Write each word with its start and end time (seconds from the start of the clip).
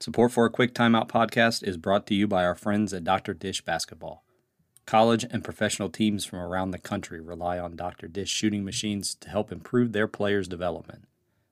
Support 0.00 0.32
for 0.32 0.46
a 0.46 0.50
Quick 0.50 0.72
Timeout 0.72 1.08
podcast 1.08 1.62
is 1.62 1.76
brought 1.76 2.06
to 2.06 2.14
you 2.14 2.26
by 2.26 2.42
our 2.42 2.54
friends 2.54 2.94
at 2.94 3.04
Dr. 3.04 3.34
Dish 3.34 3.60
Basketball. 3.60 4.24
College 4.86 5.26
and 5.30 5.44
professional 5.44 5.90
teams 5.90 6.24
from 6.24 6.38
around 6.38 6.70
the 6.70 6.78
country 6.78 7.20
rely 7.20 7.58
on 7.58 7.76
Dr. 7.76 8.08
Dish 8.08 8.30
shooting 8.30 8.64
machines 8.64 9.14
to 9.16 9.28
help 9.28 9.52
improve 9.52 9.92
their 9.92 10.08
players' 10.08 10.48
development. 10.48 11.04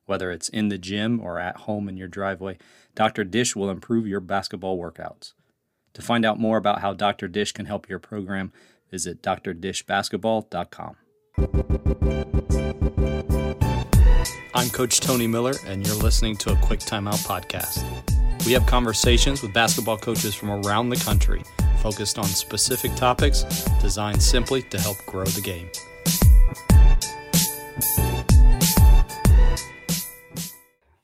Whether 0.06 0.30
it's 0.30 0.48
in 0.48 0.70
the 0.70 0.78
gym 0.78 1.20
or 1.20 1.38
at 1.38 1.58
home 1.58 1.90
in 1.90 1.98
your 1.98 2.08
driveway, 2.08 2.56
Dr. 2.94 3.22
Dish 3.22 3.54
will 3.54 3.68
improve 3.68 4.06
your 4.06 4.20
basketball 4.20 4.78
workouts. 4.78 5.34
To 5.92 6.00
find 6.00 6.24
out 6.24 6.40
more 6.40 6.56
about 6.56 6.80
how 6.80 6.94
Dr. 6.94 7.28
Dish 7.28 7.52
can 7.52 7.66
help 7.66 7.86
your 7.86 7.98
program, 7.98 8.50
visit 8.90 9.20
drdishbasketball.com. 9.20 10.96
I'm 14.54 14.70
Coach 14.70 15.00
Tony 15.00 15.26
Miller, 15.26 15.54
and 15.66 15.86
you're 15.86 15.96
listening 15.96 16.38
to 16.38 16.52
a 16.52 16.56
Quick 16.56 16.80
Timeout 16.80 17.22
podcast. 17.26 17.84
We 18.48 18.54
have 18.54 18.64
conversations 18.64 19.42
with 19.42 19.52
basketball 19.52 19.98
coaches 19.98 20.34
from 20.34 20.48
around 20.48 20.88
the 20.88 20.96
country 20.96 21.42
focused 21.82 22.18
on 22.18 22.24
specific 22.24 22.94
topics 22.94 23.42
designed 23.82 24.22
simply 24.22 24.62
to 24.62 24.80
help 24.80 24.96
grow 25.04 25.26
the 25.26 25.42
game. 25.42 25.68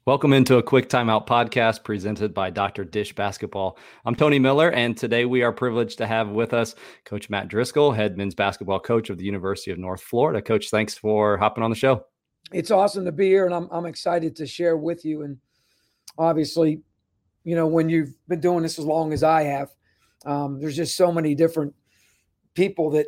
Welcome 0.07 0.33
into 0.33 0.57
a 0.57 0.63
quick 0.63 0.89
timeout 0.89 1.27
podcast 1.27 1.85
presented 1.85 2.33
by 2.33 2.49
Dr. 2.49 2.83
Dish 2.83 3.15
Basketball. 3.15 3.77
I'm 4.07 4.15
Tony 4.15 4.39
Miller, 4.39 4.71
and 4.71 4.97
today 4.97 5.27
we 5.27 5.43
are 5.43 5.53
privileged 5.53 5.99
to 5.99 6.07
have 6.07 6.31
with 6.31 6.55
us 6.55 6.75
Coach 7.05 7.29
Matt 7.29 7.49
Driscoll, 7.49 7.93
head 7.93 8.17
men's 8.17 8.35
basketball 8.35 8.81
coach 8.81 9.11
of 9.11 9.19
the 9.19 9.25
University 9.25 9.71
of 9.71 9.77
North 9.77 10.01
Florida. 10.01 10.41
Coach, 10.41 10.71
thanks 10.71 10.95
for 10.95 11.37
hopping 11.37 11.63
on 11.63 11.69
the 11.69 11.77
show. 11.77 12.07
It's 12.55 12.71
awesome 12.71 13.05
to 13.05 13.13
be 13.13 13.27
here, 13.27 13.45
and 13.45 13.55
I'm, 13.55 13.69
I'm 13.71 13.85
excited 13.85 14.35
to 14.37 14.47
share 14.47 14.79
with 14.79 15.05
you. 15.05 15.25
And 15.25 15.37
obviously, 16.17 16.81
you 17.45 17.55
know, 17.55 17.67
when 17.67 17.89
you've 17.89 18.15
been 18.29 18.41
doing 18.41 18.63
this 18.63 18.79
as 18.79 18.85
long 18.85 19.13
as 19.13 19.23
I 19.23 19.43
have, 19.43 19.71
um, 20.27 20.61
there's 20.61 20.77
just 20.77 20.97
so 20.97 21.13
many 21.13 21.35
different 21.35 21.75
people 22.55 22.91
that 22.91 23.07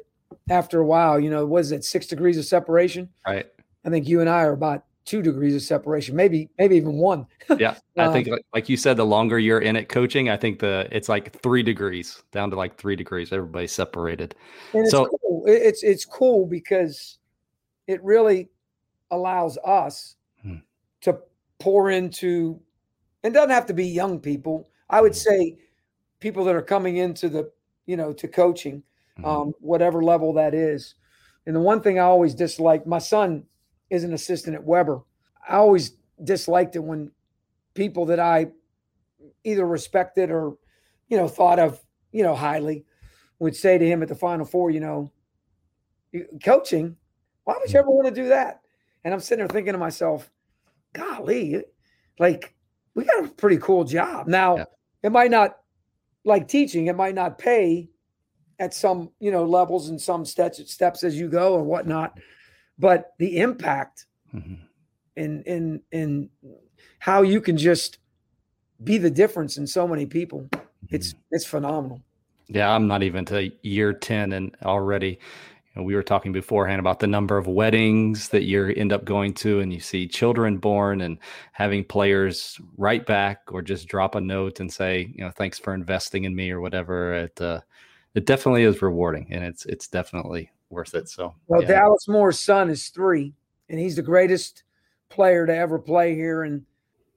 after 0.51 0.81
a 0.81 0.87
while, 0.87 1.19
you 1.19 1.31
know, 1.31 1.47
was 1.47 1.73
it 1.73 1.85
six 1.85 2.07
degrees 2.07 2.37
of 2.39 2.45
separation? 2.45 3.09
Right. 3.27 3.47
I 3.85 3.91
think 3.91 4.07
you 4.07 4.21
and 4.21 4.29
I 4.29 4.43
are 4.43 4.53
about 4.53 4.85
two 5.05 5.23
degrees 5.23 5.55
of 5.55 5.63
separation, 5.63 6.17
maybe, 6.17 6.51
maybe 6.59 6.77
even 6.77 6.95
one. 6.95 7.27
yeah. 7.59 7.77
I 7.97 8.05
um, 8.05 8.13
think, 8.13 8.29
like, 8.29 8.45
like 8.53 8.69
you 8.69 8.77
said, 8.77 8.97
the 8.97 9.07
longer 9.07 9.39
you're 9.39 9.61
in 9.61 9.77
it 9.77 9.89
coaching, 9.89 10.29
I 10.29 10.37
think 10.37 10.59
the 10.59 10.89
it's 10.91 11.09
like 11.09 11.41
three 11.43 11.63
degrees 11.63 12.23
down 12.33 12.51
to 12.51 12.57
like 12.57 12.77
three 12.77 12.97
degrees. 12.97 13.33
Everybody's 13.33 13.73
separated. 13.73 14.35
And 14.75 14.89
so 14.89 15.05
it's 15.07 15.15
cool. 15.23 15.45
it's, 15.47 15.83
it's 15.83 16.05
cool 16.05 16.47
because 16.47 17.19
it 17.87 18.03
really 18.03 18.49
allows 19.13 19.57
us 19.65 20.17
hmm. 20.43 20.57
to 21.03 21.19
pour 21.61 21.91
into 21.91 22.61
it 23.27 23.33
doesn't 23.33 23.51
have 23.51 23.67
to 23.67 23.75
be 23.75 23.87
young 23.87 24.21
people. 24.21 24.69
I 24.89 25.01
would 25.01 25.13
mm-hmm. 25.13 25.31
say 25.31 25.59
people 26.21 26.45
that 26.45 26.55
are 26.55 26.63
coming 26.63 26.97
into 26.97 27.29
the, 27.29 27.51
you 27.87 27.97
know, 27.97 28.13
to 28.13 28.29
coaching, 28.29 28.83
mm-hmm. 29.19 29.25
um, 29.25 29.55
whatever 29.61 30.03
level 30.03 30.33
that 30.35 30.55
is. 30.55 30.95
And 31.47 31.55
the 31.55 31.61
one 31.61 31.81
thing 31.81 31.99
I 31.99 32.03
always 32.03 32.35
dislike, 32.35 32.87
my 32.87 32.99
son 32.99 33.45
is 33.91 34.05
an 34.05 34.13
assistant 34.13 34.57
at 34.57 34.65
Weber. 34.65 35.03
I 35.49 35.57
always 35.57 35.93
disliked 36.25 36.75
it 36.77 36.81
when 36.81 37.13
people 37.75 38.07
that 38.07 38.19
I 38.19 38.49
either 39.45 39.67
respected 39.67 40.31
or, 40.31 40.57
you 41.09 41.17
know, 41.17 41.29
thought 41.29 41.61
of, 41.61 41.81
you 42.11 42.25
know, 42.25 42.35
highly 42.35 42.85
would 43.39 43.55
say 43.55 43.79
to 43.79 43.87
him 43.87 44.03
at 44.03 44.09
the 44.09 44.15
Final 44.15 44.45
Four, 44.45 44.71
you 44.71 44.81
know, 44.81 45.13
coaching, 46.43 46.97
why 47.45 47.55
would 47.59 47.69
you 47.69 47.79
mm-hmm. 47.79 47.79
ever 47.79 47.91
want 47.91 48.09
to 48.09 48.23
do 48.23 48.29
that? 48.29 48.63
And 49.05 49.15
I'm 49.15 49.21
sitting 49.21 49.39
there 49.45 49.49
thinking 49.49 49.73
to 49.73 49.79
myself, 49.79 50.29
golly, 50.95 51.63
like 52.19 52.56
we 52.97 53.05
got 53.05 53.25
a 53.25 53.29
pretty 53.29 53.59
cool 53.59 53.85
job. 53.85 54.27
Now, 54.27 54.57
yeah. 54.57 54.65
it 55.05 55.13
might 55.13 55.31
not 55.31 55.59
like 56.25 56.49
teaching, 56.49 56.89
it 56.89 56.97
might 56.97 57.15
not 57.15 57.39
pay 57.39 57.89
at 58.59 58.75
some, 58.75 59.11
you 59.21 59.31
know, 59.31 59.45
levels 59.45 59.91
and 59.91 60.01
some 60.01 60.25
steps 60.25 60.59
steps 60.73 61.05
as 61.05 61.17
you 61.17 61.29
go 61.29 61.59
and 61.59 61.67
whatnot, 61.67 62.19
but 62.79 63.13
the 63.19 63.39
impact 63.39 64.07
mm-hmm. 64.35 64.55
in 65.15 65.43
in 65.43 65.83
in 65.93 66.31
how 66.99 67.23
you 67.23 67.41
can 67.41 67.57
just 67.57 67.99
be 68.83 68.99
the 68.99 69.11
difference 69.11 69.59
in 69.59 69.67
so 69.67 69.87
many 69.87 70.07
people, 70.07 70.49
it's 70.89 71.13
mm-hmm. 71.13 71.21
it's 71.31 71.45
phenomenal. 71.45 72.01
Yeah, 72.49 72.71
I'm 72.71 72.87
not 72.87 73.03
even 73.03 73.25
to 73.27 73.51
year 73.63 73.93
10 73.93 74.33
and 74.33 74.57
already 74.65 75.19
we 75.85 75.95
were 75.95 76.03
talking 76.03 76.33
beforehand 76.33 76.81
about 76.81 77.01
the 77.01 77.07
number 77.07 77.37
of 77.37 77.47
weddings 77.47 78.29
that 78.31 78.45
you 78.45 78.69
end 78.77 78.93
up 78.93 79.05
going 79.05 79.35
to 79.35 79.61
and 79.61 79.73
you 79.73 79.81
see 79.81 80.09
children 80.09 80.57
born 80.57 81.03
and 81.03 81.19
having 81.53 81.85
players 81.85 82.59
write 82.79 83.07
back 83.07 83.43
or 83.49 83.63
just 83.63 83.89
drop 83.89 84.15
a 84.15 84.21
note 84.21 84.61
and 84.61 84.73
say 84.73 85.13
you 85.15 85.23
know 85.23 85.31
thanks 85.31 85.59
for 85.59 85.75
investing 85.75 86.25
in 86.25 86.35
me 86.35 86.51
or 86.51 86.61
whatever 86.61 87.15
it 87.15 87.41
uh, 87.41 87.61
it 88.15 88.25
definitely 88.25 88.63
is 88.63 88.81
rewarding 88.81 89.27
and 89.31 89.45
it's 89.45 89.67
it's 89.67 89.89
definitely 89.89 90.51
worth 90.71 90.95
it 90.95 91.09
so 91.09 91.35
well 91.47 91.63
yeah. 91.63 91.69
dallas 91.69 92.09
moore's 92.09 92.39
son 92.39 92.71
is 92.71 92.89
three 92.89 93.33
and 93.69 93.79
he's 93.79 93.97
the 93.97 94.03
greatest 94.03 94.63
player 95.09 95.47
to 95.47 95.55
ever 95.55 95.79
play 95.79 96.15
here 96.15 96.43
and 96.45 96.65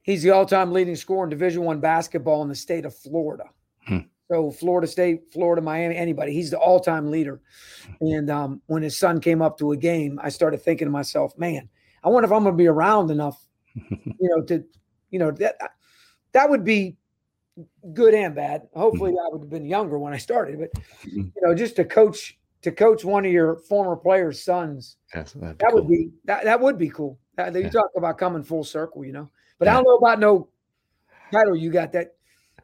he's 0.03 0.21
the 0.21 0.29
all-time 0.29 0.71
leading 0.71 0.95
scorer 0.95 1.23
in 1.23 1.29
division 1.29 1.63
one 1.63 1.79
basketball 1.79 2.43
in 2.43 2.49
the 2.49 2.55
state 2.55 2.85
of 2.85 2.95
florida 2.95 3.45
hmm. 3.87 3.99
So 4.31 4.51
Florida 4.51 4.87
State, 4.87 5.33
Florida, 5.33 5.61
Miami, 5.61 5.95
anybody. 5.95 6.33
He's 6.33 6.51
the 6.51 6.59
all-time 6.59 7.09
leader. 7.09 7.41
And 7.99 8.29
um, 8.29 8.61
when 8.67 8.83
his 8.83 8.97
son 8.97 9.19
came 9.19 9.41
up 9.41 9.57
to 9.57 9.71
a 9.71 9.77
game, 9.77 10.19
I 10.21 10.29
started 10.29 10.61
thinking 10.61 10.85
to 10.85 10.91
myself, 10.91 11.35
man, 11.37 11.67
I 12.03 12.09
wonder 12.09 12.27
if 12.27 12.31
I'm 12.31 12.43
going 12.43 12.53
to 12.53 12.57
be 12.57 12.67
around 12.67 13.09
enough, 13.09 13.43
you 13.73 14.13
know, 14.19 14.43
to, 14.43 14.63
you 15.09 15.17
know, 15.17 15.31
that 15.31 15.55
that 16.33 16.49
would 16.49 16.63
be 16.63 16.95
good 17.93 18.13
and 18.13 18.35
bad. 18.35 18.67
Hopefully, 18.75 19.11
I 19.11 19.29
would 19.31 19.41
have 19.41 19.49
been 19.49 19.65
younger 19.65 19.97
when 19.97 20.13
I 20.13 20.17
started, 20.17 20.59
but 20.59 20.73
mm-hmm. 20.73 21.21
you 21.35 21.41
know, 21.41 21.55
just 21.55 21.75
to 21.77 21.85
coach 21.85 22.37
to 22.61 22.71
coach 22.71 23.03
one 23.03 23.25
of 23.25 23.31
your 23.31 23.57
former 23.57 23.95
players' 23.95 24.43
sons, 24.43 24.97
yes, 25.15 25.33
that 25.33 25.57
cool. 25.59 25.81
would 25.81 25.89
be 25.89 26.11
that 26.25 26.43
that 26.43 26.59
would 26.59 26.77
be 26.77 26.89
cool. 26.89 27.17
That, 27.35 27.55
you 27.55 27.61
yeah. 27.61 27.69
talk 27.69 27.89
about 27.97 28.17
coming 28.17 28.43
full 28.43 28.63
circle, 28.63 29.03
you 29.03 29.13
know. 29.13 29.29
But 29.57 29.65
yeah. 29.65 29.71
I 29.71 29.75
don't 29.75 29.85
know 29.85 29.95
about 29.95 30.19
no 30.19 30.49
title 31.31 31.55
you 31.55 31.71
got 31.71 31.91
that 31.93 32.15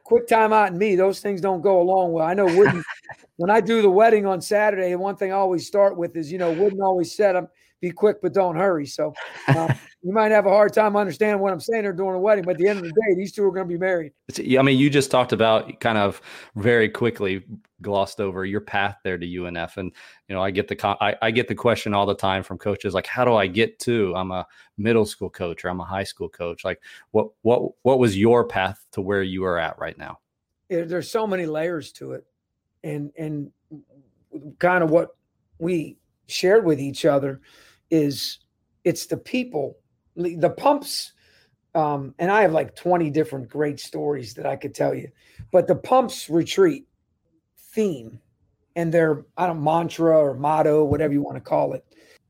quick 0.06 0.28
timeout 0.28 0.68
and 0.68 0.78
me, 0.78 0.94
those 0.94 1.18
things 1.18 1.40
don't 1.40 1.60
go 1.60 1.80
along 1.80 2.12
well. 2.12 2.24
I 2.24 2.32
know 2.32 2.46
Wooden, 2.46 2.82
when 3.36 3.50
I 3.50 3.60
do 3.60 3.82
the 3.82 3.90
wedding 3.90 4.24
on 4.24 4.40
Saturday, 4.40 4.94
one 4.94 5.16
thing 5.16 5.32
I 5.32 5.34
always 5.34 5.66
start 5.66 5.96
with 5.96 6.16
is, 6.16 6.30
you 6.30 6.38
know, 6.38 6.52
Wooden 6.52 6.80
always 6.80 7.16
said, 7.16 7.34
"I'm 7.34 7.48
be 7.80 7.90
quick, 7.90 8.22
but 8.22 8.32
don't 8.32 8.54
hurry." 8.54 8.86
So 8.86 9.12
uh, 9.48 9.74
you 10.06 10.12
might 10.12 10.30
have 10.30 10.46
a 10.46 10.50
hard 10.50 10.72
time 10.72 10.94
understanding 10.94 11.40
what 11.40 11.52
I'm 11.52 11.58
saying 11.58 11.82
there 11.82 11.92
during 11.92 12.14
a 12.14 12.20
wedding, 12.20 12.44
but 12.44 12.52
at 12.52 12.58
the 12.58 12.68
end 12.68 12.78
of 12.78 12.84
the 12.84 12.90
day, 12.90 13.16
these 13.16 13.32
two 13.32 13.44
are 13.44 13.50
going 13.50 13.66
to 13.66 13.68
be 13.68 13.76
married. 13.76 14.12
I 14.38 14.62
mean, 14.62 14.78
you 14.78 14.88
just 14.88 15.10
talked 15.10 15.32
about 15.32 15.80
kind 15.80 15.98
of 15.98 16.22
very 16.54 16.88
quickly 16.88 17.42
glossed 17.82 18.20
over 18.20 18.44
your 18.44 18.60
path 18.60 18.98
there 19.02 19.18
to 19.18 19.26
UNF, 19.26 19.78
and 19.78 19.90
you 20.28 20.36
know, 20.36 20.40
I 20.40 20.52
get 20.52 20.68
the 20.68 20.96
I, 21.02 21.16
I 21.22 21.32
get 21.32 21.48
the 21.48 21.56
question 21.56 21.92
all 21.92 22.06
the 22.06 22.14
time 22.14 22.44
from 22.44 22.56
coaches 22.56 22.94
like, 22.94 23.08
"How 23.08 23.24
do 23.24 23.34
I 23.34 23.48
get 23.48 23.80
to?" 23.80 24.14
I'm 24.14 24.30
a 24.30 24.46
middle 24.78 25.06
school 25.06 25.28
coach 25.28 25.64
or 25.64 25.70
I'm 25.70 25.80
a 25.80 25.84
high 25.84 26.04
school 26.04 26.28
coach. 26.28 26.64
Like, 26.64 26.80
what 27.10 27.30
what 27.42 27.72
what 27.82 27.98
was 27.98 28.16
your 28.16 28.46
path 28.46 28.86
to 28.92 29.00
where 29.00 29.24
you 29.24 29.44
are 29.44 29.58
at 29.58 29.76
right 29.76 29.98
now? 29.98 30.20
There's 30.68 31.10
so 31.10 31.26
many 31.26 31.46
layers 31.46 31.90
to 31.94 32.12
it, 32.12 32.24
and 32.84 33.10
and 33.18 33.50
kind 34.60 34.84
of 34.84 34.90
what 34.90 35.16
we 35.58 35.96
shared 36.28 36.64
with 36.64 36.78
each 36.78 37.04
other 37.04 37.40
is 37.90 38.38
it's 38.84 39.06
the 39.06 39.16
people 39.16 39.78
the 40.16 40.50
pumps 40.50 41.12
um, 41.76 42.14
and 42.18 42.30
I 42.30 42.40
have 42.40 42.52
like 42.52 42.74
20 42.74 43.10
different 43.10 43.50
great 43.50 43.78
stories 43.78 44.32
that 44.34 44.46
I 44.46 44.56
could 44.56 44.74
tell 44.74 44.94
you. 44.94 45.10
But 45.52 45.66
the 45.66 45.74
pumps 45.74 46.30
retreat 46.30 46.86
theme 47.58 48.18
and 48.74 48.92
their 48.92 49.26
I 49.36 49.46
don't 49.46 49.62
mantra 49.62 50.18
or 50.18 50.34
motto, 50.34 50.84
whatever 50.84 51.12
you 51.12 51.20
want 51.20 51.36
to 51.36 51.42
call 51.42 51.74
it, 51.74 51.84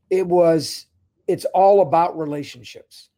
it 0.09 0.27
was 0.27 0.87
it's 1.27 1.45
all 1.53 1.81
about 1.81 2.17
relationships. 2.17 3.09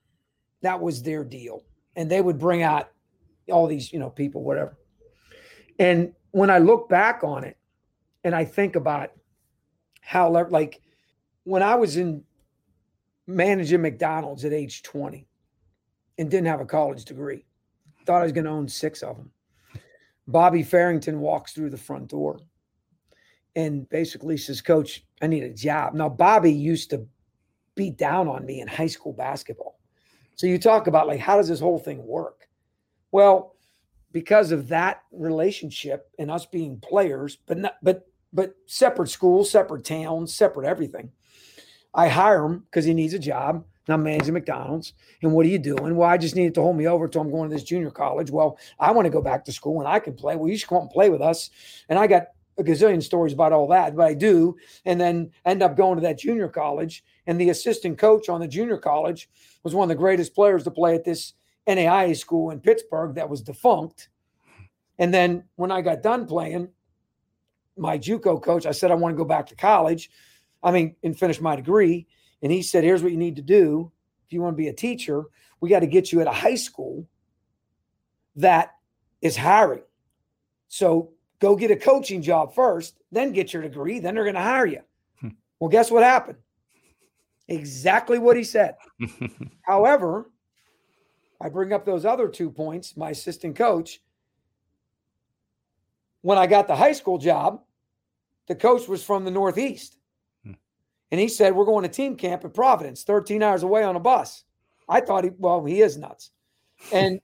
That 0.62 0.80
was 0.80 1.02
their 1.02 1.24
deal. 1.24 1.64
And 1.96 2.12
they 2.12 2.22
would 2.22 2.38
bring 2.38 2.62
out 2.62 2.90
all 3.52 3.66
these, 3.66 3.92
you 3.92 3.98
know, 3.98 4.12
people, 4.12 4.44
whatever. 4.44 4.78
And 5.80 6.14
when 6.30 6.52
I 6.52 6.60
look 6.60 6.90
back 6.90 7.24
on 7.24 7.44
it 7.44 7.58
and 8.24 8.36
I 8.36 8.46
think 8.46 8.76
about 8.76 9.12
how 10.02 10.30
like 10.30 10.80
when 11.44 11.64
I 11.64 11.74
was 11.74 11.98
in 11.98 12.24
managing 13.30 13.82
McDonald's 13.82 14.44
at 14.44 14.54
age 14.54 14.82
20 14.84 15.26
and 16.18 16.32
didn't 16.32 16.48
have 16.48 16.62
a 16.62 16.66
college 16.66 17.06
degree. 17.06 17.46
Thought 18.06 18.22
I 18.22 18.24
was 18.24 18.32
going 18.32 18.46
to 18.46 18.52
own 18.52 18.68
six 18.68 19.04
of 19.04 19.18
them. 19.18 19.32
Bobby 20.28 20.64
Farrington 20.64 21.20
walks 21.20 21.54
through 21.54 21.70
the 21.70 21.78
front 21.78 22.08
door 22.10 22.40
and 23.56 23.88
basically 23.90 24.38
says, 24.38 24.62
Coach, 24.62 25.06
I 25.22 25.28
need 25.28 25.44
a 25.44 25.54
job. 25.54 25.94
Now, 25.94 26.10
Bobby 26.10 26.52
used 26.52 26.90
to 26.90 27.06
beat 27.76 27.98
down 27.98 28.28
on 28.28 28.46
me 28.46 28.62
in 28.62 28.68
high 28.68 28.88
school 28.88 29.14
basketball. 29.14 29.80
So 30.36 30.48
you 30.48 30.58
talk 30.58 30.88
about 30.88 31.08
like, 31.08 31.20
how 31.20 31.38
does 31.38 31.48
this 31.48 31.60
whole 31.60 31.80
thing 31.80 32.06
work? 32.06 32.48
Well, 33.12 33.56
because 34.12 34.52
of 34.52 34.68
that 34.70 35.04
relationship 35.12 36.10
and 36.18 36.32
us 36.32 36.46
being 36.46 36.80
players, 36.80 37.38
but 37.46 37.58
not, 37.58 37.76
but 37.84 38.08
but 38.32 38.56
separate 38.68 39.10
schools, 39.10 39.50
separate 39.50 39.84
towns, 39.84 40.34
separate 40.34 40.68
everything. 40.68 41.12
I 41.94 42.08
hire 42.08 42.46
him 42.46 42.60
because 42.60 42.86
he 42.86 42.94
needs 42.94 43.14
a 43.14 43.20
job. 43.20 43.66
and 43.88 43.94
I'm 43.94 44.04
managing 44.04 44.34
McDonald's. 44.34 44.94
And 45.22 45.34
what 45.34 45.46
are 45.46 45.50
you 45.50 45.58
doing? 45.58 45.96
Well, 45.96 46.10
I 46.10 46.18
just 46.18 46.36
needed 46.36 46.54
to 46.56 46.62
hold 46.62 46.78
me 46.78 46.88
over 46.88 47.08
till 47.08 47.22
I'm 47.22 47.32
going 47.32 47.50
to 47.50 47.56
this 47.56 47.64
junior 47.64 47.90
college. 47.90 48.30
Well, 48.30 48.60
I 48.80 48.92
want 48.92 49.06
to 49.06 49.12
go 49.12 49.22
back 49.22 49.46
to 49.46 49.52
school 49.52 49.80
and 49.80 49.88
I 49.88 50.00
can 50.00 50.14
play. 50.14 50.36
Well, 50.36 50.50
you 50.50 50.58
should 50.58 50.70
come 50.70 50.84
and 50.84 50.90
play 50.92 51.10
with 51.10 51.22
us. 51.22 51.50
And 51.90 51.98
I 51.98 52.08
got 52.08 52.28
a 52.60 52.64
gazillion 52.64 53.02
stories 53.02 53.34
about 53.34 53.54
all 53.54 53.68
that, 53.70 53.96
but 53.96 54.06
I 54.06 54.14
do. 54.14 54.56
And 54.86 55.00
then 55.00 55.32
end 55.46 55.64
up 55.64 55.76
going 55.76 55.96
to 55.96 56.02
that 56.04 56.20
junior 56.20 56.50
college. 56.50 57.04
And 57.26 57.40
the 57.40 57.50
assistant 57.50 57.98
coach 57.98 58.30
on 58.30 58.42
the 58.42 58.48
junior 58.48 58.78
college 58.78 59.30
was 59.64 59.74
one 59.74 59.86
of 59.86 59.90
the 59.90 60.02
greatest 60.02 60.36
players 60.36 60.64
to 60.66 60.72
play 60.72 60.96
at 60.96 61.06
this 61.06 61.34
NAIA 61.68 62.16
school 62.16 62.52
in 62.52 62.60
Pittsburgh 62.60 63.16
that 63.16 63.30
was 63.30 63.42
defunct. 63.42 64.10
And 64.98 65.14
then 65.14 65.46
when 65.56 65.72
I 65.72 65.82
got 65.82 66.04
done 66.04 66.26
playing, 66.28 66.70
my 67.78 67.98
JUCO 67.98 68.44
coach, 68.44 68.66
I 68.66 68.72
said 68.72 68.92
I 68.92 68.96
want 68.96 69.14
to 69.14 69.18
go 69.18 69.26
back 69.26 69.48
to 69.48 69.56
college. 69.56 70.12
I 70.62 70.72
mean, 70.72 70.96
and 71.04 71.18
finish 71.18 71.40
my 71.40 71.56
degree. 71.56 72.08
And 72.42 72.52
he 72.52 72.62
said, 72.62 72.84
"Here's 72.84 73.04
what 73.04 73.12
you 73.12 73.18
need 73.18 73.36
to 73.38 73.42
do 73.42 73.92
if 74.26 74.34
you 74.34 74.42
want 74.42 74.56
to 74.56 74.62
be 74.62 74.68
a 74.68 74.74
teacher. 74.74 75.26
We 75.62 75.70
got 75.70 75.80
to 75.82 75.88
get 75.88 76.12
you 76.12 76.22
at 76.22 76.28
a 76.28 76.32
high 76.32 76.56
school 76.56 77.08
that 78.36 78.76
is 79.22 79.36
hiring. 79.36 79.84
So 80.68 81.12
go 81.40 81.56
get 81.56 81.72
a 81.72 81.76
coaching 81.76 82.22
job 82.22 82.54
first, 82.54 82.96
then 83.12 83.34
get 83.34 83.54
your 83.54 83.62
degree. 83.62 84.00
Then 84.00 84.16
they're 84.16 84.24
going 84.24 84.36
to 84.36 84.42
hire 84.42 84.66
you." 84.66 84.82
Hmm. 85.20 85.30
Well, 85.60 85.70
guess 85.70 85.92
what 85.92 86.04
happened? 86.04 86.38
Exactly 87.48 88.20
what 88.20 88.38
he 88.38 88.44
said. 88.44 88.76
However, 89.62 90.30
I 91.42 91.50
bring 91.50 91.74
up 91.74 91.86
those 91.86 92.06
other 92.06 92.28
two 92.28 92.52
points. 92.52 92.98
My 92.98 93.12
assistant 93.12 93.56
coach, 93.56 94.02
when 96.22 96.38
I 96.38 96.48
got 96.48 96.68
the 96.68 96.76
high 96.76 96.92
school 96.92 97.18
job, 97.18 97.62
the 98.48 98.56
coach 98.56 98.88
was 98.88 99.04
from 99.04 99.26
the 99.26 99.32
Northeast. 99.32 99.98
And 101.12 101.20
he 101.20 101.28
said, 101.28 101.56
We're 101.56 101.66
going 101.66 101.84
to 101.84 101.90
team 101.90 102.16
camp 102.16 102.46
at 102.46 102.54
Providence, 102.54 103.04
13 103.04 103.42
hours 103.44 103.64
away 103.64 103.84
on 103.84 103.96
a 103.96 104.00
bus. 104.00 104.44
I 104.88 105.02
thought 105.02 105.24
he, 105.24 105.32
well, 105.38 105.64
he 105.66 105.82
is 105.82 105.98
nuts. 105.98 106.32
And 106.92 107.20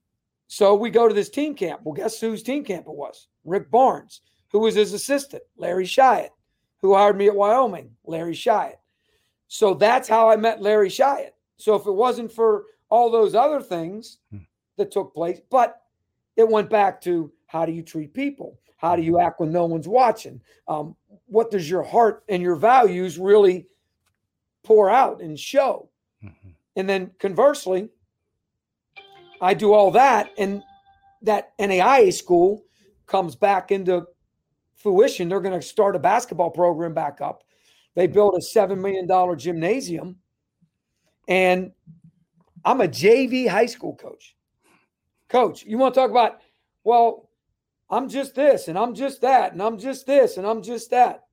so 0.48 0.74
we 0.74 0.90
go 0.90 1.08
to 1.08 1.14
this 1.14 1.30
team 1.30 1.54
camp. 1.54 1.80
Well, 1.84 1.94
guess 1.94 2.20
whose 2.20 2.42
team 2.42 2.64
camp 2.64 2.86
it 2.86 2.94
was? 2.94 3.28
Rick 3.44 3.70
Barnes, 3.70 4.22
who 4.50 4.60
was 4.60 4.74
his 4.74 4.92
assistant, 4.92 5.42
Larry 5.56 5.86
Shyatt, 5.86 6.30
who 6.80 6.94
hired 6.94 7.16
me 7.16 7.28
at 7.28 7.34
Wyoming, 7.34 7.90
Larry 8.04 8.34
Shyatt. 8.34 8.80
So 9.48 9.74
that's 9.74 10.08
how 10.08 10.28
I 10.28 10.36
met 10.36 10.62
Larry 10.62 10.90
Shyatt. 10.90 11.34
So 11.56 11.74
if 11.74 11.86
it 11.86 11.92
wasn't 11.92 12.30
for 12.32 12.66
all 12.90 13.10
those 13.10 13.34
other 13.34 13.60
things 13.60 14.18
hmm. 14.30 14.38
that 14.76 14.90
took 14.90 15.14
place, 15.14 15.40
but 15.50 15.82
it 16.36 16.48
went 16.48 16.70
back 16.70 17.00
to 17.02 17.32
how 17.46 17.66
do 17.66 17.72
you 17.72 17.82
treat 17.82 18.14
people? 18.14 18.58
How 18.78 18.96
do 18.96 19.02
you 19.02 19.20
act 19.20 19.40
when 19.40 19.52
no 19.52 19.66
one's 19.66 19.88
watching? 19.88 20.40
Um, 20.66 20.96
what 21.26 21.50
does 21.50 21.68
your 21.68 21.82
heart 21.82 22.24
and 22.28 22.42
your 22.42 22.56
values 22.56 23.18
really 23.18 23.66
pour 24.62 24.88
out 24.88 25.20
and 25.20 25.38
show? 25.38 25.90
Mm-hmm. 26.24 26.50
And 26.76 26.88
then 26.88 27.10
conversely, 27.18 27.90
I 29.40 29.54
do 29.54 29.72
all 29.72 29.90
that, 29.92 30.30
and 30.38 30.62
that 31.22 31.56
NAIA 31.58 32.12
school 32.12 32.64
comes 33.06 33.34
back 33.34 33.72
into 33.72 34.06
fruition. 34.76 35.28
They're 35.28 35.40
going 35.40 35.58
to 35.58 35.66
start 35.66 35.96
a 35.96 35.98
basketball 35.98 36.50
program 36.50 36.94
back 36.94 37.20
up. 37.20 37.42
They 37.94 38.06
mm-hmm. 38.06 38.14
built 38.14 38.34
a 38.36 38.58
$7 38.58 38.78
million 38.78 39.38
gymnasium. 39.38 40.16
And 41.26 41.72
I'm 42.64 42.80
a 42.80 42.88
JV 42.88 43.48
high 43.48 43.66
school 43.66 43.96
coach. 43.96 44.36
Coach, 45.28 45.64
you 45.64 45.78
want 45.78 45.94
to 45.94 46.00
talk 46.00 46.10
about, 46.10 46.40
well, 46.84 47.27
I'm 47.90 48.08
just 48.08 48.34
this 48.34 48.68
and 48.68 48.78
I'm 48.78 48.94
just 48.94 49.22
that 49.22 49.52
and 49.52 49.62
I'm 49.62 49.78
just 49.78 50.06
this 50.06 50.36
and 50.36 50.46
I'm 50.46 50.62
just 50.62 50.90
that. 50.90 51.24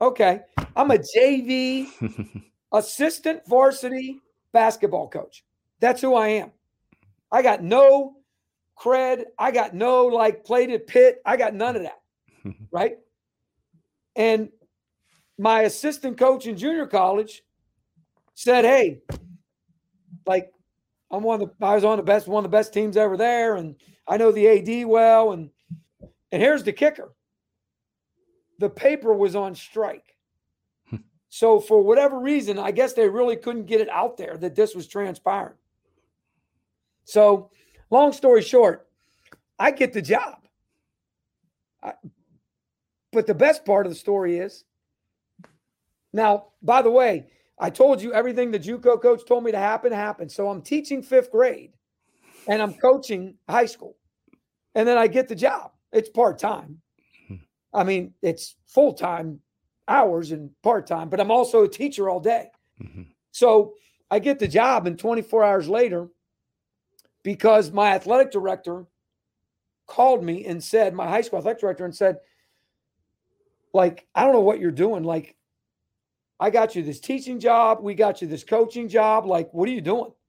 Okay. 0.00 0.40
I'm 0.74 0.90
a 0.90 0.98
JV 0.98 1.88
assistant 2.72 3.42
varsity 3.46 4.20
basketball 4.52 5.08
coach. 5.08 5.44
That's 5.80 6.00
who 6.00 6.14
I 6.14 6.28
am. 6.28 6.52
I 7.30 7.42
got 7.42 7.62
no 7.62 8.16
cred. 8.78 9.24
I 9.38 9.50
got 9.50 9.74
no 9.74 10.06
like 10.06 10.44
plated 10.44 10.86
pit. 10.86 11.20
I 11.24 11.36
got 11.36 11.54
none 11.54 11.76
of 11.76 11.82
that. 11.82 12.00
right. 12.72 12.98
And 14.16 14.48
my 15.38 15.62
assistant 15.62 16.18
coach 16.18 16.46
in 16.46 16.56
junior 16.56 16.86
college 16.86 17.42
said, 18.34 18.64
Hey, 18.64 19.00
like 20.26 20.50
I'm 21.10 21.22
one 21.22 21.42
of 21.42 21.48
the 21.48 21.66
I 21.66 21.74
was 21.74 21.84
on 21.84 21.96
the 21.96 22.02
best 22.02 22.28
one 22.28 22.44
of 22.44 22.50
the 22.50 22.56
best 22.56 22.72
teams 22.72 22.96
ever 22.96 23.16
there, 23.16 23.56
and 23.56 23.74
I 24.06 24.16
know 24.16 24.32
the 24.32 24.48
AD 24.48 24.86
well, 24.86 25.32
and 25.32 25.50
and 26.32 26.42
here's 26.42 26.62
the 26.62 26.72
kicker 26.72 27.12
the 28.58 28.70
paper 28.70 29.14
was 29.14 29.34
on 29.34 29.54
strike. 29.54 30.14
Hmm. 30.88 30.96
so, 31.28 31.60
for 31.60 31.82
whatever 31.82 32.18
reason, 32.18 32.58
I 32.58 32.70
guess 32.70 32.92
they 32.92 33.08
really 33.08 33.36
couldn't 33.36 33.66
get 33.66 33.80
it 33.80 33.88
out 33.88 34.16
there 34.16 34.36
that 34.36 34.54
this 34.54 34.74
was 34.74 34.86
transpiring. 34.86 35.56
So, 37.04 37.50
long 37.90 38.12
story 38.12 38.42
short, 38.42 38.88
I 39.58 39.70
get 39.70 39.92
the 39.92 40.02
job. 40.02 40.36
I, 41.82 41.94
but 43.12 43.26
the 43.26 43.34
best 43.34 43.64
part 43.64 43.86
of 43.86 43.92
the 43.92 43.98
story 43.98 44.38
is 44.38 44.64
now, 46.12 46.48
by 46.62 46.82
the 46.82 46.90
way, 46.90 47.26
I 47.58 47.70
told 47.70 48.00
you 48.00 48.12
everything 48.12 48.50
the 48.50 48.58
Juco 48.58 49.00
coach 49.00 49.22
told 49.26 49.44
me 49.44 49.52
to 49.52 49.58
happen 49.58 49.92
happened. 49.92 50.32
So 50.32 50.48
I'm 50.48 50.62
teaching 50.62 51.02
fifth 51.02 51.30
grade 51.30 51.72
and 52.48 52.62
I'm 52.62 52.74
coaching 52.74 53.34
high 53.48 53.66
school. 53.66 53.96
And 54.74 54.86
then 54.86 54.96
I 54.96 55.06
get 55.06 55.28
the 55.28 55.34
job. 55.34 55.72
It's 55.92 56.08
part 56.08 56.38
time. 56.38 56.80
Hmm. 57.28 57.36
I 57.72 57.84
mean, 57.84 58.14
it's 58.22 58.56
full 58.66 58.94
time 58.94 59.40
hours 59.88 60.30
and 60.30 60.50
part 60.62 60.86
time, 60.86 61.08
but 61.08 61.20
I'm 61.20 61.30
also 61.30 61.64
a 61.64 61.68
teacher 61.68 62.08
all 62.08 62.20
day. 62.20 62.48
Mm-hmm. 62.82 63.02
So 63.32 63.74
I 64.10 64.18
get 64.18 64.38
the 64.38 64.48
job, 64.48 64.86
and 64.86 64.98
24 64.98 65.44
hours 65.44 65.68
later, 65.68 66.08
because 67.22 67.70
my 67.70 67.90
athletic 67.94 68.30
director 68.30 68.86
called 69.86 70.22
me 70.22 70.46
and 70.46 70.62
said, 70.62 70.94
my 70.94 71.08
high 71.08 71.20
school 71.20 71.38
athletic 71.38 71.60
director, 71.60 71.84
and 71.84 71.94
said, 71.94 72.18
like, 73.72 74.06
I 74.14 74.24
don't 74.24 74.32
know 74.32 74.40
what 74.40 74.60
you're 74.60 74.70
doing. 74.70 75.04
Like, 75.04 75.36
I 76.38 76.50
got 76.50 76.74
you 76.74 76.82
this 76.82 77.00
teaching 77.00 77.38
job. 77.38 77.80
We 77.82 77.94
got 77.94 78.22
you 78.22 78.28
this 78.28 78.44
coaching 78.44 78.88
job. 78.88 79.26
Like, 79.26 79.52
what 79.52 79.68
are 79.68 79.72
you 79.72 79.80
doing? 79.80 80.12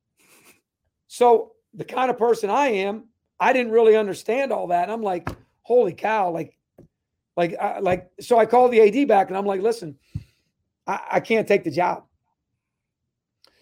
So, 1.14 1.52
the 1.74 1.84
kind 1.84 2.10
of 2.10 2.18
person 2.18 2.50
I 2.50 2.68
am, 2.68 3.10
I 3.38 3.52
didn't 3.52 3.74
really 3.74 3.98
understand 3.98 4.54
all 4.54 4.68
that. 4.68 4.90
I'm 4.90 5.02
like, 5.02 5.28
holy 5.62 5.94
cow, 5.94 6.32
like, 6.32 6.58
like, 7.38 7.56
I, 7.60 7.80
like, 7.80 8.10
so 8.20 8.38
I 8.38 8.46
called 8.46 8.72
the 8.72 8.82
AD 8.82 9.08
back 9.08 9.30
and 9.30 9.38
I'm 9.38 9.46
like, 9.46 9.62
listen, 9.62 9.98
I, 10.86 11.00
I 11.14 11.20
can't 11.20 11.48
take 11.48 11.64
the 11.64 11.72
job. 11.72 12.04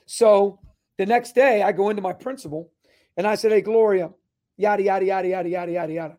So 0.05 0.59
the 0.97 1.05
next 1.05 1.35
day 1.35 1.61
I 1.61 1.71
go 1.71 1.89
into 1.89 2.01
my 2.01 2.13
principal 2.13 2.71
and 3.15 3.27
I 3.27 3.35
said, 3.35 3.51
Hey, 3.51 3.61
Gloria, 3.61 4.09
yada, 4.57 4.81
yada, 4.81 5.05
yada, 5.05 5.27
yada, 5.27 5.49
yada, 5.49 5.71
yada, 5.71 5.93
yada. 5.93 6.17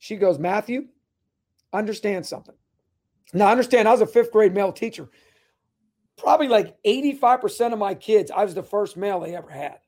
She 0.00 0.16
goes, 0.16 0.38
Matthew, 0.38 0.88
understand 1.72 2.26
something. 2.26 2.54
Now, 3.32 3.48
understand, 3.48 3.86
I 3.86 3.92
was 3.92 4.00
a 4.00 4.06
fifth 4.06 4.32
grade 4.32 4.54
male 4.54 4.72
teacher. 4.72 5.08
Probably 6.16 6.48
like 6.48 6.76
85% 6.82 7.72
of 7.72 7.78
my 7.78 7.94
kids, 7.94 8.30
I 8.30 8.44
was 8.44 8.54
the 8.54 8.62
first 8.62 8.96
male 8.96 9.20
they 9.20 9.36
ever 9.36 9.50
had. 9.50 9.78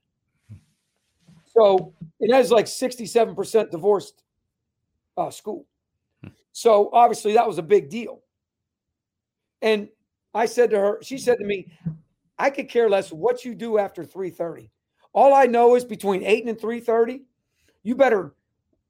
So 1.47 1.94
it 2.20 2.32
has 2.32 2.52
like 2.52 2.66
67% 2.66 3.70
divorced 3.70 4.23
uh, 5.20 5.30
school. 5.30 5.66
Hmm. 6.22 6.30
So 6.52 6.90
obviously 6.92 7.34
that 7.34 7.46
was 7.46 7.58
a 7.58 7.62
big 7.62 7.88
deal. 7.88 8.22
And 9.62 9.88
I 10.34 10.46
said 10.46 10.70
to 10.70 10.78
her, 10.78 10.98
she 11.02 11.18
said 11.18 11.38
to 11.38 11.44
me, 11.44 11.72
I 12.38 12.50
could 12.50 12.68
care 12.68 12.88
less 12.88 13.12
what 13.12 13.44
you 13.44 13.54
do 13.54 13.78
after 13.78 14.04
3:30. 14.04 14.70
All 15.12 15.34
I 15.34 15.46
know 15.46 15.74
is 15.74 15.84
between 15.84 16.22
8 16.22 16.46
and 16.46 16.58
3:30, 16.58 17.22
you 17.82 17.94
better 17.94 18.34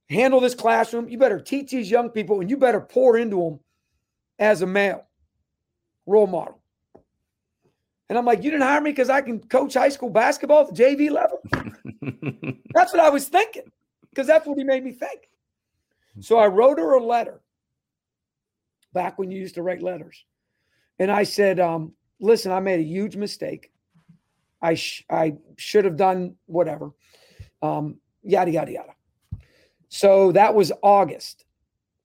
handle 0.09 0.41
this 0.41 0.55
classroom, 0.55 1.09
you 1.09 1.19
better 1.19 1.41
teach 1.41 1.71
these 1.71 1.91
young 1.91 2.11
people, 2.11 2.41
and 2.41 2.51
you 2.51 2.57
better 2.57 2.81
pour 2.81 3.17
into 3.17 3.43
them 3.43 3.61
as 4.39 4.63
a 4.63 4.67
male 4.67 5.05
role 6.07 6.27
model. 6.27 6.61
And 8.09 8.19
I'm 8.19 8.25
like, 8.25 8.43
you 8.43 8.51
didn't 8.51 8.65
hire 8.65 8.81
me 8.81 8.91
because 8.91 9.09
I 9.09 9.21
can 9.21 9.39
coach 9.39 9.75
high 9.75 9.89
school 9.89 10.11
basketball 10.11 10.63
at 10.63 10.75
the 10.75 10.83
JV 10.83 11.11
level? 11.11 11.41
that's 12.75 12.93
what 12.93 13.01
I 13.01 13.09
was 13.09 13.29
thinking, 13.29 13.71
because 14.11 14.27
that's 14.27 14.47
what 14.47 14.59
he 14.59 14.65
made 14.65 14.85
me 14.85 14.93
think. 14.93 15.30
So 16.21 16.39
I 16.39 16.47
wrote 16.47 16.79
her 16.79 16.95
a 16.95 17.03
letter 17.03 17.41
back 18.93 19.19
when 19.19 19.31
you 19.31 19.41
used 19.41 19.55
to 19.55 19.63
write 19.63 19.83
letters. 19.83 20.25
And 20.99 21.11
I 21.11 21.23
said, 21.23 21.61
um, 21.61 21.93
listen, 22.21 22.53
I 22.53 22.61
made 22.61 22.81
a 22.81 22.85
huge 22.85 23.17
mistake. 23.17 23.73
I, 24.61 24.75
sh- 24.75 25.05
I 25.11 25.37
should 25.57 25.85
have 25.85 25.97
done 25.97 26.37
whatever. 26.47 26.91
Um, 27.63 27.97
yada, 28.23 28.51
yada, 28.51 28.73
yada. 28.73 28.95
So 29.89 30.33
that 30.33 30.55
was 30.55 30.73
August. 30.83 31.45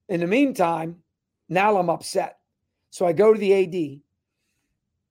In 0.08 0.20
the 0.20 0.26
meantime, 0.26 0.96
now 1.48 1.76
I'm 1.76 1.90
upset. 1.90 2.38
So 2.90 3.06
I 3.06 3.12
go 3.12 3.32
to 3.32 3.38
the 3.38 3.52
AD 3.54 4.00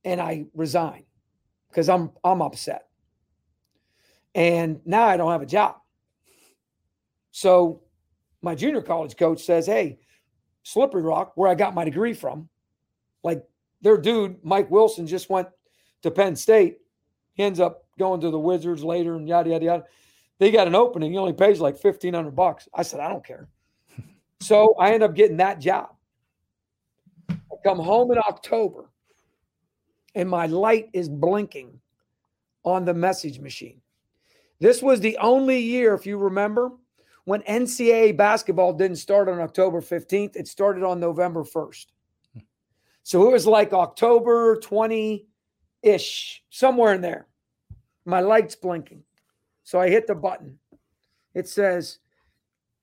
and 0.03 0.21
I 0.21 0.45
resign 0.53 1.03
because 1.69 1.89
I'm 1.89 2.11
I'm 2.23 2.41
upset. 2.41 2.87
And 4.33 4.81
now 4.85 5.05
I 5.05 5.17
don't 5.17 5.31
have 5.31 5.41
a 5.41 5.45
job. 5.45 5.75
So 7.31 7.81
my 8.45 8.53
junior 8.55 8.81
college 8.81 9.17
coach 9.17 9.43
says, 9.43 9.65
Hey, 9.65 9.97
Slippery 10.61 11.01
Rock, 11.01 11.33
where 11.35 11.49
I 11.49 11.55
got 11.55 11.73
my 11.73 11.83
degree 11.83 12.13
from, 12.13 12.47
like 13.23 13.43
their 13.81 13.97
dude, 13.97 14.37
Mike 14.43 14.69
Wilson, 14.69 15.07
just 15.07 15.29
went 15.29 15.49
to 16.03 16.11
Penn 16.11 16.35
State 16.35 16.77
He 17.33 17.43
ends 17.43 17.59
up 17.59 17.85
going 17.97 18.21
to 18.21 18.29
the 18.29 18.39
Wizards 18.39 18.83
later 18.83 19.15
and 19.15 19.27
yada 19.27 19.49
yada 19.49 19.65
yada. 19.65 19.83
They 20.37 20.51
got 20.51 20.67
an 20.67 20.75
opening. 20.75 21.11
He 21.11 21.17
only 21.17 21.33
pays 21.33 21.59
like 21.59 21.77
fifteen 21.77 22.13
hundred 22.13 22.35
bucks. 22.35 22.69
I 22.73 22.83
said, 22.83 22.99
I 22.99 23.09
don't 23.09 23.25
care. 23.25 23.47
so 24.39 24.75
I 24.79 24.91
end 24.93 25.01
up 25.03 25.15
getting 25.15 25.37
that 25.37 25.59
job. 25.59 25.89
I 27.29 27.35
come 27.63 27.79
home 27.79 28.11
in 28.11 28.19
October, 28.19 28.91
and 30.13 30.29
my 30.29 30.45
light 30.45 30.89
is 30.93 31.09
blinking 31.09 31.79
on 32.63 32.85
the 32.85 32.93
message 32.93 33.39
machine. 33.39 33.81
This 34.59 34.83
was 34.83 34.99
the 34.99 35.17
only 35.17 35.59
year, 35.59 35.95
if 35.95 36.05
you 36.05 36.17
remember, 36.17 36.71
when 37.25 37.41
NCAA 37.41 38.15
basketball 38.15 38.71
didn't 38.71 38.97
start 38.97 39.27
on 39.27 39.39
October 39.39 39.81
15th. 39.81 40.35
It 40.35 40.47
started 40.47 40.83
on 40.83 40.99
November 40.99 41.43
1st. 41.43 41.87
So 43.03 43.27
it 43.27 43.31
was 43.31 43.45
like 43.45 43.73
October 43.73 44.55
20 44.57 45.27
ish, 45.83 46.43
somewhere 46.49 46.93
in 46.93 47.01
there. 47.01 47.27
My 48.05 48.21
light's 48.21 48.55
blinking. 48.55 49.03
So 49.63 49.79
I 49.79 49.89
hit 49.89 50.07
the 50.07 50.15
button. 50.15 50.57
It 51.33 51.47
says, 51.47 51.99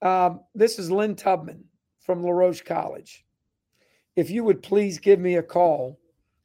um, 0.03 0.41
This 0.55 0.79
is 0.79 0.91
Lynn 0.91 1.17
Tubman 1.17 1.65
from 2.01 2.25
LaRoche 2.25 2.65
College. 2.65 3.25
If 4.15 4.31
you 4.31 4.45
would 4.45 4.63
please 4.63 4.99
give 4.99 5.19
me 5.19 5.37
a 5.37 5.43
call, 5.43 5.99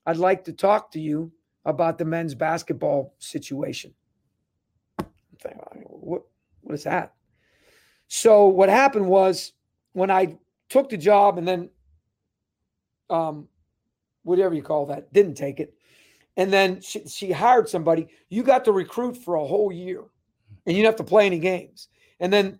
I'd 0.05 0.17
like 0.17 0.43
to 0.45 0.53
talk 0.53 0.91
to 0.91 0.99
you 0.99 1.31
about 1.65 1.97
the 1.97 2.05
men's 2.05 2.33
basketball 2.33 3.15
situation. 3.19 3.93
What, 5.83 6.23
what 6.61 6.75
is 6.75 6.83
that? 6.83 7.13
So 8.07 8.47
what 8.47 8.69
happened 8.69 9.07
was 9.07 9.53
when 9.93 10.11
I 10.11 10.37
took 10.69 10.89
the 10.89 10.97
job 10.97 11.37
and 11.37 11.47
then 11.47 11.69
um, 13.09 13.47
whatever 14.23 14.53
you 14.53 14.61
call 14.63 14.85
that, 14.87 15.11
didn't 15.13 15.35
take 15.35 15.59
it. 15.59 15.73
And 16.35 16.53
then 16.53 16.81
she, 16.81 17.07
she 17.07 17.31
hired 17.31 17.67
somebody. 17.67 18.07
You 18.29 18.43
got 18.43 18.65
to 18.65 18.71
recruit 18.71 19.17
for 19.17 19.35
a 19.35 19.45
whole 19.45 19.71
year 19.71 20.03
and 20.65 20.75
you 20.75 20.83
didn't 20.83 20.93
have 20.99 21.05
to 21.05 21.09
play 21.09 21.25
any 21.25 21.39
games. 21.39 21.87
And 22.19 22.31
then 22.31 22.59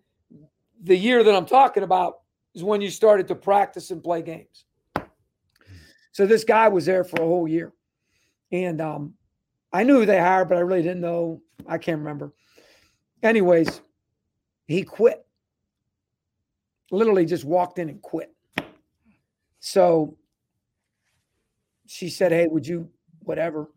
the 0.82 0.98
year 0.98 1.24
that 1.24 1.36
I'm 1.36 1.46
talking 1.46 1.84
about 1.84 2.22
is 2.56 2.63
when 2.63 2.82
you 2.82 2.89
started 2.89 3.27
to 3.27 3.36
practice 3.36 3.92
and 3.92 4.04
play 4.04 4.22
games. 4.22 4.66
So 6.12 6.25
this 6.25 6.44
guy 6.44 6.68
was 6.68 6.88
there 6.88 7.04
for 7.04 7.22
a 7.22 7.25
whole 7.25 7.48
year. 7.48 7.72
And 8.51 8.82
um, 8.82 9.13
I 9.72 9.84
knew 9.84 10.00
who 10.00 10.06
they 10.08 10.20
hired, 10.20 10.50
but 10.50 10.58
I 10.58 10.62
really 10.62 10.82
didn't 10.82 11.01
know. 11.01 11.42
I 11.68 11.77
can't 11.77 12.00
remember. 12.00 12.34
Anyways, 13.22 13.82
he 14.66 14.82
quit. 14.84 15.26
Literally 16.91 17.25
just 17.25 17.46
walked 17.46 17.79
in 17.79 17.89
and 17.89 18.01
quit. 18.01 18.34
So 19.60 20.17
she 21.86 22.10
said, 22.10 22.32
Hey, 22.32 22.48
would 22.48 22.65
you, 22.65 22.89
whatever? 23.20 23.70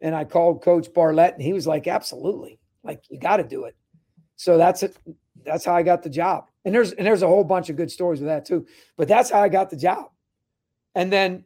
And 0.00 0.14
I 0.14 0.24
called 0.24 0.62
Coach 0.62 0.92
Barlett, 0.92 1.34
and 1.34 1.42
he 1.42 1.52
was 1.52 1.66
like, 1.66 1.86
Absolutely. 1.86 2.58
Like, 2.82 3.02
you 3.10 3.18
got 3.18 3.38
to 3.38 3.44
do 3.44 3.64
it. 3.64 3.76
So 4.36 4.58
that's 4.58 4.82
it. 4.82 4.96
That's 5.44 5.64
how 5.64 5.74
I 5.74 5.82
got 5.82 6.02
the 6.02 6.10
job. 6.10 6.48
And 6.64 6.74
there's 6.74 6.92
and 6.92 7.06
there's 7.06 7.22
a 7.22 7.28
whole 7.28 7.44
bunch 7.44 7.70
of 7.70 7.76
good 7.76 7.90
stories 7.90 8.20
with 8.20 8.28
that 8.28 8.44
too. 8.44 8.66
But 8.96 9.08
that's 9.08 9.30
how 9.30 9.40
I 9.40 9.48
got 9.48 9.70
the 9.70 9.76
job. 9.76 10.10
And 10.94 11.12
then 11.12 11.44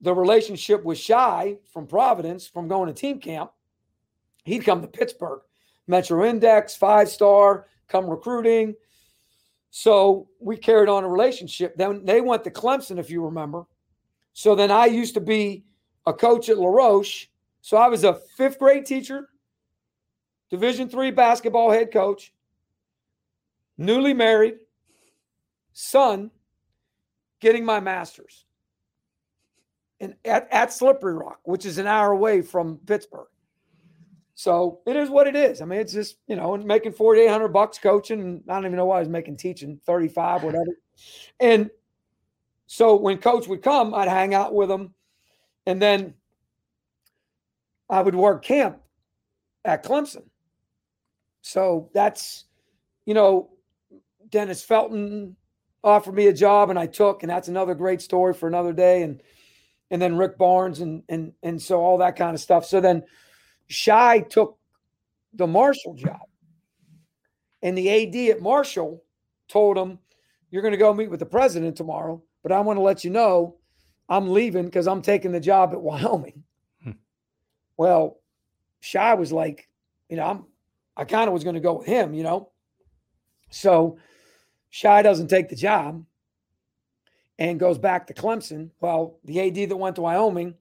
the 0.00 0.14
relationship 0.14 0.84
with 0.84 0.98
shy 0.98 1.58
from 1.72 1.86
Providence 1.86 2.46
from 2.46 2.68
going 2.68 2.86
to 2.88 2.94
team 2.94 3.20
camp. 3.20 3.50
He'd 4.44 4.64
come 4.64 4.80
to 4.80 4.86
Pittsburgh, 4.88 5.40
Metro 5.86 6.24
Index, 6.24 6.76
five 6.76 7.08
star, 7.08 7.66
come 7.88 8.08
recruiting. 8.08 8.74
So 9.70 10.28
we 10.40 10.56
carried 10.56 10.88
on 10.88 11.04
a 11.04 11.08
relationship. 11.08 11.76
Then 11.76 12.04
they 12.04 12.20
went 12.20 12.44
to 12.44 12.50
Clemson, 12.50 12.98
if 12.98 13.10
you 13.10 13.24
remember. 13.24 13.66
So 14.32 14.54
then 14.54 14.70
I 14.70 14.86
used 14.86 15.14
to 15.14 15.20
be 15.20 15.64
a 16.06 16.12
coach 16.12 16.48
at 16.48 16.58
LaRoche. 16.58 17.26
So 17.60 17.76
I 17.76 17.88
was 17.88 18.04
a 18.04 18.14
fifth 18.36 18.58
grade 18.58 18.86
teacher, 18.86 19.28
Division 20.50 20.88
three 20.88 21.10
basketball 21.10 21.70
head 21.70 21.92
coach, 21.92 22.32
newly 23.76 24.14
married, 24.14 24.54
son, 25.72 26.30
getting 27.40 27.64
my 27.64 27.80
master's 27.80 28.46
and 30.00 30.14
at, 30.24 30.48
at 30.50 30.72
Slippery 30.72 31.14
Rock, 31.14 31.40
which 31.44 31.66
is 31.66 31.78
an 31.78 31.86
hour 31.86 32.12
away 32.12 32.42
from 32.42 32.78
Pittsburgh. 32.86 33.26
So 34.38 34.78
it 34.86 34.94
is 34.94 35.10
what 35.10 35.26
it 35.26 35.34
is. 35.34 35.60
I 35.60 35.64
mean, 35.64 35.80
it's 35.80 35.92
just, 35.92 36.18
you 36.28 36.36
know, 36.36 36.54
and 36.54 36.64
making 36.64 36.92
4,800 36.92 37.48
bucks 37.48 37.76
coaching. 37.76 38.40
I 38.48 38.54
don't 38.54 38.66
even 38.66 38.76
know 38.76 38.84
why 38.84 38.98
I 38.98 39.00
was 39.00 39.08
making 39.08 39.36
teaching 39.36 39.80
35, 39.84 40.44
whatever. 40.44 40.78
And 41.40 41.70
so 42.68 42.94
when 42.94 43.18
coach 43.18 43.48
would 43.48 43.62
come, 43.62 43.92
I'd 43.92 44.06
hang 44.06 44.34
out 44.34 44.54
with 44.54 44.70
him. 44.70 44.94
And 45.66 45.82
then 45.82 46.14
I 47.90 48.00
would 48.00 48.14
work 48.14 48.44
camp 48.44 48.78
at 49.64 49.82
Clemson. 49.82 50.28
So 51.42 51.90
that's, 51.92 52.44
you 53.06 53.14
know, 53.14 53.50
Dennis 54.28 54.62
Felton 54.62 55.34
offered 55.82 56.14
me 56.14 56.28
a 56.28 56.32
job 56.32 56.70
and 56.70 56.78
I 56.78 56.86
took, 56.86 57.24
and 57.24 57.30
that's 57.30 57.48
another 57.48 57.74
great 57.74 58.02
story 58.02 58.34
for 58.34 58.46
another 58.46 58.72
day. 58.72 59.02
And 59.02 59.20
and 59.90 60.00
then 60.00 60.16
Rick 60.16 60.38
Barnes 60.38 60.78
and 60.78 61.02
and 61.08 61.32
and 61.42 61.60
so 61.60 61.80
all 61.80 61.98
that 61.98 62.14
kind 62.14 62.36
of 62.36 62.40
stuff. 62.40 62.64
So 62.66 62.80
then 62.80 63.02
Shy 63.68 64.20
took 64.20 64.58
the 65.34 65.46
Marshall 65.46 65.94
job. 65.94 66.20
And 67.62 67.76
the 67.76 67.90
AD 67.90 68.36
at 68.36 68.42
Marshall 68.42 69.02
told 69.48 69.76
him, 69.76 69.98
You're 70.50 70.62
going 70.62 70.72
to 70.72 70.78
go 70.78 70.94
meet 70.94 71.10
with 71.10 71.20
the 71.20 71.26
president 71.26 71.76
tomorrow, 71.76 72.22
but 72.42 72.52
I 72.52 72.60
want 72.60 72.76
to 72.76 72.82
let 72.82 73.04
you 73.04 73.10
know 73.10 73.56
I'm 74.08 74.32
leaving 74.32 74.64
because 74.64 74.86
I'm 74.88 75.02
taking 75.02 75.32
the 75.32 75.40
job 75.40 75.72
at 75.72 75.80
Wyoming. 75.82 76.42
Hmm. 76.82 76.92
Well, 77.76 78.20
Shy 78.80 79.14
was 79.14 79.32
like, 79.32 79.68
you 80.08 80.16
know, 80.16 80.24
I'm 80.24 80.44
I 80.96 81.04
kind 81.04 81.28
of 81.28 81.34
was 81.34 81.44
going 81.44 81.54
to 81.54 81.60
go 81.60 81.74
with 81.74 81.86
him, 81.86 82.12
you 82.12 82.24
know. 82.24 82.50
So 83.50 83.98
Shy 84.70 85.00
doesn't 85.02 85.28
take 85.28 85.48
the 85.48 85.56
job 85.56 86.04
and 87.38 87.60
goes 87.60 87.78
back 87.78 88.08
to 88.08 88.14
Clemson. 88.14 88.70
Well, 88.80 89.18
the 89.24 89.40
AD 89.40 89.68
that 89.68 89.76
went 89.76 89.94
to 89.96 90.02
Wyoming, 90.02 90.54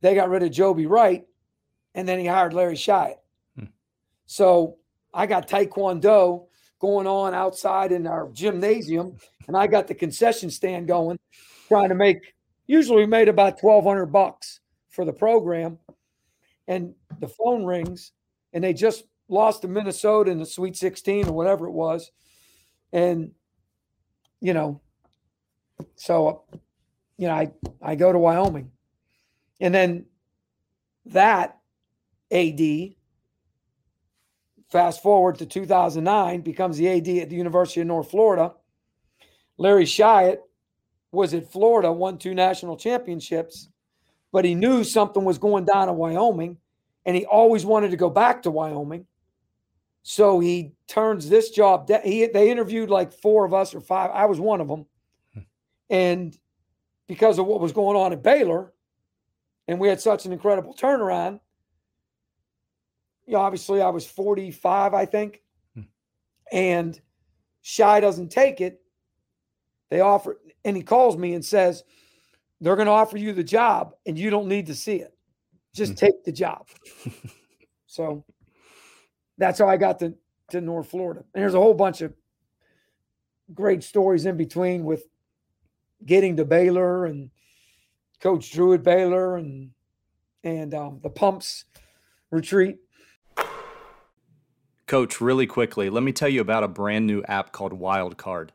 they 0.00 0.14
got 0.14 0.30
rid 0.30 0.42
of 0.42 0.50
Joby 0.50 0.86
Wright, 0.86 1.26
and 1.94 2.08
then 2.08 2.18
he 2.18 2.26
hired 2.26 2.52
Larry 2.52 2.76
Shyatt. 2.76 3.20
Hmm. 3.58 3.66
So 4.26 4.76
I 5.12 5.26
got 5.26 5.48
Taekwondo 5.48 6.46
going 6.78 7.06
on 7.06 7.34
outside 7.34 7.92
in 7.92 8.06
our 8.06 8.28
gymnasium, 8.32 9.16
and 9.46 9.56
I 9.56 9.66
got 9.66 9.86
the 9.86 9.94
concession 9.94 10.50
stand 10.50 10.88
going, 10.88 11.18
trying 11.68 11.88
to 11.88 11.94
make. 11.94 12.34
Usually, 12.66 13.02
we 13.02 13.06
made 13.06 13.28
about 13.28 13.58
twelve 13.58 13.84
hundred 13.84 14.06
bucks 14.06 14.60
for 14.88 15.04
the 15.04 15.12
program, 15.12 15.78
and 16.68 16.94
the 17.20 17.28
phone 17.28 17.64
rings, 17.64 18.12
and 18.52 18.62
they 18.62 18.72
just 18.72 19.04
lost 19.28 19.62
to 19.62 19.68
Minnesota 19.68 20.30
in 20.30 20.38
the 20.38 20.46
Sweet 20.46 20.76
Sixteen 20.76 21.28
or 21.28 21.32
whatever 21.32 21.66
it 21.66 21.72
was, 21.72 22.10
and 22.92 23.32
you 24.40 24.54
know 24.54 24.80
so, 25.96 26.42
you 27.16 27.28
know, 27.28 27.34
I 27.34 27.52
I 27.80 27.94
go 27.94 28.12
to 28.12 28.18
Wyoming, 28.18 28.70
and 29.60 29.74
then 29.74 30.06
that 31.06 31.58
AD. 32.32 32.94
Fast 34.70 35.02
forward 35.02 35.36
to 35.36 35.46
2009, 35.46 36.40
becomes 36.40 36.78
the 36.78 36.88
AD 36.88 37.08
at 37.08 37.28
the 37.28 37.36
University 37.36 37.82
of 37.82 37.86
North 37.86 38.10
Florida. 38.10 38.54
Larry 39.58 39.84
Shyatt 39.84 40.40
was 41.12 41.34
at 41.34 41.52
Florida, 41.52 41.92
won 41.92 42.16
two 42.16 42.34
national 42.34 42.76
championships, 42.76 43.68
but 44.32 44.46
he 44.46 44.54
knew 44.54 44.82
something 44.82 45.24
was 45.24 45.38
going 45.38 45.66
down 45.66 45.90
in 45.90 45.96
Wyoming, 45.96 46.56
and 47.04 47.14
he 47.14 47.26
always 47.26 47.66
wanted 47.66 47.90
to 47.90 47.98
go 47.98 48.08
back 48.08 48.42
to 48.42 48.50
Wyoming. 48.50 49.06
So 50.02 50.40
he 50.40 50.72
turns 50.88 51.28
this 51.28 51.50
job. 51.50 51.88
He 52.02 52.26
they 52.26 52.50
interviewed 52.50 52.90
like 52.90 53.12
four 53.12 53.44
of 53.44 53.54
us 53.54 53.74
or 53.74 53.80
five. 53.80 54.10
I 54.12 54.24
was 54.24 54.40
one 54.40 54.60
of 54.60 54.68
them, 54.68 54.86
hmm. 55.34 55.40
and 55.90 56.36
because 57.06 57.38
of 57.38 57.46
what 57.46 57.60
was 57.60 57.72
going 57.72 57.96
on 57.96 58.12
at 58.12 58.22
Baylor, 58.22 58.72
and 59.68 59.78
we 59.78 59.88
had 59.88 60.00
such 60.00 60.24
an 60.24 60.32
incredible 60.32 60.74
turnaround, 60.74 61.40
you 63.26 63.34
know, 63.34 63.40
obviously 63.40 63.80
I 63.80 63.90
was 63.90 64.06
45, 64.06 64.94
I 64.94 65.06
think, 65.06 65.42
hmm. 65.74 65.82
and 66.52 67.00
Shy 67.62 68.00
doesn't 68.00 68.30
take 68.30 68.60
it. 68.60 68.80
They 69.90 70.00
offer, 70.00 70.38
and 70.64 70.76
he 70.76 70.82
calls 70.82 71.16
me 71.16 71.34
and 71.34 71.44
says, 71.44 71.84
they're 72.60 72.76
going 72.76 72.86
to 72.86 72.92
offer 72.92 73.18
you 73.18 73.32
the 73.32 73.44
job 73.44 73.94
and 74.06 74.18
you 74.18 74.30
don't 74.30 74.48
need 74.48 74.66
to 74.66 74.74
see 74.74 74.96
it. 74.96 75.14
Just 75.74 75.92
hmm. 75.92 75.96
take 75.96 76.24
the 76.24 76.32
job. 76.32 76.66
so 77.86 78.24
that's 79.38 79.58
how 79.58 79.68
I 79.68 79.76
got 79.76 79.98
to, 80.00 80.14
to 80.50 80.60
North 80.60 80.88
Florida. 80.88 81.24
And 81.34 81.42
there's 81.42 81.54
a 81.54 81.60
whole 81.60 81.74
bunch 81.74 82.02
of 82.02 82.12
great 83.54 83.82
stories 83.82 84.26
in 84.26 84.36
between 84.36 84.84
with 84.84 85.04
getting 86.04 86.36
to 86.36 86.44
Baylor 86.44 87.06
and 87.06 87.30
Coach 88.20 88.52
Drew 88.52 88.72
at 88.74 88.82
Baylor 88.82 89.36
and 89.36 89.70
and 90.44 90.74
um, 90.74 91.00
the 91.02 91.10
Pumps 91.10 91.64
retreat. 92.30 92.78
Coach, 94.92 95.22
really 95.22 95.46
quickly, 95.46 95.88
let 95.88 96.02
me 96.02 96.12
tell 96.12 96.28
you 96.28 96.42
about 96.42 96.64
a 96.64 96.68
brand 96.68 97.06
new 97.06 97.22
app 97.22 97.50
called 97.50 97.80
Wildkard. 97.80 98.50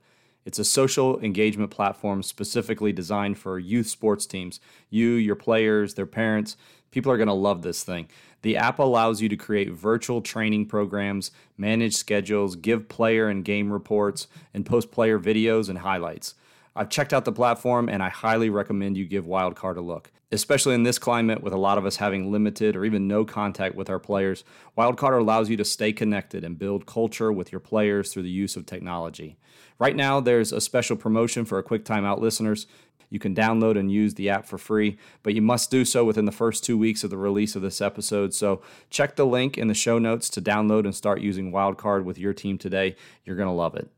It's 0.45 0.59
a 0.59 0.63
social 0.63 1.19
engagement 1.21 1.71
platform 1.71 2.21
specifically 2.21 2.93
designed 2.93 3.39
for 3.39 3.57
youth 3.57 3.87
sports 3.87 4.27
teams. 4.27 4.59
You, 4.91 5.13
your 5.13 5.35
players, 5.35 5.95
their 5.95 6.05
parents, 6.05 6.55
People 6.91 7.11
are 7.11 7.17
going 7.17 7.27
to 7.27 7.33
love 7.33 7.63
this 7.63 7.83
thing. 7.83 8.07
The 8.43 8.55
app 8.55 8.77
allows 8.77 9.19
you 9.19 9.29
to 9.29 9.35
create 9.35 9.71
virtual 9.71 10.21
training 10.21 10.67
programs, 10.67 11.31
manage 11.57 11.95
schedules, 11.95 12.55
give 12.55 12.87
player 12.87 13.27
and 13.29 13.43
game 13.43 13.73
reports, 13.73 14.27
and 14.53 14.63
post 14.65 14.91
player 14.91 15.19
videos 15.19 15.69
and 15.69 15.79
highlights. 15.79 16.35
I've 16.75 16.89
checked 16.89 17.13
out 17.13 17.25
the 17.25 17.31
platform 17.31 17.89
and 17.89 18.03
I 18.03 18.09
highly 18.09 18.51
recommend 18.51 18.95
you 18.95 19.05
give 19.05 19.25
Wildkard 19.25 19.77
a 19.77 19.81
look. 19.81 20.11
Especially 20.29 20.75
in 20.75 20.83
this 20.83 20.99
climate 20.99 21.41
with 21.41 21.53
a 21.53 21.57
lot 21.57 21.77
of 21.77 21.85
us 21.85 21.95
having 21.95 22.31
limited 22.31 22.75
or 22.75 22.83
even 22.83 23.07
no 23.07 23.23
contact 23.23 23.75
with 23.75 23.89
our 23.89 23.99
players, 23.99 24.43
Wildkard 24.77 25.17
allows 25.17 25.49
you 25.49 25.55
to 25.55 25.63
stay 25.63 25.93
connected 25.93 26.43
and 26.43 26.59
build 26.59 26.85
culture 26.85 27.31
with 27.31 27.51
your 27.51 27.61
players 27.61 28.11
through 28.11 28.23
the 28.23 28.29
use 28.29 28.57
of 28.57 28.65
technology. 28.65 29.37
Right 29.79 29.95
now, 29.95 30.19
there's 30.19 30.51
a 30.51 30.59
special 30.59 30.97
promotion 30.97 31.45
for 31.45 31.57
a 31.59 31.63
quick 31.63 31.85
timeout 31.85 32.19
listeners. 32.19 32.67
You 33.09 33.19
can 33.19 33.33
download 33.33 33.79
and 33.79 33.89
use 33.89 34.15
the 34.15 34.29
app 34.29 34.45
for 34.45 34.57
free, 34.57 34.97
but 35.23 35.33
you 35.33 35.41
must 35.41 35.71
do 35.71 35.85
so 35.85 36.03
within 36.03 36.25
the 36.25 36.31
first 36.31 36.63
two 36.63 36.77
weeks 36.77 37.05
of 37.05 37.09
the 37.09 37.17
release 37.17 37.55
of 37.55 37.61
this 37.61 37.79
episode. 37.79 38.33
So 38.33 38.61
check 38.89 39.15
the 39.15 39.25
link 39.25 39.57
in 39.57 39.69
the 39.69 39.73
show 39.73 39.97
notes 39.97 40.29
to 40.31 40.41
download 40.41 40.83
and 40.83 40.93
start 40.93 41.21
using 41.21 41.51
Wildkard 41.53 42.03
with 42.03 42.17
your 42.17 42.33
team 42.33 42.57
today. 42.57 42.95
You're 43.23 43.37
going 43.37 43.47
to 43.47 43.53
love 43.53 43.75
it. 43.75 43.89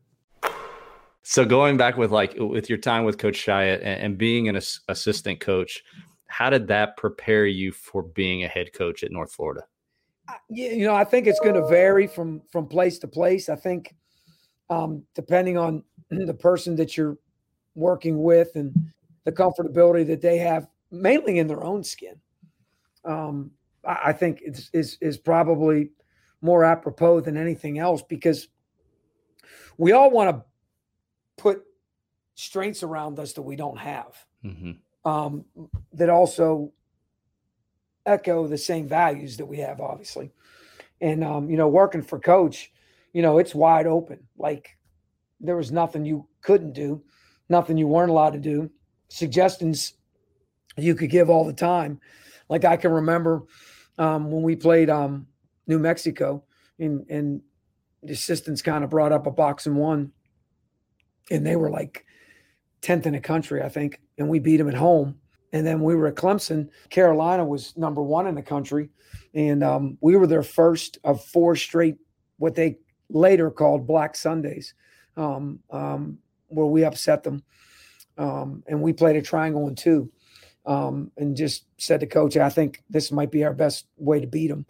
So 1.24 1.46
going 1.46 1.78
back 1.78 1.98
with 1.98 2.12
like 2.12 2.36
with 2.38 2.70
your 2.70 2.78
time 2.78 3.04
with 3.04 3.18
Coach 3.18 3.36
Shyatt 3.36 3.82
and, 3.82 4.02
and 4.02 4.18
being 4.18 4.48
an 4.48 4.56
ass- 4.56 4.80
assistant 4.88 5.40
coach, 5.40 5.84
how 6.30 6.50
did 6.50 6.68
that 6.68 6.96
prepare 6.96 7.46
you 7.46 7.72
for 7.72 8.04
being 8.04 8.44
a 8.44 8.48
head 8.48 8.72
coach 8.72 9.04
at 9.04 9.12
North 9.12 9.32
Florida? 9.34 9.66
Yeah, 10.50 10.72
you 10.72 10.86
know, 10.86 10.96
I 10.96 11.04
think 11.04 11.26
it's 11.26 11.40
going 11.40 11.56
to 11.56 11.68
vary 11.68 12.06
from 12.06 12.42
from 12.52 12.68
place 12.68 13.00
to 13.00 13.08
place. 13.08 13.50
I 13.50 13.56
think 13.56 13.96
um, 14.70 15.04
depending 15.16 15.58
on 15.58 15.84
the 16.10 16.34
person 16.34 16.76
that 16.78 16.96
you're 16.96 17.18
working 17.76 18.22
with 18.22 18.56
and 18.56 18.74
the 19.26 19.32
comfortability 19.32 20.06
that 20.08 20.22
they 20.22 20.38
have, 20.38 20.68
mainly 20.92 21.40
in 21.40 21.48
their 21.48 21.64
own 21.64 21.84
skin. 21.84 22.16
Um, 23.06 23.52
I, 23.86 24.00
I 24.06 24.14
think 24.14 24.42
it's 24.44 24.70
is 24.72 24.98
is 25.02 25.18
probably 25.18 25.92
more 26.42 26.64
apropos 26.64 27.22
than 27.22 27.38
anything 27.38 27.80
else 27.80 28.04
because 28.04 28.48
we 29.78 29.94
all 29.94 30.12
want 30.12 30.30
to 30.30 30.44
put 31.38 31.64
strengths 32.36 32.84
around 32.84 33.18
us 33.18 33.34
that 33.34 33.42
we 33.42 33.56
don't 33.56 33.80
have. 33.80 34.16
Mm-hmm. 34.46 34.72
Um, 35.10 35.46
that 35.94 36.10
also 36.10 36.72
echo 38.06 38.48
the 38.48 38.58
same 38.58 38.88
values 38.88 39.38
that 39.38 39.46
we 39.46 39.58
have, 39.58 39.82
obviously. 39.82 40.32
And 41.02 41.24
um, 41.24 41.50
you 41.50 41.58
know, 41.58 41.68
working 41.68 42.04
for 42.04 42.20
coach, 42.20 42.72
you 43.14 43.22
know, 43.22 43.40
it's 43.40 43.56
wide 43.56 43.88
open. 43.88 44.20
Like 44.38 44.78
there 45.40 45.56
was 45.56 45.72
nothing 45.72 46.06
you 46.06 46.28
couldn't 46.42 46.74
do, 46.74 47.02
nothing 47.50 47.78
you 47.78 47.88
weren't 47.88 48.12
allowed 48.12 48.34
to 48.34 48.40
do 48.40 48.70
suggestions 49.10 49.94
you 50.78 50.96
could 50.96 51.10
give 51.10 51.30
all 51.30 51.46
the 51.46 51.54
time. 51.54 52.00
Like 52.48 52.66
I 52.66 52.78
can 52.78 52.92
remember 52.92 53.44
um, 53.98 54.32
when 54.32 54.44
we 54.44 54.56
played 54.56 54.90
um, 54.90 55.28
New 55.68 55.80
Mexico, 55.80 56.44
and, 56.78 57.06
and 57.10 57.42
the 58.04 58.14
assistants 58.14 58.62
kind 58.62 58.84
of 58.84 58.90
brought 58.90 59.12
up 59.12 59.28
a 59.28 59.32
box 59.32 59.66
and 59.66 59.76
one, 59.76 60.12
and 61.32 61.46
they 61.46 61.56
were 61.56 61.70
like 61.70 62.06
10th 62.82 63.06
in 63.06 63.14
the 63.14 63.20
country, 63.20 63.62
I 63.62 63.70
think, 63.70 64.00
and 64.18 64.30
we 64.30 64.40
beat 64.40 64.58
them 64.58 64.70
at 64.70 64.76
home. 64.76 65.20
And 65.52 65.66
then 65.66 65.82
we 65.82 65.96
were 65.96 66.08
at 66.08 66.16
Clemson. 66.16 66.70
Carolina 66.90 67.44
was 67.44 67.76
number 67.76 68.04
one 68.04 68.28
in 68.28 68.36
the 68.36 68.42
country, 68.42 68.90
and 69.34 69.64
um, 69.64 69.98
we 70.00 70.16
were 70.16 70.28
their 70.28 70.44
first 70.44 71.00
of 71.04 71.24
four 71.26 71.56
straight, 71.56 71.98
what 72.38 72.54
they 72.54 72.78
later 73.10 73.50
called 73.50 73.88
Black 73.88 74.16
Sundays, 74.16 74.76
um, 75.18 75.60
um, 75.72 76.20
where 76.50 76.68
we 76.68 76.84
upset 76.84 77.24
them 77.24 77.44
um, 78.20 78.64
and 78.68 78.82
we 78.82 78.94
played 78.94 79.16
a 79.16 79.22
triangle 79.22 79.68
and 79.68 79.78
two, 79.78 80.12
um, 80.66 81.10
and 81.18 81.36
just 81.36 81.66
said 81.78 82.02
to 82.02 82.06
coach, 82.06 82.36
I 82.38 82.50
think 82.50 82.84
this 82.90 83.12
might 83.12 83.32
be 83.32 83.44
our 83.44 83.54
best 83.54 83.88
way 83.98 84.20
to 84.20 84.28
beat 84.28 84.50
them. 84.50 84.66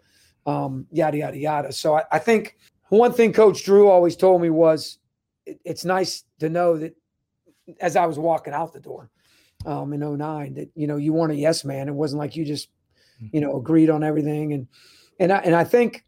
Um, 0.46 0.86
yada 0.90 1.18
yada 1.18 1.36
yada. 1.36 1.72
So 1.72 1.96
I, 1.96 2.04
I, 2.12 2.18
think 2.18 2.56
one 2.88 3.12
thing 3.12 3.32
Coach 3.32 3.62
Drew 3.62 3.88
always 3.88 4.16
told 4.16 4.40
me 4.40 4.48
was, 4.48 4.98
it, 5.44 5.60
it's 5.64 5.84
nice 5.84 6.24
to 6.38 6.48
know 6.48 6.78
that 6.78 6.96
as 7.80 7.96
I 7.96 8.06
was 8.06 8.18
walking 8.18 8.52
out 8.52 8.72
the 8.72 8.80
door 8.80 9.10
um, 9.66 9.92
in 9.92 10.00
09, 10.00 10.54
that 10.54 10.70
you 10.74 10.86
know 10.86 10.96
you 10.96 11.12
weren't 11.12 11.32
a 11.32 11.36
yes 11.36 11.64
man. 11.64 11.88
It 11.88 11.94
wasn't 11.94 12.20
like 12.20 12.36
you 12.36 12.44
just 12.44 12.68
hmm. 13.18 13.26
you 13.32 13.40
know 13.40 13.56
agreed 13.56 13.90
on 13.90 14.02
everything, 14.02 14.52
and 14.52 14.68
and 15.18 15.32
I, 15.32 15.38
and 15.38 15.54
I 15.54 15.64
think 15.64 16.04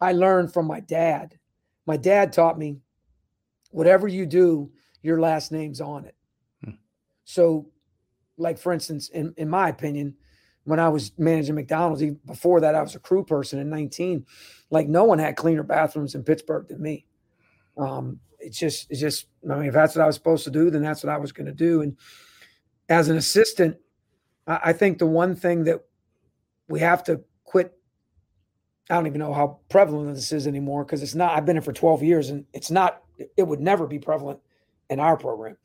I 0.00 0.12
learned 0.12 0.52
from 0.52 0.66
my 0.66 0.80
dad. 0.80 1.38
My 1.86 1.96
dad 1.96 2.32
taught 2.32 2.58
me, 2.58 2.78
whatever 3.70 4.08
you 4.08 4.26
do, 4.26 4.70
your 5.02 5.20
last 5.20 5.52
name's 5.52 5.80
on 5.80 6.04
it. 6.04 6.14
So, 7.28 7.66
like 8.38 8.56
for 8.56 8.72
instance, 8.72 9.10
in, 9.10 9.34
in 9.36 9.50
my 9.50 9.68
opinion, 9.68 10.16
when 10.64 10.80
I 10.80 10.88
was 10.88 11.12
managing 11.18 11.56
McDonald's, 11.56 12.02
even 12.02 12.18
before 12.24 12.58
that, 12.62 12.74
I 12.74 12.80
was 12.80 12.94
a 12.94 13.00
crew 13.00 13.22
person 13.22 13.58
in 13.58 13.68
19. 13.68 14.24
Like 14.70 14.88
no 14.88 15.04
one 15.04 15.18
had 15.18 15.36
cleaner 15.36 15.62
bathrooms 15.62 16.14
in 16.14 16.24
Pittsburgh 16.24 16.66
than 16.68 16.80
me. 16.80 17.04
Um, 17.76 18.20
it's 18.38 18.58
just, 18.58 18.90
it's 18.90 19.00
just, 19.00 19.26
I 19.50 19.54
mean, 19.56 19.66
if 19.66 19.74
that's 19.74 19.94
what 19.94 20.02
I 20.02 20.06
was 20.06 20.16
supposed 20.16 20.44
to 20.44 20.50
do, 20.50 20.70
then 20.70 20.82
that's 20.82 21.02
what 21.02 21.12
I 21.12 21.18
was 21.18 21.32
going 21.32 21.46
to 21.46 21.52
do. 21.52 21.82
And 21.82 21.96
as 22.88 23.08
an 23.08 23.16
assistant, 23.16 23.76
I, 24.46 24.60
I 24.64 24.72
think 24.72 24.98
the 24.98 25.06
one 25.06 25.34
thing 25.34 25.64
that 25.64 25.80
we 26.68 26.80
have 26.80 27.02
to 27.04 27.22
quit 27.44 27.78
I 28.90 28.94
don't 28.94 29.06
even 29.06 29.18
know 29.18 29.34
how 29.34 29.58
prevalent 29.68 30.14
this 30.14 30.32
is 30.32 30.46
anymore 30.46 30.84
because 30.84 31.02
it's 31.02 31.14
not. 31.14 31.36
I've 31.36 31.44
been 31.44 31.56
here 31.56 31.62
for 31.62 31.72
12 31.72 32.02
years 32.02 32.30
and 32.30 32.44
it's 32.54 32.70
not. 32.70 33.02
It 33.36 33.42
would 33.42 33.60
never 33.60 33.86
be 33.86 33.98
prevalent 33.98 34.40
in 34.88 35.00
our 35.00 35.16
program. 35.16 35.56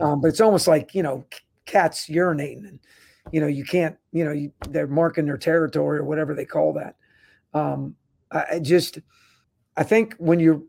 Um, 0.00 0.20
but 0.20 0.28
it's 0.28 0.40
almost 0.40 0.66
like 0.66 0.94
you 0.94 1.02
know 1.02 1.24
cats 1.66 2.08
urinating, 2.08 2.68
and 2.68 2.80
you 3.30 3.40
know 3.40 3.46
you 3.46 3.64
can't 3.64 3.96
you 4.12 4.24
know 4.24 4.32
you, 4.32 4.52
they're 4.70 4.86
marking 4.86 5.26
their 5.26 5.38
territory 5.38 5.98
or 5.98 6.04
whatever 6.04 6.34
they 6.34 6.44
call 6.44 6.72
that. 6.72 6.96
Um, 7.52 7.94
I, 8.32 8.44
I 8.54 8.58
just 8.58 8.98
I 9.76 9.84
think 9.84 10.14
when 10.18 10.40
you're 10.40 10.62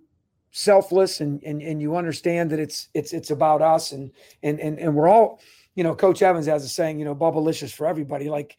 selfless 0.57 1.19
and, 1.19 1.43
and 1.43 1.61
and 1.61 1.81
you 1.81 1.97
understand 1.97 2.49
that 2.49 2.59
it's 2.59 2.87
it's 2.93 3.11
it's 3.11 3.29
about 3.29 3.61
us 3.61 3.91
and 3.91 4.11
and 4.41 4.59
and 4.59 4.79
and 4.79 4.95
we're 4.95 5.09
all 5.09 5.39
you 5.75 5.83
know 5.83 5.93
Coach 5.93 6.21
Evans 6.21 6.45
has 6.45 6.63
a 6.63 6.69
saying 6.69 6.97
you 6.97 7.05
know 7.05 7.15
bubblicious 7.15 7.73
for 7.73 7.85
everybody 7.85 8.29
like 8.29 8.57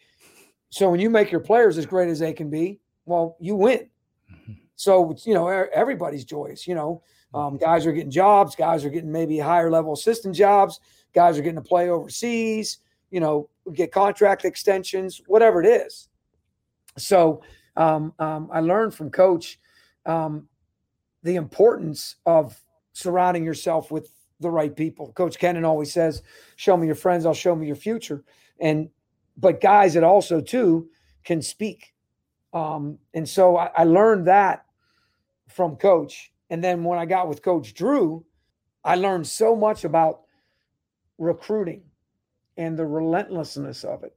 so 0.68 0.90
when 0.90 1.00
you 1.00 1.08
make 1.08 1.30
your 1.30 1.40
players 1.40 1.78
as 1.78 1.86
great 1.86 2.10
as 2.10 2.18
they 2.18 2.32
can 2.32 2.50
be 2.50 2.80
well 3.06 3.36
you 3.40 3.54
win 3.54 3.88
mm-hmm. 4.30 4.52
so 4.74 5.16
you 5.24 5.32
know 5.32 5.48
everybody's 5.48 6.24
joyous 6.24 6.66
you 6.66 6.74
know 6.74 7.02
um, 7.36 7.58
guys 7.58 7.84
are 7.86 7.92
getting 7.92 8.10
jobs. 8.10 8.56
Guys 8.56 8.84
are 8.84 8.90
getting 8.90 9.12
maybe 9.12 9.38
higher 9.38 9.70
level 9.70 9.92
assistant 9.92 10.34
jobs. 10.34 10.80
Guys 11.14 11.38
are 11.38 11.42
getting 11.42 11.56
to 11.56 11.62
play 11.62 11.90
overseas. 11.90 12.78
You 13.10 13.20
know, 13.20 13.48
get 13.72 13.92
contract 13.92 14.44
extensions, 14.44 15.20
whatever 15.26 15.62
it 15.62 15.66
is. 15.66 16.08
So 16.98 17.42
um, 17.76 18.14
um, 18.18 18.48
I 18.52 18.60
learned 18.60 18.94
from 18.94 19.10
Coach 19.10 19.60
um, 20.06 20.48
the 21.26 21.36
importance 21.36 22.16
of 22.24 22.58
surrounding 22.92 23.44
yourself 23.44 23.90
with 23.90 24.10
the 24.40 24.50
right 24.50 24.74
people. 24.74 25.12
Coach 25.12 25.38
Kennan 25.38 25.64
always 25.64 25.92
says, 25.92 26.22
"Show 26.56 26.76
me 26.76 26.86
your 26.86 26.94
friends, 26.96 27.26
I'll 27.26 27.34
show 27.34 27.54
me 27.54 27.66
your 27.66 27.76
future." 27.76 28.24
And 28.60 28.88
but 29.36 29.60
guys 29.60 29.96
it 29.96 30.04
also 30.04 30.40
too 30.40 30.88
can 31.24 31.42
speak. 31.42 31.94
Um, 32.52 32.98
and 33.12 33.28
so 33.28 33.56
I, 33.56 33.70
I 33.76 33.84
learned 33.84 34.26
that 34.28 34.64
from 35.48 35.76
Coach 35.76 36.32
and 36.50 36.62
then 36.62 36.84
when 36.84 36.98
I 36.98 37.06
got 37.06 37.28
with 37.28 37.42
Coach 37.42 37.74
Drew, 37.74 38.24
I 38.84 38.94
learned 38.94 39.26
so 39.26 39.56
much 39.56 39.84
about 39.84 40.22
recruiting 41.18 41.82
and 42.56 42.78
the 42.78 42.86
relentlessness 42.86 43.84
of 43.84 44.04
it 44.04 44.16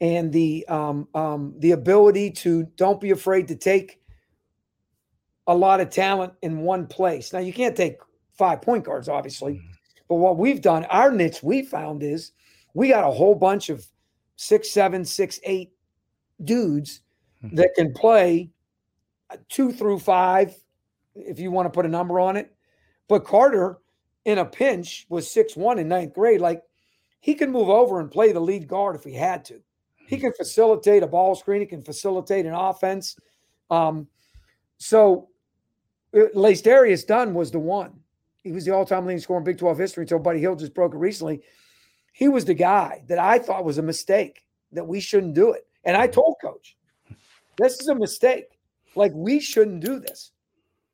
and 0.00 0.32
the 0.32 0.66
um, 0.68 1.08
um, 1.14 1.54
the 1.58 1.70
ability 1.70 2.30
to 2.30 2.64
don't 2.76 3.00
be 3.00 3.10
afraid 3.10 3.48
to 3.48 3.56
take 3.56 4.01
a 5.46 5.54
lot 5.54 5.80
of 5.80 5.90
talent 5.90 6.32
in 6.42 6.58
one 6.58 6.86
place. 6.86 7.32
Now 7.32 7.40
you 7.40 7.52
can't 7.52 7.76
take 7.76 7.96
five 8.32 8.62
point 8.62 8.84
guards, 8.84 9.08
obviously, 9.08 9.54
mm-hmm. 9.54 9.72
but 10.08 10.16
what 10.16 10.38
we've 10.38 10.60
done, 10.60 10.84
our 10.86 11.10
niche 11.10 11.42
we 11.42 11.62
found 11.62 12.02
is 12.02 12.32
we 12.74 12.88
got 12.88 13.08
a 13.08 13.10
whole 13.10 13.34
bunch 13.34 13.68
of 13.68 13.84
six, 14.36 14.70
seven, 14.70 15.04
six, 15.04 15.40
eight 15.44 15.72
dudes 16.44 17.00
mm-hmm. 17.44 17.56
that 17.56 17.74
can 17.74 17.92
play 17.92 18.50
two 19.48 19.72
through 19.72 19.98
five 19.98 20.54
if 21.14 21.38
you 21.38 21.50
want 21.50 21.66
to 21.66 21.70
put 21.70 21.86
a 21.86 21.88
number 21.88 22.20
on 22.20 22.36
it. 22.36 22.54
But 23.08 23.24
Carter, 23.24 23.78
in 24.24 24.38
a 24.38 24.44
pinch, 24.44 25.06
was 25.08 25.30
six 25.30 25.56
one 25.56 25.78
in 25.78 25.88
ninth 25.88 26.14
grade. 26.14 26.40
Like 26.40 26.62
he 27.20 27.34
can 27.34 27.50
move 27.50 27.68
over 27.68 28.00
and 28.00 28.10
play 28.10 28.32
the 28.32 28.40
lead 28.40 28.66
guard 28.68 28.96
if 28.96 29.04
he 29.04 29.12
had 29.12 29.44
to. 29.46 29.60
He 30.06 30.18
can 30.18 30.32
facilitate 30.32 31.02
a 31.02 31.06
ball 31.06 31.34
screen. 31.34 31.60
He 31.60 31.66
can 31.66 31.82
facilitate 31.82 32.46
an 32.46 32.54
offense. 32.54 33.16
Um, 33.70 34.08
so 34.78 35.28
uh, 36.14 36.52
Darius 36.62 37.04
Dunn 37.04 37.34
was 37.34 37.50
the 37.50 37.58
one. 37.58 37.98
He 38.42 38.52
was 38.52 38.64
the 38.64 38.72
all-time 38.72 39.06
leading 39.06 39.20
scorer 39.20 39.38
in 39.38 39.44
Big 39.44 39.58
12 39.58 39.78
history 39.78 40.02
until 40.02 40.18
Buddy 40.18 40.40
Hield 40.40 40.58
just 40.58 40.74
broke 40.74 40.94
it 40.94 40.98
recently. 40.98 41.42
He 42.12 42.28
was 42.28 42.44
the 42.44 42.54
guy 42.54 43.04
that 43.08 43.18
I 43.18 43.38
thought 43.38 43.64
was 43.64 43.78
a 43.78 43.82
mistake 43.82 44.44
that 44.72 44.86
we 44.86 45.00
shouldn't 45.00 45.34
do 45.34 45.52
it. 45.52 45.66
And 45.84 45.96
I 45.96 46.06
told 46.06 46.36
coach, 46.42 46.76
this 47.56 47.80
is 47.80 47.88
a 47.88 47.94
mistake. 47.94 48.58
Like 48.94 49.12
we 49.14 49.40
shouldn't 49.40 49.80
do 49.80 50.00
this. 50.00 50.32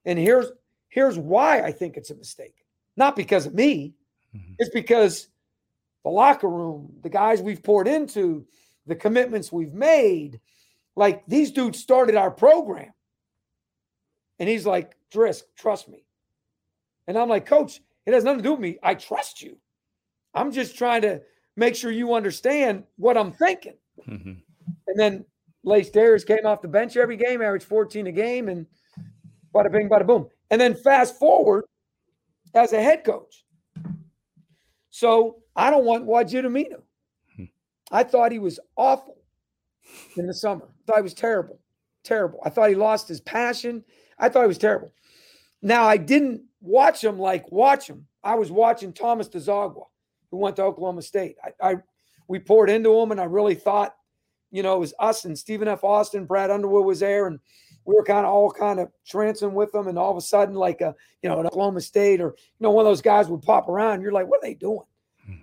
And 0.05 0.19
here's 0.19 0.47
here's 0.89 1.19
why 1.19 1.63
I 1.63 1.73
think 1.73 1.97
it's 1.97 2.11
a 2.11 2.15
mistake. 2.15 2.55
Not 2.97 3.17
because 3.17 3.47
of 3.47 3.55
me. 3.55 3.95
Mm-hmm. 4.35 4.55
It's 4.59 4.71
because 4.71 5.29
the 6.05 6.11
locker 6.11 6.49
room, 6.49 6.93
the 7.03 7.09
guys 7.09 7.43
we've 7.43 7.63
poured 7.63 7.89
into, 7.89 8.47
the 8.87 8.97
commitments 8.97 9.53
we've 9.53 9.75
made. 9.75 10.41
Like 10.97 11.25
these 11.27 11.51
dudes 11.51 11.79
started 11.79 12.17
our 12.17 12.31
program. 12.31 12.93
And 14.39 14.49
he's 14.49 14.67
like, 14.67 14.95
Drisk, 15.13 15.45
trust 15.57 15.89
me. 15.89 16.05
And 17.07 17.17
I'm 17.17 17.29
like, 17.29 17.47
Coach, 17.47 17.81
it 18.07 18.15
has 18.15 18.25
nothing 18.25 18.39
to 18.39 18.45
do 18.45 18.53
with 18.53 18.61
me. 18.61 18.79
I 18.83 18.95
trust 18.95 19.43
you. 19.43 19.57
I'm 20.35 20.53
just 20.53 20.77
trying 20.77 21.03
to 21.03 21.21
make 21.57 21.75
sure 21.75 21.91
you 21.91 22.15
understand 22.15 22.85
what 22.97 23.17
I'm 23.17 23.33
thinking. 23.33 23.75
Mm-hmm. 24.09 24.33
And 24.87 24.99
then 24.99 25.25
LaceDarius 25.67 26.27
came 26.27 26.47
off 26.47 26.63
the 26.63 26.69
bench 26.69 26.97
every 26.97 27.17
game, 27.17 27.43
averaged 27.43 27.67
14 27.67 28.07
a 28.07 28.13
game, 28.13 28.49
and 28.49 28.67
bada 29.55 29.71
bing, 29.71 29.89
bada 29.89 30.07
boom. 30.07 30.29
And 30.51 30.61
then 30.61 30.75
fast 30.75 31.19
forward 31.19 31.65
as 32.55 32.73
a 32.73 32.83
head 32.83 33.05
coach. 33.05 33.45
So 34.91 35.37
I 35.55 35.71
don't 35.71 35.85
want 35.85 36.07
Wajid 36.07 36.45
Aminu. 36.45 36.83
Hmm. 37.37 37.45
I 37.91 38.03
thought 38.03 38.33
he 38.33 38.39
was 38.39 38.59
awful 38.77 39.19
in 40.17 40.27
the 40.27 40.35
summer. 40.35 40.65
I 40.65 40.83
thought 40.87 40.97
he 40.97 41.03
was 41.03 41.15
terrible, 41.15 41.61
terrible. 42.05 42.41
I 42.45 42.51
thought 42.51 42.69
he 42.69 42.75
lost 42.75 43.09
his 43.09 43.21
passion. 43.21 43.85
I 44.19 44.29
thought 44.29 44.43
he 44.43 44.49
was 44.49 44.59
terrible. 44.59 44.93
Now 45.63 45.85
I 45.85 45.97
didn't 45.97 46.43
watch 46.61 47.03
him 47.03 47.19
like 47.19 47.51
watch 47.51 47.89
him. 47.89 48.07
I 48.23 48.35
was 48.35 48.51
watching 48.51 48.93
Thomas 48.93 49.29
Dziagwa, 49.29 49.85
who 50.31 50.37
went 50.37 50.57
to 50.57 50.63
Oklahoma 50.63 51.03
State. 51.03 51.37
I, 51.43 51.71
I 51.71 51.77
we 52.27 52.39
poured 52.39 52.71
into 52.71 52.99
him, 52.99 53.11
and 53.11 53.21
I 53.21 53.25
really 53.25 53.55
thought, 53.55 53.95
you 54.51 54.63
know, 54.63 54.77
it 54.77 54.81
was 54.81 54.95
us 54.99 55.25
and 55.25 55.39
Stephen 55.39 55.69
F. 55.69 55.85
Austin, 55.85 56.27
Brad 56.27 56.51
Underwood 56.51 56.85
was 56.85 57.01
there, 57.01 57.27
and 57.27 57.39
we 57.85 57.95
were 57.95 58.05
kind 58.05 58.27
of 58.27 58.33
all 58.33 58.51
kind 58.51 58.81
of 58.81 58.91
trancing 59.11 59.53
with 59.53 59.73
them, 59.73 59.89
and 59.89 59.99
all 59.99 60.11
of 60.11 60.17
a 60.17 60.23
sudden, 60.23 60.55
like 60.55 60.81
a 60.81 60.95
you 61.23 61.29
know, 61.29 61.41
an 61.41 61.47
Oklahoma 61.47 61.81
State 61.81 62.21
or 62.21 62.35
you 62.37 62.65
know, 62.65 62.71
one 62.71 62.85
of 62.85 62.91
those 62.91 63.03
guys 63.03 63.29
would 63.29 63.43
pop 63.43 63.69
around. 63.69 64.03
You're 64.03 64.13
like, 64.13 64.29
what 64.29 64.39
are 64.39 64.49
they 64.49 64.55
doing? 64.55 64.87
Hmm. 65.25 65.43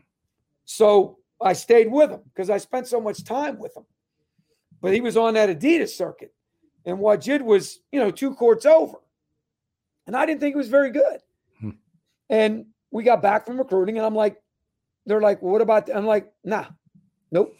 So 0.65 1.17
I 1.41 1.53
stayed 1.53 1.91
with 1.91 2.11
him 2.11 2.21
because 2.33 2.49
I 2.49 2.57
spent 2.57 2.88
so 2.88 3.01
much 3.01 3.23
time 3.23 3.57
with 3.57 3.75
him. 3.75 3.85
But 4.81 4.93
he 4.93 5.01
was 5.01 5.17
on 5.17 5.33
that 5.33 5.49
Adidas 5.49 5.89
circuit, 5.89 6.33
and 6.86 6.98
Wajid 6.98 7.41
was 7.41 7.80
you 7.91 8.00
know 8.00 8.12
two 8.12 8.34
courts 8.36 8.65
over, 8.65 8.98
and 10.08 10.15
I 10.15 10.26
didn't 10.26 10.41
think 10.41 10.56
it 10.56 10.58
was 10.58 10.69
very 10.69 10.91
good. 10.91 11.19
Hmm. 11.60 11.69
And 12.30 12.65
we 12.91 13.04
got 13.04 13.21
back 13.21 13.45
from 13.45 13.58
recruiting, 13.58 13.98
and 13.98 14.06
I'm 14.06 14.15
like, 14.15 14.38
they're 15.06 15.21
like, 15.21 15.41
well, 15.41 15.52
what 15.52 15.62
about? 15.62 15.89
I'm 15.93 16.06
like, 16.06 16.32
nah, 16.43 16.65
nope. 17.32 17.56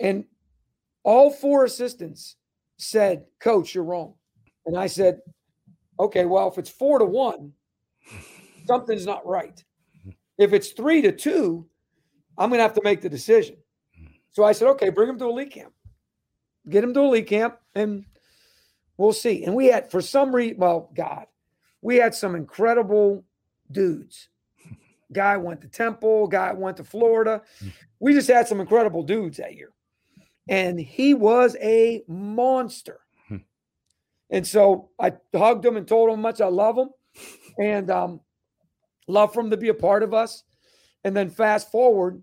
And 0.00 0.24
all 1.02 1.30
four 1.30 1.64
assistants 1.64 2.36
said, 2.78 3.24
Coach, 3.40 3.74
you're 3.74 3.84
wrong. 3.84 4.14
And 4.66 4.76
I 4.76 4.86
said, 4.86 5.20
okay, 5.98 6.24
well, 6.24 6.48
if 6.48 6.58
it's 6.58 6.70
four 6.70 6.98
to 6.98 7.04
one, 7.04 7.52
something's 8.66 9.06
not 9.06 9.26
right. 9.26 9.62
If 10.38 10.52
it's 10.52 10.72
three 10.72 11.00
to 11.02 11.12
two, 11.12 11.66
I'm 12.36 12.50
going 12.50 12.58
to 12.58 12.62
have 12.62 12.74
to 12.74 12.82
make 12.84 13.00
the 13.00 13.08
decision. 13.08 13.56
So 14.32 14.44
I 14.44 14.52
said, 14.52 14.68
okay, 14.68 14.90
bring 14.90 15.08
him 15.08 15.18
to 15.18 15.28
elite 15.28 15.52
camp. 15.52 15.72
Get 16.68 16.84
him 16.84 16.94
to 16.94 17.00
elite 17.00 17.28
camp 17.28 17.58
and 17.74 18.04
we'll 18.96 19.12
see. 19.12 19.44
And 19.44 19.54
we 19.54 19.66
had, 19.66 19.90
for 19.90 20.00
some 20.00 20.34
reason, 20.34 20.58
well, 20.58 20.90
God, 20.94 21.26
we 21.80 21.96
had 21.96 22.14
some 22.14 22.34
incredible 22.34 23.24
dudes. 23.70 24.28
Guy 25.12 25.36
went 25.36 25.60
to 25.60 25.68
Temple, 25.68 26.26
guy 26.26 26.52
went 26.52 26.76
to 26.78 26.84
Florida. 26.84 27.42
We 28.00 28.12
just 28.12 28.28
had 28.28 28.48
some 28.48 28.60
incredible 28.60 29.04
dudes 29.04 29.36
that 29.36 29.54
year 29.54 29.72
and 30.48 30.78
he 30.78 31.14
was 31.14 31.56
a 31.60 32.02
monster. 32.08 33.00
And 34.28 34.44
so 34.44 34.90
I 34.98 35.12
hugged 35.34 35.64
him 35.64 35.76
and 35.76 35.86
told 35.86 36.10
him 36.10 36.16
how 36.16 36.22
much 36.22 36.40
I 36.40 36.48
love 36.48 36.76
him 36.76 36.88
and 37.60 37.88
um, 37.92 38.20
love 39.06 39.32
for 39.32 39.40
him 39.40 39.50
to 39.50 39.56
be 39.56 39.68
a 39.68 39.74
part 39.74 40.02
of 40.02 40.12
us. 40.12 40.42
And 41.04 41.16
then 41.16 41.30
fast 41.30 41.70
forward, 41.70 42.20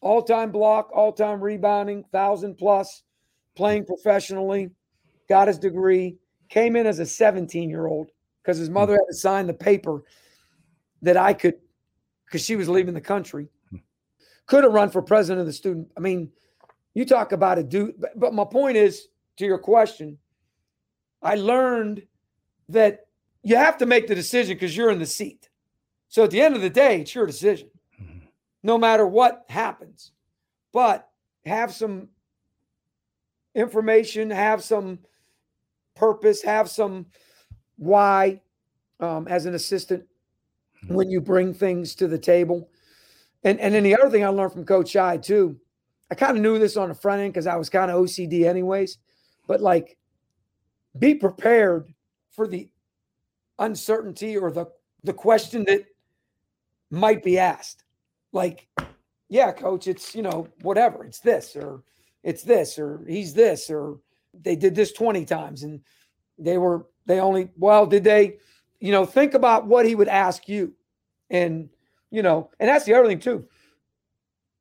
all 0.00 0.22
time 0.22 0.50
block, 0.50 0.90
all 0.94 1.12
time 1.12 1.42
rebounding, 1.42 2.04
thousand 2.10 2.56
plus, 2.56 3.02
playing 3.58 3.84
professionally, 3.84 4.70
got 5.28 5.48
his 5.48 5.58
degree, 5.58 6.16
came 6.48 6.76
in 6.76 6.86
as 6.86 7.00
a 7.00 7.04
17 7.04 7.68
year 7.68 7.88
old 7.88 8.08
because 8.40 8.56
his 8.56 8.70
mother 8.70 8.92
had 8.92 9.10
to 9.10 9.14
sign 9.14 9.48
the 9.48 9.52
paper 9.52 10.04
that 11.02 11.16
I 11.16 11.34
could, 11.34 11.54
because 12.24 12.44
she 12.44 12.54
was 12.54 12.68
leaving 12.68 12.94
the 12.94 13.00
country. 13.00 13.48
Could 14.46 14.62
have 14.62 14.72
run 14.72 14.90
for 14.90 15.02
president 15.02 15.40
of 15.40 15.46
the 15.46 15.52
student. 15.52 15.90
I 15.96 16.00
mean, 16.00 16.30
you 16.94 17.04
talk 17.04 17.32
about 17.32 17.58
a 17.58 17.64
dude, 17.64 18.00
but, 18.00 18.18
but 18.18 18.32
my 18.32 18.44
point 18.44 18.76
is 18.76 19.08
to 19.38 19.44
your 19.44 19.58
question, 19.58 20.18
I 21.20 21.34
learned 21.34 22.06
that 22.68 23.06
you 23.42 23.56
have 23.56 23.76
to 23.78 23.86
make 23.86 24.06
the 24.06 24.14
decision 24.14 24.54
because 24.54 24.76
you're 24.76 24.90
in 24.90 25.00
the 25.00 25.06
seat. 25.06 25.48
So 26.06 26.22
at 26.22 26.30
the 26.30 26.40
end 26.40 26.54
of 26.54 26.62
the 26.62 26.70
day, 26.70 27.00
it's 27.00 27.14
your 27.14 27.26
decision, 27.26 27.70
mm-hmm. 28.00 28.18
no 28.62 28.78
matter 28.78 29.04
what 29.04 29.46
happens. 29.48 30.12
But 30.72 31.08
have 31.44 31.74
some 31.74 32.08
information, 33.58 34.30
have 34.30 34.62
some 34.62 34.98
purpose, 35.94 36.42
have 36.42 36.70
some 36.70 37.06
why 37.76 38.40
um, 39.00 39.26
as 39.28 39.46
an 39.46 39.54
assistant 39.54 40.04
mm-hmm. 40.84 40.94
when 40.94 41.10
you 41.10 41.20
bring 41.20 41.52
things 41.52 41.94
to 41.96 42.08
the 42.08 42.18
table. 42.18 42.70
And 43.44 43.60
and 43.60 43.74
then 43.74 43.82
the 43.82 43.96
other 43.96 44.10
thing 44.10 44.24
I 44.24 44.28
learned 44.28 44.52
from 44.52 44.64
Coach 44.64 44.92
Scheid 44.92 45.22
too 45.22 45.58
I 46.10 46.14
kind 46.14 46.36
of 46.36 46.42
knew 46.42 46.58
this 46.58 46.76
on 46.76 46.88
the 46.88 46.94
front 46.94 47.20
end 47.20 47.32
because 47.32 47.46
I 47.46 47.56
was 47.56 47.68
kind 47.68 47.90
of 47.90 48.00
OCD 48.00 48.44
anyways. 48.44 48.98
But 49.46 49.60
like, 49.60 49.98
be 50.98 51.14
prepared 51.14 51.92
for 52.30 52.46
the 52.46 52.68
uncertainty 53.58 54.36
or 54.36 54.50
the 54.50 54.66
the 55.04 55.12
question 55.12 55.64
that 55.64 55.84
might 56.90 57.22
be 57.22 57.38
asked. 57.38 57.84
Like, 58.32 58.68
yeah, 59.28 59.52
coach, 59.52 59.86
it's 59.86 60.14
you 60.14 60.22
know 60.22 60.48
whatever. 60.62 61.04
It's 61.04 61.20
this 61.20 61.56
or 61.56 61.82
it's 62.22 62.42
this 62.42 62.78
or 62.78 63.04
he's 63.06 63.34
this 63.34 63.70
or 63.70 63.98
they 64.40 64.56
did 64.56 64.74
this 64.74 64.92
20 64.92 65.24
times 65.24 65.62
and 65.62 65.80
they 66.38 66.58
were 66.58 66.86
they 67.06 67.20
only 67.20 67.50
well 67.56 67.86
did 67.86 68.04
they 68.04 68.38
you 68.80 68.92
know 68.92 69.04
think 69.04 69.34
about 69.34 69.66
what 69.66 69.86
he 69.86 69.94
would 69.94 70.08
ask 70.08 70.48
you. 70.48 70.74
And 71.30 71.68
you 72.10 72.22
know 72.22 72.50
and 72.58 72.68
that's 72.68 72.84
the 72.84 72.94
other 72.94 73.06
thing 73.06 73.20
too. 73.20 73.46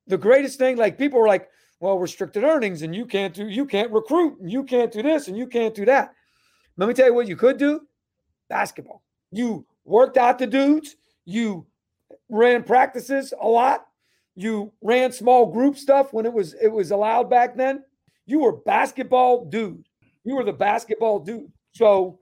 The 0.08 0.17
greatest 0.17 0.58
thing, 0.58 0.78
like 0.78 0.98
people 0.98 1.20
were 1.20 1.28
like, 1.28 1.50
well, 1.80 2.00
restricted 2.00 2.43
earnings, 2.43 2.82
and 2.82 2.96
you 2.96 3.06
can't 3.06 3.34
do, 3.34 3.48
you 3.48 3.65
can't 3.65 3.91
recruit, 3.91 4.39
and 4.39 4.52
you 4.52 4.63
can't 4.63 4.91
do 4.91 5.02
this, 5.02 5.28
and 5.28 5.38
you 5.38 5.46
can't 5.46 5.76
do 5.76 5.86
that. 5.86 6.13
Let 6.78 6.88
me 6.88 6.93
tell 6.93 7.08
you 7.08 7.13
what 7.13 7.28
you 7.28 7.36
could 7.36 7.58
do? 7.58 7.82
Basketball. 8.50 9.04
You 9.32 9.65
worked 9.86 10.17
out 10.17 10.39
the 10.39 10.48
dudes, 10.48 10.96
you 11.26 11.65
ran 12.30 12.63
practices 12.63 13.34
a 13.39 13.48
lot, 13.48 13.87
you 14.38 14.71
ran 14.84 15.12
small 15.12 15.52
group 15.52 15.76
stuff 15.78 16.13
when 16.13 16.28
it 16.28 16.32
was 16.32 16.54
it 16.62 16.67
was 16.67 16.91
allowed 16.91 17.28
back 17.28 17.58
then. 17.58 17.84
You 18.28 18.41
were 18.41 18.58
basketball 18.58 19.45
dude. 19.45 19.84
You 20.23 20.36
were 20.36 20.43
the 20.43 20.54
basketball 20.54 21.19
dude. 21.19 21.52
So, 21.71 22.19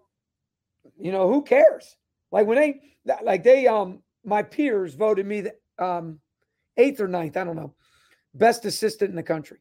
you 0.97 1.11
know, 1.11 1.27
who 1.27 1.43
cares? 1.43 1.97
Like 2.31 2.47
when 2.47 2.57
they 2.57 2.81
like 3.21 3.43
they 3.43 3.67
um 3.67 4.01
my 4.23 4.41
peers 4.41 4.95
voted 4.95 5.25
me 5.25 5.41
the 5.41 5.55
um 5.77 6.19
eighth 6.77 7.01
or 7.01 7.09
ninth, 7.09 7.35
I 7.35 7.43
don't 7.43 7.57
know, 7.57 7.75
best 8.33 8.63
assistant 8.63 9.09
in 9.09 9.15
the 9.17 9.23
country. 9.23 9.59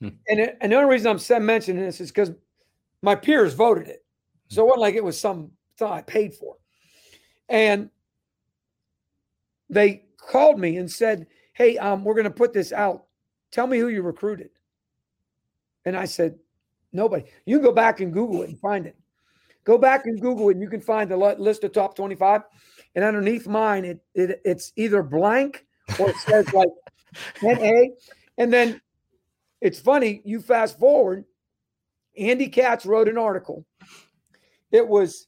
Hmm. 0.00 0.08
And, 0.26 0.40
it, 0.40 0.56
and 0.62 0.72
the 0.72 0.76
only 0.76 0.88
reason 0.88 1.20
I'm 1.30 1.44
mentioning 1.44 1.84
this 1.84 2.00
is 2.00 2.10
because 2.10 2.30
my 3.02 3.14
peers 3.14 3.52
voted 3.52 3.88
it. 3.88 4.04
So 4.48 4.62
it 4.62 4.66
wasn't 4.66 4.80
like 4.80 4.94
it 4.94 5.04
was 5.04 5.20
some 5.20 5.50
thing 5.78 5.88
I 5.88 6.00
paid 6.00 6.32
for. 6.32 6.56
And 7.50 7.90
they 9.68 10.04
called 10.16 10.58
me 10.58 10.78
and 10.78 10.90
said, 10.90 11.26
Hey, 11.60 11.76
um, 11.76 12.04
we're 12.04 12.14
going 12.14 12.24
to 12.24 12.30
put 12.30 12.54
this 12.54 12.72
out. 12.72 13.04
Tell 13.50 13.66
me 13.66 13.78
who 13.78 13.88
you 13.88 14.00
recruited. 14.00 14.48
And 15.84 15.94
I 15.94 16.06
said, 16.06 16.38
Nobody. 16.90 17.24
You 17.44 17.58
can 17.58 17.66
go 17.66 17.72
back 17.72 18.00
and 18.00 18.14
Google 18.14 18.40
it 18.40 18.48
and 18.48 18.58
find 18.58 18.86
it. 18.86 18.96
Go 19.64 19.76
back 19.76 20.06
and 20.06 20.18
Google 20.18 20.48
it 20.48 20.52
and 20.52 20.62
you 20.62 20.70
can 20.70 20.80
find 20.80 21.10
the 21.10 21.18
list 21.18 21.62
of 21.62 21.72
top 21.72 21.94
25. 21.94 22.44
And 22.94 23.04
underneath 23.04 23.46
mine, 23.46 23.84
it, 23.84 24.00
it 24.14 24.40
it's 24.42 24.72
either 24.76 25.02
blank 25.02 25.66
or 25.98 26.08
it 26.08 26.16
says 26.16 26.50
like 26.54 26.70
NA. 27.42 27.90
And 28.38 28.50
then 28.50 28.80
it's 29.60 29.78
funny, 29.78 30.22
you 30.24 30.40
fast 30.40 30.78
forward, 30.78 31.26
Andy 32.16 32.48
Katz 32.48 32.86
wrote 32.86 33.06
an 33.06 33.18
article. 33.18 33.66
It 34.72 34.88
was 34.88 35.26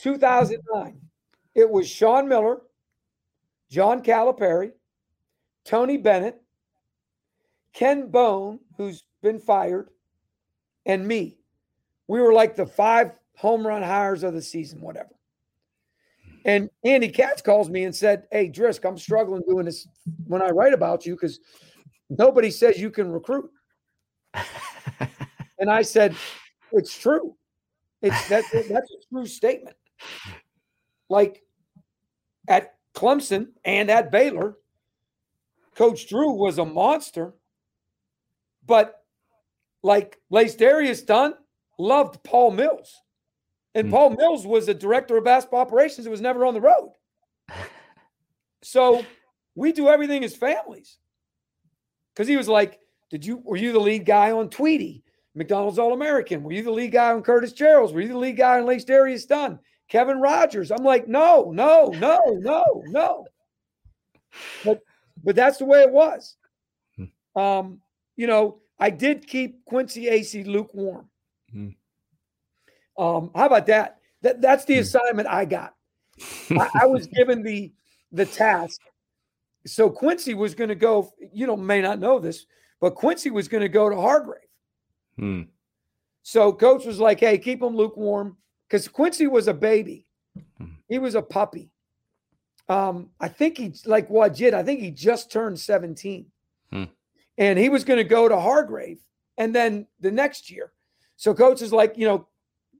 2009. 0.00 1.00
It 1.54 1.70
was 1.70 1.88
Sean 1.88 2.28
Miller, 2.28 2.60
John 3.70 4.02
Calipari, 4.02 4.72
Tony 5.64 5.96
Bennett, 5.96 6.40
Ken 7.72 8.10
Bone, 8.10 8.60
who's 8.76 9.04
been 9.22 9.38
fired, 9.38 9.90
and 10.86 11.06
me. 11.06 11.38
We 12.08 12.20
were 12.20 12.32
like 12.32 12.56
the 12.56 12.66
five 12.66 13.12
home 13.36 13.66
run 13.66 13.82
hires 13.82 14.22
of 14.22 14.34
the 14.34 14.42
season, 14.42 14.80
whatever. 14.80 15.10
And 16.44 16.70
Andy 16.84 17.08
Katz 17.08 17.42
calls 17.42 17.68
me 17.68 17.84
and 17.84 17.94
said, 17.94 18.24
Hey, 18.32 18.48
Drisk, 18.48 18.88
I'm 18.88 18.98
struggling 18.98 19.42
doing 19.48 19.66
this 19.66 19.86
when 20.26 20.42
I 20.42 20.48
write 20.48 20.72
about 20.72 21.04
you 21.04 21.14
because 21.14 21.40
nobody 22.08 22.50
says 22.50 22.78
you 22.78 22.90
can 22.90 23.10
recruit. 23.10 23.50
and 25.58 25.70
I 25.70 25.82
said, 25.82 26.16
It's 26.72 26.96
true. 26.96 27.36
It's 28.02 28.28
that, 28.28 28.44
that's 28.52 28.90
a 28.90 29.08
true 29.12 29.26
statement. 29.26 29.76
Like 31.10 31.42
at 32.48 32.74
Clemson 32.94 33.48
and 33.64 33.90
at 33.90 34.10
Baylor, 34.10 34.56
Coach 35.80 36.08
Drew 36.10 36.32
was 36.32 36.58
a 36.58 36.64
monster. 36.66 37.32
But 38.66 39.02
like 39.82 40.18
LaceDarius 40.30 41.06
Dunn 41.06 41.32
loved 41.78 42.22
Paul 42.22 42.50
Mills. 42.50 42.94
And 43.74 43.86
Hmm. 43.86 43.92
Paul 43.94 44.10
Mills 44.10 44.46
was 44.46 44.68
a 44.68 44.74
director 44.74 45.16
of 45.16 45.24
basketball 45.24 45.60
operations 45.62 46.04
that 46.04 46.10
was 46.10 46.20
never 46.20 46.44
on 46.44 46.52
the 46.54 46.60
road. 46.60 46.92
So 48.62 49.06
we 49.54 49.72
do 49.72 49.88
everything 49.88 50.22
as 50.22 50.36
families. 50.36 50.98
Because 52.12 52.28
he 52.28 52.36
was 52.36 52.46
like, 52.46 52.78
Did 53.08 53.24
you 53.24 53.38
were 53.38 53.56
you 53.56 53.72
the 53.72 53.80
lead 53.80 54.04
guy 54.04 54.32
on 54.32 54.50
Tweety? 54.50 55.02
McDonald's 55.34 55.78
All 55.78 55.94
American? 55.94 56.42
Were 56.42 56.52
you 56.52 56.62
the 56.62 56.70
lead 56.70 56.92
guy 56.92 57.10
on 57.10 57.22
Curtis 57.22 57.54
Jerrells? 57.54 57.94
Were 57.94 58.02
you 58.02 58.08
the 58.08 58.18
lead 58.18 58.36
guy 58.36 58.60
on 58.60 58.66
LaceDarius 58.66 59.26
Dunn? 59.26 59.60
Kevin 59.88 60.20
Rogers. 60.20 60.70
I'm 60.70 60.84
like, 60.84 61.08
no, 61.08 61.50
no, 61.52 61.86
no, 61.96 62.20
no, 62.38 62.82
no. 62.88 63.26
But 64.62 64.82
but 65.24 65.36
that's 65.36 65.58
the 65.58 65.64
way 65.64 65.80
it 65.82 65.90
was. 65.90 66.36
Hmm. 66.96 67.40
Um, 67.40 67.80
you 68.16 68.26
know, 68.26 68.60
I 68.78 68.90
did 68.90 69.26
keep 69.26 69.64
Quincy 69.64 70.06
Acy 70.06 70.46
lukewarm. 70.46 71.08
Hmm. 71.52 71.68
Um, 72.98 73.30
how 73.34 73.46
about 73.46 73.66
that? 73.66 73.98
That 74.22 74.40
that's 74.40 74.64
the 74.64 74.74
Hmm. 74.74 74.80
assignment 74.80 75.28
I 75.28 75.44
got. 75.44 75.74
I, 76.50 76.68
I 76.82 76.86
was 76.86 77.06
given 77.06 77.42
the 77.42 77.72
the 78.12 78.26
task. 78.26 78.80
So 79.66 79.88
Quincy 79.90 80.34
was 80.34 80.54
going 80.54 80.68
to 80.68 80.74
go. 80.74 81.12
You 81.32 81.46
know, 81.46 81.56
may 81.56 81.80
not 81.80 81.98
know 81.98 82.18
this, 82.18 82.46
but 82.80 82.94
Quincy 82.94 83.30
was 83.30 83.48
going 83.48 83.62
to 83.62 83.68
go 83.68 83.88
to 83.88 83.96
Hargrave. 83.96 84.40
Hmm. 85.16 85.42
So 86.22 86.52
coach 86.52 86.84
was 86.84 86.98
like, 87.00 87.20
"Hey, 87.20 87.38
keep 87.38 87.62
him 87.62 87.76
lukewarm," 87.76 88.36
because 88.68 88.88
Quincy 88.88 89.26
was 89.26 89.48
a 89.48 89.54
baby. 89.54 90.06
Mhm. 90.60 90.76
He 90.88 90.98
was 90.98 91.14
a 91.14 91.22
puppy. 91.22 91.69
Um, 92.70 93.10
I 93.20 93.26
think 93.26 93.58
he 93.58 93.74
like 93.84 94.08
Wajid. 94.08 94.54
I 94.54 94.62
think 94.62 94.78
he 94.80 94.92
just 94.92 95.30
turned 95.30 95.58
seventeen, 95.58 96.26
Hmm. 96.70 96.84
and 97.36 97.58
he 97.58 97.68
was 97.68 97.82
going 97.82 97.98
to 97.98 98.04
go 98.04 98.28
to 98.28 98.38
Hargrave, 98.38 99.00
and 99.38 99.52
then 99.52 99.88
the 99.98 100.10
next 100.12 100.50
year. 100.50 100.72
So 101.16 101.34
coach 101.34 101.62
is 101.62 101.72
like, 101.72 101.98
you 101.98 102.06
know, 102.06 102.28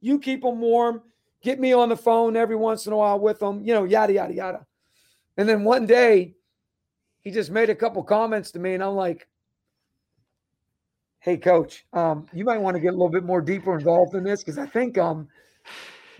you 0.00 0.20
keep 0.20 0.44
him 0.44 0.60
warm. 0.60 1.02
Get 1.42 1.58
me 1.58 1.72
on 1.72 1.88
the 1.88 1.96
phone 1.96 2.36
every 2.36 2.54
once 2.54 2.86
in 2.86 2.92
a 2.92 2.96
while 2.96 3.18
with 3.18 3.42
him. 3.42 3.64
You 3.64 3.74
know, 3.74 3.84
yada 3.84 4.12
yada 4.12 4.32
yada. 4.32 4.66
And 5.36 5.48
then 5.48 5.64
one 5.64 5.86
day, 5.86 6.36
he 7.22 7.32
just 7.32 7.50
made 7.50 7.68
a 7.68 7.74
couple 7.74 8.02
comments 8.04 8.52
to 8.52 8.60
me, 8.60 8.74
and 8.74 8.84
I'm 8.84 8.94
like, 8.94 9.26
"Hey, 11.18 11.36
coach, 11.36 11.84
um, 11.92 12.26
you 12.32 12.44
might 12.44 12.58
want 12.58 12.76
to 12.76 12.80
get 12.80 12.90
a 12.90 12.96
little 12.96 13.10
bit 13.10 13.24
more 13.24 13.40
deeper 13.40 13.76
involved 13.76 14.14
in 14.14 14.22
this 14.22 14.44
because 14.44 14.58
I 14.58 14.66
think 14.66 14.98
um, 14.98 15.26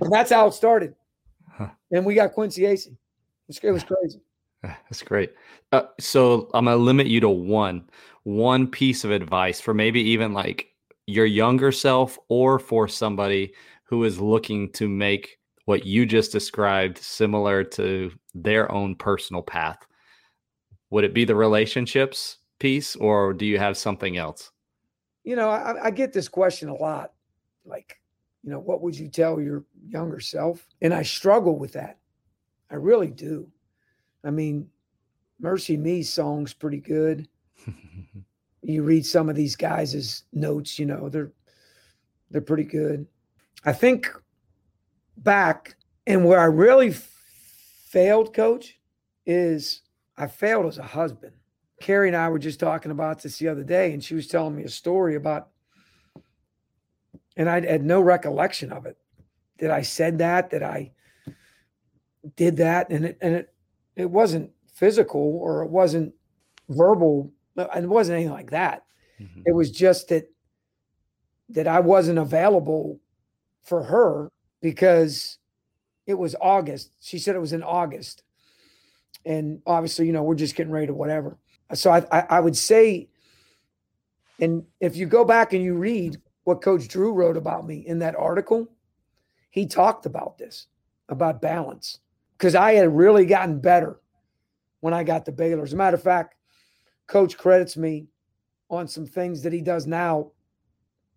and 0.01 0.11
that's 0.11 0.33
how 0.33 0.49
it 0.49 0.55
started. 0.55 0.97
Huh. 1.49 1.69
And 1.93 2.05
we 2.05 2.15
got 2.15 2.33
Quincy 2.33 2.63
Acy. 2.63 2.97
It 3.59 3.73
was 3.73 3.85
crazy. 3.85 4.21
That's 4.63 5.03
great. 5.03 5.33
Uh, 5.73 5.83
so 5.99 6.51
I'm 6.55 6.67
gonna 6.67 6.77
limit 6.77 7.07
you 7.07 7.21
to 7.21 7.29
one, 7.29 7.89
one 8.25 8.67
piece 8.67 9.05
of 9.05 9.11
advice 9.11 9.61
for 9.61 9.75
maybe 9.75 10.01
even 10.01 10.33
like 10.33 10.69
your 11.07 11.27
younger 11.27 11.73
self 11.73 12.19
or 12.29 12.59
for 12.59 12.87
somebody 12.87 13.55
who 13.85 14.05
is 14.05 14.21
looking 14.21 14.71
to 14.73 14.89
make 14.89 15.39
what 15.65 15.85
you 15.85 16.07
just 16.07 16.33
described 16.33 16.99
similar 16.99 17.65
to 17.65 18.13
their 18.35 18.71
own 18.71 18.95
personal 18.95 19.43
path. 19.43 19.79
Would 20.91 21.05
it 21.05 21.15
be 21.15 21.25
the 21.25 21.37
relationships 21.37 22.39
piece, 22.59 22.97
or 22.97 23.33
do 23.33 23.47
you 23.47 23.59
have 23.59 23.77
something 23.77 24.17
else? 24.17 24.51
You 25.23 25.37
know, 25.37 25.49
I, 25.49 25.87
I 25.87 25.91
get 25.91 26.13
this 26.13 26.29
question 26.29 26.69
a 26.69 26.75
lot. 26.75 27.13
Like, 27.65 28.01
you 28.43 28.51
know, 28.51 28.59
what 28.59 28.81
would 28.83 28.99
you 28.99 29.09
tell 29.09 29.41
your 29.41 29.65
younger 29.89 30.21
self? 30.21 30.67
And 30.83 30.93
I 30.93 31.03
struggle 31.03 31.59
with 31.59 31.73
that. 31.75 32.00
I 32.71 32.77
really 32.77 33.11
do. 33.11 33.49
I 34.25 34.31
mean, 34.31 34.69
Mercy 35.41 35.77
Me 35.77 36.03
song's 36.03 36.53
pretty 36.53 36.81
good. 36.81 37.29
You 38.63 38.83
read 38.83 39.07
some 39.07 39.31
of 39.31 39.37
these 39.37 39.57
guys' 39.57 40.25
notes, 40.35 40.79
you 40.79 40.85
know, 40.85 41.09
they're 41.09 41.33
they're 42.31 42.43
pretty 42.43 42.65
good. 42.65 43.07
I 43.65 43.73
think 43.73 44.13
back 45.17 45.77
and 46.07 46.25
where 46.25 46.39
I 46.39 46.45
really 46.45 46.93
failed, 46.93 48.35
coach, 48.35 48.79
is 49.27 49.83
I 50.17 50.27
failed 50.27 50.67
as 50.67 50.79
a 50.79 50.83
husband. 50.83 51.33
Carrie 51.81 52.09
and 52.09 52.17
I 52.17 52.29
were 52.29 52.39
just 52.39 52.61
talking 52.61 52.93
about 52.93 53.23
this 53.23 53.39
the 53.39 53.49
other 53.49 53.65
day, 53.65 53.93
and 53.93 54.05
she 54.05 54.15
was 54.15 54.27
telling 54.27 54.55
me 54.55 54.65
a 54.65 54.69
story 54.69 55.17
about, 55.17 55.49
and 57.37 57.49
I 57.49 57.65
had 57.65 57.83
no 57.83 58.03
recollection 58.03 58.71
of 58.71 58.85
it. 58.85 58.99
Did 59.59 59.71
I 59.71 59.83
said 59.83 60.19
that? 60.19 60.51
Did 60.51 60.63
I 60.63 60.93
did 62.37 62.57
that? 62.59 62.91
And 62.91 63.05
it 63.05 63.19
and 63.21 63.35
it 63.35 63.55
it 63.97 64.11
wasn't 64.11 64.51
physical 64.75 65.21
or 65.21 65.63
it 65.63 65.71
wasn't 65.71 66.15
verbal, 66.69 67.33
and 67.57 67.85
it 67.85 67.89
wasn't 67.89 68.17
anything 68.17 68.33
like 68.33 68.51
that. 68.51 68.85
Mhm. 69.21 69.43
It 69.47 69.53
was 69.55 69.71
just 69.71 70.09
that 70.09 70.31
that 71.51 71.67
I 71.67 71.81
wasn't 71.81 72.19
available 72.19 73.01
for 73.63 73.83
her 73.83 74.31
because 74.61 75.39
it 76.07 76.15
was 76.15 76.37
August. 76.41 76.93
She 77.01 77.19
said 77.19 77.35
it 77.35 77.41
was 77.41 77.53
in 77.53 77.63
August. 77.63 78.23
And 79.25 79.61
obviously, 79.67 80.07
you 80.07 80.13
know, 80.13 80.23
we're 80.23 80.35
just 80.35 80.55
getting 80.55 80.73
ready 80.73 80.87
to 80.87 80.95
whatever. 80.95 81.39
So 81.75 81.91
I, 81.91 82.05
I, 82.11 82.27
I 82.31 82.41
would 82.41 82.57
say, 82.57 83.09
and 84.41 84.65
if 84.81 84.97
you 84.97 85.07
go 85.07 85.25
back 85.25 85.53
and 85.53 85.63
you 85.63 85.75
read 85.75 86.21
what 86.45 86.63
Coach 86.63 86.89
Drew 86.89 87.13
wrote 87.13 87.37
about 87.37 87.67
me 87.67 87.87
in 87.87 87.99
that 87.99 88.17
article, 88.17 88.69
he 89.51 89.67
talked 89.67 90.07
about 90.07 90.39
this, 90.39 90.69
about 91.09 91.43
balance. 91.43 91.99
Because 92.41 92.55
I 92.55 92.73
had 92.73 92.97
really 92.97 93.27
gotten 93.27 93.61
better 93.61 94.01
when 94.81 94.95
I 94.95 95.05
got 95.05 95.27
to 95.27 95.33
Baylor. 95.33 95.63
As 95.63 95.75
a 95.75 95.77
matter 95.77 95.97
of 95.97 96.03
fact, 96.03 96.37
Coach 97.07 97.37
credits 97.37 97.77
me 97.77 98.07
on 98.71 98.89
some 98.89 99.05
things 99.05 99.43
that 99.43 99.53
he 99.53 99.61
does 99.61 99.87
now, 99.87 100.33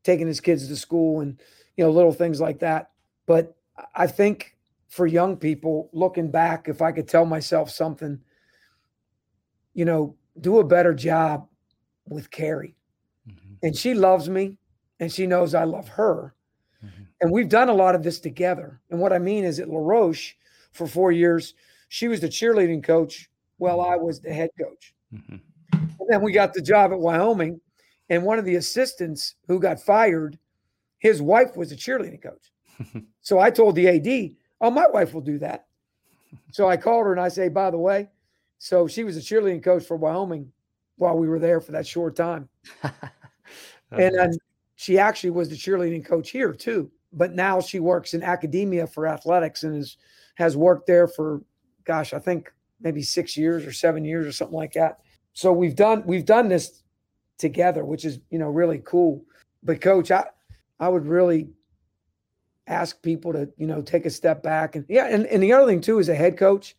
taking 0.03 0.27
his 0.27 0.41
kids 0.41 0.67
to 0.67 0.75
school 0.75 1.21
and 1.21 1.39
you 1.77 1.85
know 1.85 1.91
little 1.91 2.11
things 2.11 2.41
like 2.41 2.59
that. 2.59 2.91
But 3.25 3.55
I 3.95 4.05
think 4.05 4.57
for 4.89 5.07
young 5.07 5.37
people 5.37 5.89
looking 5.93 6.29
back, 6.29 6.67
if 6.67 6.81
I 6.81 6.91
could 6.91 7.07
tell 7.07 7.25
myself 7.25 7.69
something, 7.69 8.19
you 9.73 9.85
know, 9.85 10.17
do 10.41 10.59
a 10.59 10.63
better 10.65 10.93
job 10.93 11.47
with 12.05 12.31
Carrie. 12.31 12.75
Mhm. 13.29 13.59
And 13.63 13.77
she 13.77 13.93
loves 13.93 14.27
me 14.29 14.57
and 14.99 15.09
she 15.09 15.25
knows 15.25 15.55
I 15.55 15.63
love 15.63 15.87
her. 15.87 16.35
Mhm. 16.83 17.07
And 17.21 17.31
we've 17.31 17.47
done 17.47 17.69
a 17.69 17.73
lot 17.73 17.95
of 17.95 18.03
this 18.03 18.19
together. 18.19 18.81
And 18.89 18.99
what 18.99 19.13
I 19.13 19.19
mean 19.19 19.45
is 19.45 19.61
at 19.61 19.69
LaRoche 19.69 20.35
for 20.73 20.87
four 20.87 21.11
years, 21.11 21.53
she 21.89 22.07
was 22.07 22.19
the 22.19 22.27
cheerleading 22.27 22.83
coach 22.83 23.29
while 23.57 23.81
I 23.81 23.95
was 23.95 24.19
the 24.19 24.33
head 24.33 24.49
coach. 24.59 24.93
Mhm. 25.13 25.39
And 25.71 26.09
then 26.09 26.21
we 26.21 26.31
got 26.31 26.53
the 26.53 26.61
job 26.61 26.91
at 26.91 26.99
Wyoming. 26.99 27.61
And 28.09 28.23
one 28.23 28.39
of 28.39 28.45
the 28.45 28.55
assistants 28.55 29.35
who 29.47 29.59
got 29.59 29.79
fired, 29.79 30.37
his 30.97 31.21
wife 31.21 31.55
was 31.55 31.71
a 31.71 31.75
cheerleading 31.75 32.21
coach. 32.21 32.51
So 33.21 33.39
I 33.39 33.51
told 33.51 33.75
the 33.75 33.87
AD, 33.87 34.35
oh, 34.59 34.69
my 34.69 34.85
wife 34.87 35.13
will 35.13 35.21
do 35.21 35.39
that. 35.39 35.67
So 36.51 36.67
I 36.67 36.75
called 36.75 37.05
her 37.05 37.13
and 37.13 37.21
I 37.21 37.29
say, 37.29 37.47
by 37.47 37.71
the 37.71 37.77
way, 37.77 38.09
so 38.57 38.85
she 38.85 39.05
was 39.05 39.15
a 39.15 39.21
cheerleading 39.21 39.63
coach 39.63 39.85
for 39.85 39.95
Wyoming 39.95 40.51
while 40.97 41.17
we 41.17 41.29
were 41.29 41.39
there 41.39 41.61
for 41.61 41.71
that 41.71 41.87
short 41.87 42.17
time. 42.17 42.49
And 43.91 44.15
then 44.15 44.33
she 44.75 44.97
actually 44.97 45.29
was 45.29 45.49
the 45.49 45.55
cheerleading 45.55 46.03
coach 46.03 46.31
here 46.31 46.51
too. 46.51 46.91
But 47.11 47.33
now 47.33 47.61
she 47.61 47.79
works 47.79 48.13
in 48.13 48.23
academia 48.23 48.87
for 48.87 49.07
athletics 49.07 49.63
and 49.63 49.77
is 49.77 49.97
has 50.35 50.57
worked 50.57 50.87
there 50.87 51.07
for 51.07 51.41
gosh, 51.85 52.13
I 52.13 52.19
think 52.19 52.51
maybe 52.81 53.01
six 53.01 53.35
years 53.37 53.65
or 53.65 53.71
seven 53.71 54.05
years 54.05 54.25
or 54.25 54.31
something 54.31 54.57
like 54.57 54.73
that. 54.73 54.99
So 55.33 55.51
we've 55.51 55.75
done 55.75 56.03
we've 56.05 56.25
done 56.25 56.47
this 56.47 56.83
together, 57.37 57.85
which 57.85 58.05
is 58.05 58.19
you 58.29 58.39
know 58.39 58.49
really 58.49 58.81
cool. 58.85 59.25
But 59.63 59.81
coach, 59.81 60.11
I 60.11 60.25
I 60.79 60.89
would 60.89 61.05
really 61.05 61.49
ask 62.67 63.01
people 63.01 63.33
to 63.33 63.49
you 63.57 63.67
know 63.67 63.81
take 63.81 64.05
a 64.05 64.09
step 64.09 64.43
back 64.43 64.75
and 64.75 64.85
yeah, 64.87 65.07
and, 65.07 65.25
and 65.27 65.41
the 65.41 65.53
other 65.53 65.65
thing 65.65 65.81
too 65.81 65.99
is 65.99 66.09
a 66.09 66.15
head 66.15 66.37
coach. 66.37 66.75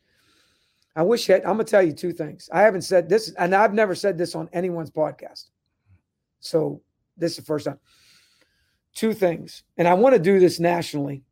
I 0.97 1.03
wish 1.03 1.27
that 1.27 1.47
I'm 1.47 1.55
gonna 1.55 1.65
tell 1.65 1.83
you 1.83 1.93
two 1.93 2.13
things. 2.13 2.49
I 2.53 2.63
haven't 2.63 2.83
said 2.83 3.09
this, 3.09 3.33
and 3.39 3.55
I've 3.55 3.75
never 3.75 3.95
said 3.95 4.17
this 4.17 4.35
on 4.35 4.49
anyone's 4.53 4.91
podcast. 4.91 5.51
So 6.39 6.81
this 7.17 7.33
is 7.33 7.39
the 7.39 7.43
first 7.43 7.67
time. 7.67 7.81
Two 8.95 9.13
things, 9.13 9.65
and 9.77 9.89
I 9.89 9.95
want 9.95 10.15
to 10.15 10.21
do 10.21 10.39
this 10.39 10.61
nationally, 10.61 11.25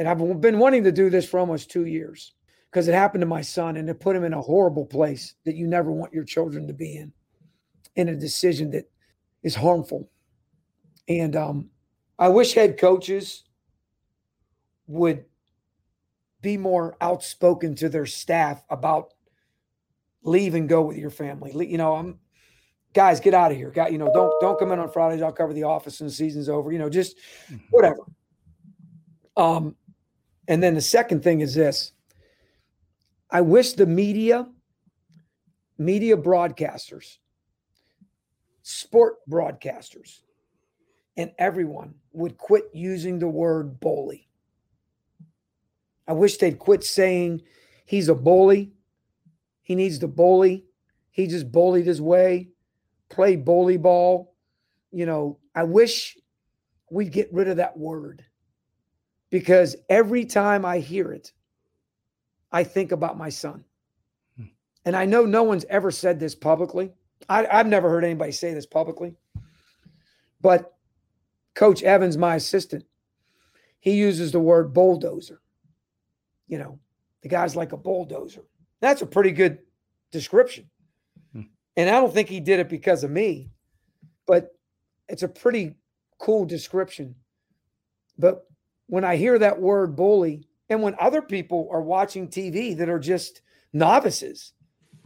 and 0.00 0.08
I've 0.08 0.40
been 0.40 0.58
wanting 0.58 0.82
to 0.84 0.92
do 0.92 1.10
this 1.10 1.28
for 1.28 1.38
almost 1.38 1.70
two 1.70 1.84
years 1.84 2.32
because 2.70 2.88
it 2.88 2.94
happened 2.94 3.20
to 3.20 3.26
my 3.26 3.42
son, 3.42 3.76
and 3.76 3.86
it 3.90 4.00
put 4.00 4.16
him 4.16 4.24
in 4.24 4.32
a 4.32 4.40
horrible 4.40 4.86
place 4.86 5.34
that 5.44 5.56
you 5.56 5.66
never 5.66 5.92
want 5.92 6.14
your 6.14 6.24
children 6.24 6.66
to 6.66 6.72
be 6.72 6.96
in, 6.96 7.12
in 7.96 8.08
a 8.08 8.16
decision 8.16 8.70
that 8.70 8.90
is 9.42 9.54
harmful. 9.54 10.08
And 11.06 11.36
um, 11.36 11.68
I 12.18 12.28
wish 12.28 12.54
head 12.54 12.78
coaches 12.78 13.42
would 14.86 15.26
be 16.40 16.56
more 16.56 16.96
outspoken 17.02 17.74
to 17.74 17.90
their 17.90 18.06
staff 18.06 18.64
about 18.70 19.12
leave 20.22 20.54
and 20.54 20.66
go 20.66 20.80
with 20.80 20.96
your 20.96 21.10
family. 21.10 21.52
You 21.68 21.76
know, 21.76 21.94
I'm 21.94 22.20
guys, 22.94 23.20
get 23.20 23.34
out 23.34 23.50
of 23.50 23.58
here. 23.58 23.70
Got 23.70 23.92
you 23.92 23.98
know, 23.98 24.10
don't 24.14 24.32
don't 24.40 24.58
come 24.58 24.72
in 24.72 24.78
on 24.78 24.90
Fridays. 24.90 25.20
I'll 25.20 25.30
cover 25.30 25.52
the 25.52 25.64
office 25.64 26.00
and 26.00 26.08
the 26.08 26.14
season's 26.14 26.48
over. 26.48 26.72
You 26.72 26.78
know, 26.78 26.88
just 26.88 27.18
Mhm. 27.50 27.60
whatever. 27.70 28.06
Um, 29.36 29.76
and 30.48 30.62
then 30.62 30.74
the 30.74 30.80
second 30.80 31.22
thing 31.22 31.40
is 31.40 31.54
this: 31.54 31.92
I 33.30 33.40
wish 33.40 33.74
the 33.74 33.86
media, 33.86 34.48
media 35.78 36.16
broadcasters, 36.16 37.18
sport 38.62 39.16
broadcasters 39.28 40.20
and 41.20 41.32
everyone 41.38 41.94
would 42.12 42.38
quit 42.38 42.64
using 42.72 43.18
the 43.18 43.28
word 43.28 43.78
bully. 43.78 44.26
I 46.08 46.14
wish 46.14 46.38
they'd 46.38 46.58
quit 46.58 46.82
saying 46.82 47.42
he's 47.84 48.08
a 48.08 48.14
bully. 48.14 48.72
He 49.60 49.74
needs 49.74 49.98
to 49.98 50.08
bully. 50.08 50.64
He 51.10 51.26
just 51.26 51.52
bullied 51.52 51.86
his 51.86 52.00
way, 52.00 52.48
play 53.10 53.36
bully 53.36 53.76
ball. 53.76 54.34
You 54.92 55.04
know, 55.04 55.38
I 55.54 55.64
wish 55.64 56.16
we'd 56.90 57.12
get 57.12 57.32
rid 57.32 57.48
of 57.48 57.58
that 57.58 57.76
word 57.76 58.24
because 59.30 59.76
every 59.88 60.24
time 60.24 60.64
I 60.64 60.78
hear 60.78 61.12
it, 61.12 61.32
I 62.52 62.64
think 62.64 62.92
about 62.92 63.16
my 63.16 63.28
son. 63.28 63.64
Hmm. 64.36 64.46
And 64.84 64.96
I 64.96 65.06
know 65.06 65.24
no 65.24 65.44
one's 65.44 65.64
ever 65.70 65.90
said 65.90 66.18
this 66.18 66.34
publicly. 66.34 66.92
I, 67.28 67.46
I've 67.50 67.66
never 67.66 67.88
heard 67.88 68.04
anybody 68.04 68.32
say 68.32 68.52
this 68.52 68.66
publicly. 68.66 69.14
But 70.40 70.74
Coach 71.54 71.82
Evans, 71.82 72.16
my 72.16 72.36
assistant, 72.36 72.84
he 73.78 73.92
uses 73.92 74.32
the 74.32 74.40
word 74.40 74.72
bulldozer. 74.72 75.40
You 76.48 76.58
know, 76.58 76.78
the 77.22 77.28
guy's 77.28 77.54
like 77.54 77.72
a 77.72 77.76
bulldozer. 77.76 78.42
That's 78.80 79.02
a 79.02 79.06
pretty 79.06 79.30
good 79.30 79.58
description. 80.10 80.68
Hmm. 81.32 81.42
And 81.76 81.88
I 81.88 82.00
don't 82.00 82.12
think 82.12 82.28
he 82.28 82.40
did 82.40 82.58
it 82.58 82.68
because 82.68 83.04
of 83.04 83.10
me, 83.10 83.50
but 84.26 84.50
it's 85.08 85.22
a 85.22 85.28
pretty 85.28 85.76
cool 86.18 86.44
description. 86.44 87.14
But 88.18 88.49
when 88.90 89.04
I 89.04 89.14
hear 89.14 89.38
that 89.38 89.60
word 89.60 89.94
bully, 89.94 90.42
and 90.68 90.82
when 90.82 90.96
other 90.98 91.22
people 91.22 91.68
are 91.70 91.80
watching 91.80 92.26
TV 92.26 92.76
that 92.76 92.88
are 92.88 92.98
just 92.98 93.40
novices, 93.72 94.52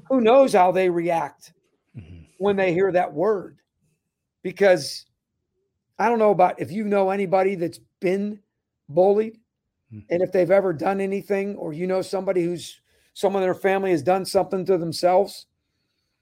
who 0.08 0.22
knows 0.22 0.54
how 0.54 0.72
they 0.72 0.88
react 0.88 1.52
mm-hmm. 1.94 2.22
when 2.38 2.56
they 2.56 2.72
hear 2.72 2.90
that 2.92 3.12
word? 3.12 3.58
Because 4.42 5.04
I 5.98 6.08
don't 6.08 6.18
know 6.18 6.30
about 6.30 6.60
if 6.60 6.72
you 6.72 6.84
know 6.84 7.10
anybody 7.10 7.56
that's 7.56 7.78
been 8.00 8.40
bullied 8.88 9.38
mm-hmm. 9.92 10.00
and 10.08 10.22
if 10.22 10.32
they've 10.32 10.50
ever 10.50 10.72
done 10.72 10.98
anything, 10.98 11.54
or 11.56 11.74
you 11.74 11.86
know 11.86 12.00
somebody 12.00 12.42
who's 12.42 12.80
someone 13.12 13.42
in 13.42 13.46
their 13.46 13.54
family 13.54 13.90
has 13.90 14.02
done 14.02 14.24
something 14.24 14.64
to 14.64 14.78
themselves. 14.78 15.44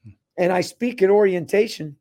Mm-hmm. 0.05 0.42
And 0.42 0.53
I 0.53 0.62
speak 0.62 1.01
at 1.01 1.11
orientation 1.11 1.94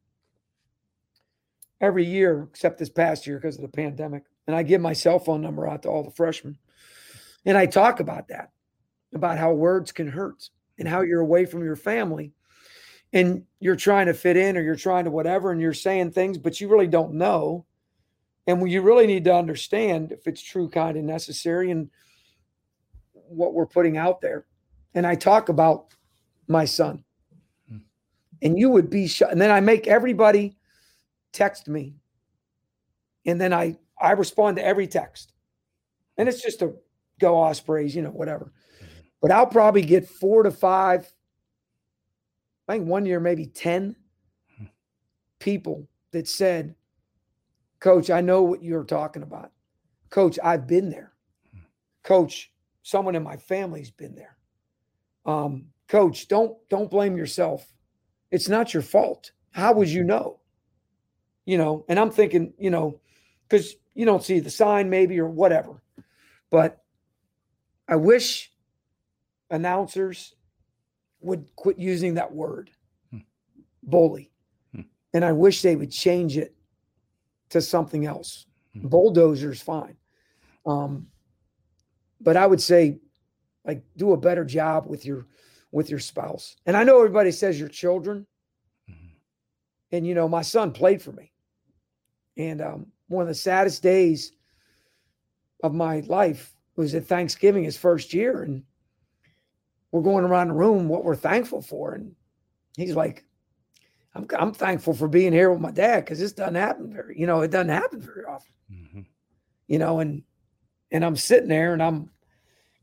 every 1.79 2.05
year, 2.05 2.47
except 2.49 2.79
this 2.79 2.89
past 2.89 3.27
year 3.27 3.37
because 3.37 3.57
of 3.57 3.61
the 3.61 3.67
pandemic. 3.67 4.23
And 4.47 4.55
I 4.55 4.63
give 4.63 4.81
my 4.81 4.93
cell 4.93 5.19
phone 5.19 5.41
number 5.41 5.67
out 5.67 5.83
to 5.83 5.89
all 5.89 6.03
the 6.03 6.11
freshmen. 6.11 6.57
And 7.45 7.57
I 7.57 7.65
talk 7.65 7.99
about 7.99 8.27
that, 8.29 8.51
about 9.13 9.37
how 9.37 9.53
words 9.53 9.91
can 9.91 10.07
hurt 10.07 10.49
and 10.77 10.87
how 10.87 11.01
you're 11.01 11.21
away 11.21 11.45
from 11.45 11.63
your 11.63 11.75
family 11.75 12.33
and 13.13 13.43
you're 13.59 13.75
trying 13.75 14.07
to 14.07 14.13
fit 14.13 14.37
in 14.37 14.57
or 14.57 14.61
you're 14.61 14.75
trying 14.75 15.05
to 15.05 15.11
whatever 15.11 15.51
and 15.51 15.61
you're 15.61 15.73
saying 15.73 16.11
things, 16.11 16.37
but 16.37 16.61
you 16.61 16.67
really 16.69 16.87
don't 16.87 17.13
know. 17.13 17.65
And 18.47 18.69
you 18.69 18.81
really 18.81 19.07
need 19.07 19.25
to 19.25 19.35
understand 19.35 20.11
if 20.11 20.27
it's 20.27 20.41
true, 20.41 20.69
kind, 20.69 20.97
and 20.97 21.05
necessary 21.05 21.71
and 21.71 21.89
what 23.13 23.53
we're 23.53 23.67
putting 23.67 23.97
out 23.97 24.21
there. 24.21 24.45
And 24.93 25.05
I 25.05 25.15
talk 25.15 25.49
about 25.49 25.93
my 26.47 26.65
son. 26.65 27.03
Hmm. 27.69 27.77
And 28.41 28.57
you 28.57 28.69
would 28.69 28.89
be 28.89 29.07
shut. 29.07 29.31
And 29.31 29.39
then 29.39 29.51
I 29.51 29.59
make 29.59 29.87
everybody 29.87 30.57
text 31.31 31.67
me. 31.67 31.95
And 33.25 33.39
then 33.39 33.53
I 33.53 33.77
I 34.01 34.11
respond 34.11 34.57
to 34.57 34.65
every 34.65 34.87
text. 34.87 35.33
And 36.17 36.27
it's 36.27 36.41
just 36.41 36.61
a 36.61 36.73
go 37.19 37.37
Ospreys, 37.37 37.95
you 37.95 38.01
know, 38.01 38.09
whatever. 38.09 38.51
But 39.21 39.31
I'll 39.31 39.47
probably 39.47 39.83
get 39.83 40.07
four 40.07 40.43
to 40.43 40.51
five, 40.51 41.11
I 42.67 42.73
think 42.73 42.87
one 42.87 43.05
year, 43.05 43.19
maybe 43.19 43.45
10 43.45 43.95
hmm. 44.57 44.65
people 45.39 45.87
that 46.11 46.27
said, 46.27 46.75
Coach, 47.79 48.09
I 48.09 48.21
know 48.21 48.43
what 48.43 48.63
you're 48.63 48.83
talking 48.83 49.23
about. 49.23 49.51
Coach, 50.09 50.37
I've 50.43 50.67
been 50.67 50.89
there. 50.89 51.13
Coach, 52.03 52.51
someone 52.83 53.15
in 53.15 53.23
my 53.23 53.37
family's 53.37 53.91
been 53.91 54.15
there. 54.15 54.37
Um, 55.25 55.65
Coach, 55.87 56.27
don't 56.27 56.57
don't 56.69 56.89
blame 56.89 57.17
yourself. 57.17 57.67
It's 58.31 58.47
not 58.47 58.73
your 58.73 58.83
fault. 58.83 59.31
How 59.51 59.73
would 59.73 59.89
you 59.89 60.03
know? 60.03 60.39
You 61.45 61.57
know, 61.57 61.85
and 61.89 61.99
I'm 61.99 62.11
thinking, 62.11 62.53
you 62.57 62.69
know, 62.69 63.01
because 63.47 63.75
you 63.93 64.05
don't 64.05 64.23
see 64.23 64.39
the 64.39 64.49
sign 64.49 64.89
maybe 64.89 65.19
or 65.19 65.27
whatever. 65.27 65.81
But 66.49 66.83
I 67.87 67.95
wish 67.95 68.51
announcers 69.49 70.33
would 71.19 71.55
quit 71.55 71.77
using 71.77 72.15
that 72.15 72.33
word, 72.33 72.71
hmm. 73.11 73.19
bully. 73.83 74.31
Hmm. 74.73 74.81
And 75.13 75.25
I 75.25 75.31
wish 75.33 75.61
they 75.61 75.75
would 75.75 75.91
change 75.91 76.37
it 76.37 76.55
to 77.49 77.61
something 77.61 78.05
else. 78.05 78.45
Hmm. 78.73 78.87
Bulldozer's 78.87 79.61
fine. 79.61 79.97
Um, 80.65 81.07
but 82.19 82.37
I 82.37 82.45
would 82.45 82.61
say, 82.61 82.99
like, 83.65 83.83
do 83.97 84.13
a 84.13 84.17
better 84.17 84.45
job 84.45 84.85
with 84.87 85.05
your 85.05 85.27
with 85.71 85.89
your 85.89 85.99
spouse. 85.99 86.57
And 86.65 86.75
I 86.75 86.83
know 86.83 86.97
everybody 86.97 87.31
says 87.31 87.59
your 87.59 87.69
children. 87.69 88.27
Mm-hmm. 88.89 89.07
And 89.93 90.05
you 90.07 90.13
know, 90.13 90.27
my 90.27 90.41
son 90.41 90.71
played 90.73 91.01
for 91.01 91.11
me. 91.13 91.31
And 92.37 92.61
um, 92.61 92.87
one 93.11 93.23
of 93.23 93.27
the 93.27 93.35
saddest 93.35 93.83
days 93.83 94.31
of 95.63 95.73
my 95.73 95.99
life 96.01 96.55
was 96.75 96.95
at 96.95 97.05
Thanksgiving, 97.05 97.63
his 97.63 97.77
first 97.77 98.13
year, 98.13 98.41
and 98.41 98.63
we're 99.91 100.01
going 100.01 100.23
around 100.23 100.47
the 100.47 100.53
room 100.53 100.87
what 100.87 101.03
we're 101.03 101.15
thankful 101.15 101.61
for, 101.61 101.93
and 101.93 102.15
he's 102.77 102.95
like, 102.95 103.25
"I'm 104.15 104.25
I'm 104.39 104.53
thankful 104.53 104.93
for 104.93 105.07
being 105.07 105.33
here 105.33 105.51
with 105.51 105.59
my 105.59 105.71
dad 105.71 106.05
because 106.05 106.19
this 106.19 106.31
doesn't 106.31 106.55
happen 106.55 106.93
very, 106.93 107.19
you 107.19 107.27
know, 107.27 107.41
it 107.41 107.51
doesn't 107.51 107.69
happen 107.69 108.01
very 108.01 108.23
often, 108.23 108.53
mm-hmm. 108.71 109.01
you 109.67 109.77
know." 109.77 109.99
And 109.99 110.23
and 110.91 111.03
I'm 111.03 111.17
sitting 111.17 111.49
there, 111.49 111.73
and 111.73 111.83
I'm, 111.83 112.09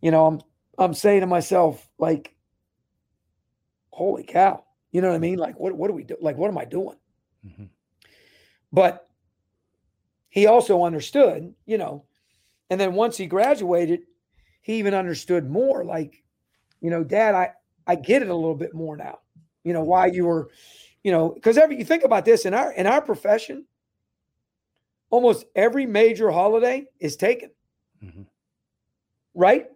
you 0.03 0.11
know, 0.11 0.27
I'm 0.27 0.41
I'm 0.79 0.95
saying 0.95 1.23
to 1.23 1.27
myself 1.27 1.89
like, 1.99 2.37
"Holy 3.91 4.23
cow!" 4.23 4.65
You 4.93 5.01
know 5.01 5.09
what 5.09 5.17
I 5.17 5.21
mean? 5.21 5.39
Like, 5.39 5.59
what 5.59 5.73
what 5.75 5.89
do 5.89 5.95
we 5.95 6.05
do? 6.05 6.17
Like, 6.21 6.37
what 6.37 6.51
am 6.51 6.59
I 6.59 6.67
doing? 6.67 6.99
Mm-hmm. 7.47 7.65
But 8.71 9.08
he 10.29 10.47
also 10.47 10.85
understood, 10.85 11.55
you 11.67 11.79
know, 11.79 12.05
and 12.71 12.81
then 12.81 12.95
once 12.95 13.17
he 13.17 13.27
graduated, 13.27 14.03
he 14.61 14.79
even 14.79 14.95
understood 14.95 15.49
more. 15.49 15.85
Like, 15.85 16.23
you 16.81 16.91
know, 16.91 17.03
Dad, 17.03 17.35
I 17.35 17.53
I 17.87 17.95
get 17.95 18.23
it 18.23 18.29
a 18.29 18.35
little 18.35 18.55
bit 18.55 18.75
more 18.75 18.97
now. 18.97 19.21
You 19.65 19.73
know 19.73 19.83
why 19.83 20.07
you 20.07 20.27
were, 20.27 20.51
you 21.03 21.13
know, 21.13 21.31
because 21.31 21.57
every 21.57 21.79
you 21.79 21.85
think 21.85 22.05
about 22.05 22.25
this 22.25 22.45
in 22.45 22.55
our 22.55 22.73
in 22.73 22.87
our 22.87 23.01
profession, 23.01 23.65
almost 25.11 25.47
every 25.57 25.87
major 25.87 26.31
holiday 26.31 26.87
is 27.01 27.17
taken. 27.17 27.51
Mm-hmm. 28.05 28.23
Right? 29.35 29.69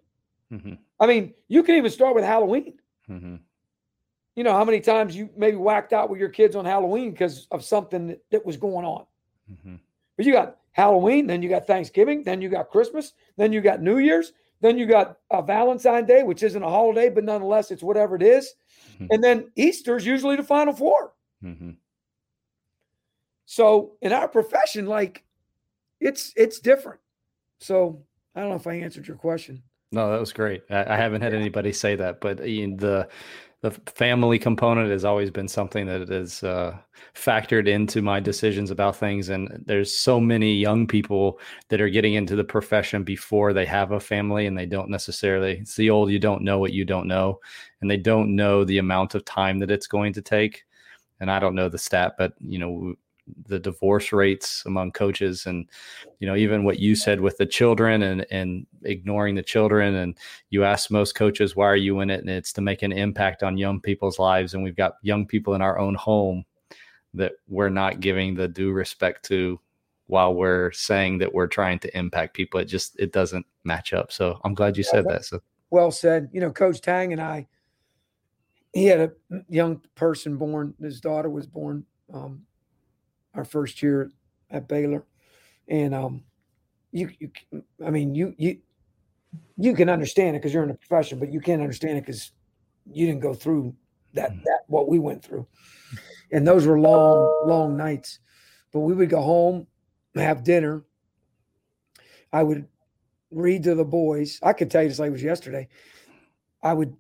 Mm-hmm. 0.53 0.75
I 1.01 1.07
mean, 1.07 1.35
you 1.49 1.63
can 1.63 1.77
even 1.77 1.91
start 1.91 2.15
with 2.15 2.25
Halloween. 2.25 2.75
Mm-hmm. 3.09 3.37
You 4.37 4.45
know 4.45 4.53
how 4.53 4.65
many 4.65 4.81
times 4.81 5.17
you 5.17 5.31
maybe 5.37 5.57
whacked 5.57 5.93
out 5.93 6.11
with 6.11 6.21
your 6.21 6.29
kids 6.29 6.57
on 6.57 6.65
Halloween 6.65 7.11
because 7.11 7.47
of 7.51 7.65
something 7.65 8.09
that, 8.09 8.23
that 8.31 8.47
was 8.47 8.57
going 8.57 8.85
on. 8.85 9.07
But 10.23 10.29
you 10.29 10.35
got 10.35 10.59
Halloween, 10.71 11.27
then 11.27 11.43
you 11.43 11.49
got 11.49 11.67
Thanksgiving, 11.67 12.23
then 12.23 12.41
you 12.41 12.49
got 12.49 12.71
Christmas, 12.71 13.15
then 13.37 13.53
you 13.53 13.61
got 13.61 13.83
New 13.83 13.99
Year's, 13.99 14.33
then 14.61 14.79
you 14.79 14.87
got 14.87 15.19
a 15.33 15.43
Valentine 15.43 16.07
Day, 16.07 16.23
which 16.23 16.45
isn't 16.45 16.63
a 16.63 16.69
holiday, 16.69 17.09
but 17.09 17.25
nonetheless, 17.25 17.73
it's 17.73 17.83
whatever 17.83 18.15
it 18.15 18.23
is. 18.23 18.55
Mm-hmm. 18.95 19.07
And 19.11 19.25
then 19.25 19.51
Easter 19.57 19.97
is 19.97 20.07
usually 20.07 20.37
the 20.37 20.45
final 20.45 20.73
4 20.73 21.13
mm-hmm. 21.45 21.71
So 23.47 23.95
in 24.01 24.13
our 24.13 24.29
profession, 24.29 24.87
like 24.87 25.25
it's 26.01 26.33
it's 26.37 26.61
different. 26.61 27.01
So 27.59 28.05
I 28.37 28.41
don't 28.43 28.51
know 28.51 28.55
if 28.55 28.69
I 28.69 28.75
answered 28.75 29.09
your 29.09 29.17
question. 29.17 29.61
No, 29.91 30.09
that 30.13 30.21
was 30.21 30.33
great. 30.33 30.63
I, 30.71 30.85
I 30.85 30.97
haven't 30.97 31.23
had 31.23 31.35
anybody 31.35 31.73
say 31.73 31.97
that, 31.97 32.21
but 32.21 32.39
the 32.39 33.09
the 33.63 33.71
family 33.71 34.41
component 34.41 34.91
has 34.91 35.05
always 35.05 35.31
been 35.31 35.47
something 35.47 35.87
that 35.87 36.11
is 36.11 36.43
uh, 36.43 36.77
factored 37.15 37.69
into 37.69 38.03
my 38.03 38.19
decisions 38.19 38.73
about 38.73 38.97
things. 38.97 39.29
And 39.29 39.63
there's 39.67 39.97
so 39.97 40.19
many 40.21 40.53
young 40.55 40.87
people 40.87 41.39
that 41.69 41.81
are 41.81 41.89
getting 41.89 42.15
into 42.15 42.35
the 42.35 42.45
profession 42.45 43.05
before 43.05 43.53
they 43.53 43.65
have 43.67 43.93
a 43.93 44.01
family, 44.01 44.47
and 44.47 44.59
they 44.59 44.67
don't 44.67 44.91
necessarily. 44.91 45.59
It's 45.59 45.77
the 45.77 45.91
old 45.91 46.11
"you 46.11 46.19
don't 46.19 46.43
know 46.43 46.59
what 46.59 46.73
you 46.73 46.85
don't 46.85 47.07
know," 47.07 47.39
and 47.81 47.91
they 47.91 47.97
don't 47.97 48.35
know 48.35 48.65
the 48.65 48.79
amount 48.79 49.15
of 49.15 49.25
time 49.25 49.61
that 49.61 49.71
it's 49.71 49.87
going 49.87 50.13
to 50.15 50.23
take. 50.23 50.65
And 51.21 51.31
I 51.31 51.39
don't 51.39 51.55
know 51.55 51.69
the 51.69 51.79
stat, 51.79 52.15
but 52.19 52.35
you 52.41 52.59
know, 52.59 52.95
the 53.47 53.59
divorce 53.59 54.13
rates 54.13 54.63
among 54.67 54.93
coaches 54.93 55.47
and 55.47 55.69
you 56.19 56.27
know 56.27 56.35
even 56.35 56.65
what 56.65 56.81
you 56.81 56.95
said 56.97 57.21
with 57.21 57.37
the 57.39 57.47
children 57.47 58.03
and 58.03 58.27
and 58.31 58.67
ignoring 58.85 59.35
the 59.35 59.43
children. 59.43 59.95
And 59.95 60.17
you 60.51 60.65
ask 60.65 60.91
most 60.91 61.15
coaches 61.15 61.57
why 61.57 61.67
are 61.67 61.77
you 61.77 62.01
in 62.01 62.11
it? 62.11 62.21
And 62.21 62.31
it's 62.31 62.53
to 62.55 62.61
make 62.61 62.83
an 62.83 62.93
impact 62.93 63.43
on 63.43 63.57
young 63.59 63.81
people's 63.81 64.19
lives. 64.19 64.55
And 64.55 64.63
we've 64.63 64.77
got 64.77 64.95
young 65.03 65.27
people 65.27 65.55
in 65.55 65.63
our 65.63 65.79
own 65.79 65.95
home 65.95 66.45
that 67.15 67.33
we're 67.49 67.69
not 67.69 68.01
giving 68.01 68.35
the 68.35 68.49
due 68.49 68.73
respect 68.73 69.25
to 69.27 69.61
while 70.07 70.35
we're 70.35 70.73
saying 70.73 71.19
that 71.19 71.33
we're 71.33 71.47
trying 71.47 71.79
to 71.81 71.97
impact 71.97 72.35
people. 72.35 72.61
It 72.61 72.67
just 72.67 72.99
it 72.99 73.13
doesn't 73.13 73.47
match 73.65 73.93
up. 73.93 74.13
So 74.13 74.41
i'm 74.45 74.55
glad 74.55 74.77
you 74.77 74.83
said 74.83 75.07
that 75.09 75.25
so. 75.25 75.41
well 75.71 75.91
said. 75.91 76.29
You 76.33 76.41
know 76.41 76.51
coach 76.51 76.81
tang 76.81 77.13
and 77.13 77.23
i 77.23 77.47
he 78.73 78.87
had 78.87 79.01
a 79.01 79.13
young 79.49 79.83
person 79.95 80.37
born 80.37 80.75
his 80.81 81.01
daughter 81.01 81.29
was 81.29 81.47
born 81.47 81.85
um, 82.13 82.43
our 83.35 83.45
first 83.45 83.83
year 83.83 84.11
at 84.51 84.69
Baylor, 84.69 85.05
and 85.69 85.95
um, 85.95 86.25
you, 86.91 87.11
you 87.19 87.31
I 87.85 87.91
mean, 87.91 88.15
you 88.15 88.35
you 88.37 88.59
you 89.57 89.75
can 89.75 89.89
understand 89.89 90.37
it 90.37 90.41
because 90.41 90.53
you're 90.53 90.63
in 90.63 90.69
the 90.69 90.75
profession, 90.75 91.19
but 91.19 91.33
you 91.33 91.41
can't 91.41 91.63
understand 91.63 91.99
it 91.99 92.07
because 92.07 92.33
you 92.91 93.07
didn't 93.07 93.21
go 93.21 93.35
through 93.35 93.75
that 94.15 94.33
Mm. 94.33 94.43
that 94.45 94.61
what 94.67 94.89
we 94.89 94.99
went 94.99 95.25
through, 95.25 95.47
and 96.31 96.47
those 96.47 96.67
were 96.67 96.79
long 96.79 97.29
long 97.45 97.77
nights. 97.77 98.19
But 98.73 98.81
we 98.81 98.95
would 98.95 99.11
go 99.11 99.21
home, 99.21 99.67
have 100.15 100.45
dinner. 100.45 100.85
I 102.33 102.43
would 102.43 102.67
read 103.31 103.65
to 103.65 103.75
the 103.75 103.85
boys. 103.85 104.39
I 104.43 104.53
could 104.53 104.71
tell 104.71 104.83
you 104.83 104.89
just 104.89 105.01
like 105.01 105.09
it 105.09 105.13
was 105.13 105.23
yesterday. 105.23 105.69
I 106.63 106.73
would 106.73 106.97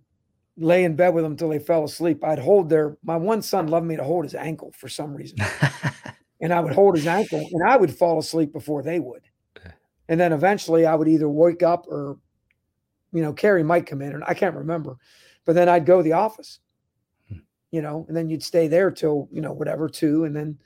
lay 0.56 0.84
in 0.84 0.96
bed 0.96 1.14
with 1.14 1.24
them 1.24 1.32
until 1.32 1.48
they 1.48 1.58
fell 1.58 1.84
asleep. 1.84 2.24
I'd 2.24 2.38
hold 2.38 2.68
their 2.68 2.96
my 3.02 3.16
one 3.16 3.42
son 3.42 3.68
loved 3.68 3.86
me 3.86 3.96
to 3.96 4.04
hold 4.04 4.24
his 4.24 4.34
ankle 4.34 4.72
for 4.76 4.88
some 4.88 5.14
reason. 5.14 5.38
and 6.42 6.52
I 6.52 6.60
would 6.60 6.74
hold 6.74 6.96
his 6.96 7.06
ankle 7.06 7.48
and 7.52 7.62
I 7.62 7.76
would 7.76 7.94
fall 7.96 8.18
asleep 8.18 8.52
before 8.52 8.82
they 8.82 9.00
would. 9.00 9.22
And 10.08 10.20
then 10.20 10.32
eventually 10.32 10.84
I 10.84 10.94
would 10.94 11.08
either 11.08 11.28
wake 11.28 11.62
up 11.62 11.86
or 11.88 12.18
you 13.12 13.22
know, 13.22 13.32
Carrie 13.32 13.62
might 13.62 13.86
come 13.86 14.02
in 14.02 14.14
and 14.14 14.24
I 14.26 14.34
can't 14.34 14.56
remember. 14.56 14.96
But 15.44 15.54
then 15.54 15.68
I'd 15.68 15.86
go 15.86 15.98
to 15.98 16.02
the 16.02 16.12
office. 16.14 16.60
Hmm. 17.28 17.38
You 17.70 17.82
know, 17.82 18.04
and 18.08 18.16
then 18.16 18.28
you'd 18.28 18.42
stay 18.42 18.68
there 18.68 18.90
till, 18.90 19.28
you 19.30 19.40
know, 19.40 19.52
whatever, 19.52 19.88
two, 19.88 20.24
and 20.24 20.34
then 20.34 20.58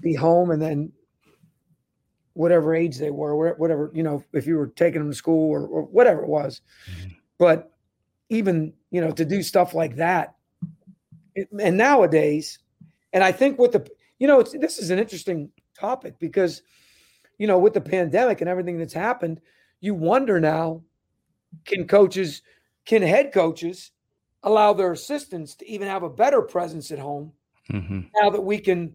be 0.00 0.14
home 0.14 0.50
and 0.50 0.60
then 0.60 0.92
whatever 2.34 2.74
age 2.74 2.98
they 2.98 3.10
were, 3.10 3.54
whatever, 3.54 3.90
you 3.94 4.02
know, 4.02 4.24
if 4.32 4.46
you 4.46 4.56
were 4.56 4.68
taking 4.68 5.00
them 5.00 5.10
to 5.10 5.16
school 5.16 5.50
or, 5.50 5.66
or 5.66 5.82
whatever 5.84 6.22
it 6.22 6.28
was. 6.28 6.60
Mhm. 6.90 7.16
But 7.38 7.72
even, 8.28 8.72
you 8.90 9.00
know, 9.00 9.10
to 9.12 9.24
do 9.24 9.42
stuff 9.42 9.74
like 9.74 9.96
that. 9.96 10.34
it- 11.36 11.48
and 11.60 11.76
nowadays, 11.76 12.58
and 13.12 13.22
I 13.22 13.30
think 13.32 13.58
with 13.58 13.72
the, 13.72 13.88
you 14.20 14.28
know, 14.28 14.38
it's, 14.38 14.52
this 14.52 14.78
is 14.78 14.90
an 14.90 14.98
interesting 15.00 15.50
topic 15.78 16.18
because, 16.20 16.62
you 17.38 17.46
know, 17.48 17.58
with 17.58 17.72
the 17.74 17.80
pandemic 17.80 18.40
and 18.42 18.48
everything 18.50 18.78
that's 18.78 18.92
happened, 18.92 19.40
you 19.80 19.94
wonder 19.94 20.38
now, 20.38 20.82
can 21.64 21.88
coaches, 21.88 22.42
can 22.84 23.02
head 23.02 23.32
coaches 23.32 23.90
allow 24.44 24.72
their 24.72 24.92
assistants 24.92 25.56
to 25.56 25.68
even 25.68 25.88
have 25.88 26.02
a 26.02 26.08
better 26.08 26.42
presence 26.42 26.90
at 26.92 26.98
home 26.98 27.32
Mhm. 27.70 28.08
now 28.14 28.30
that 28.30 28.40
we 28.40 28.58
can 28.58 28.94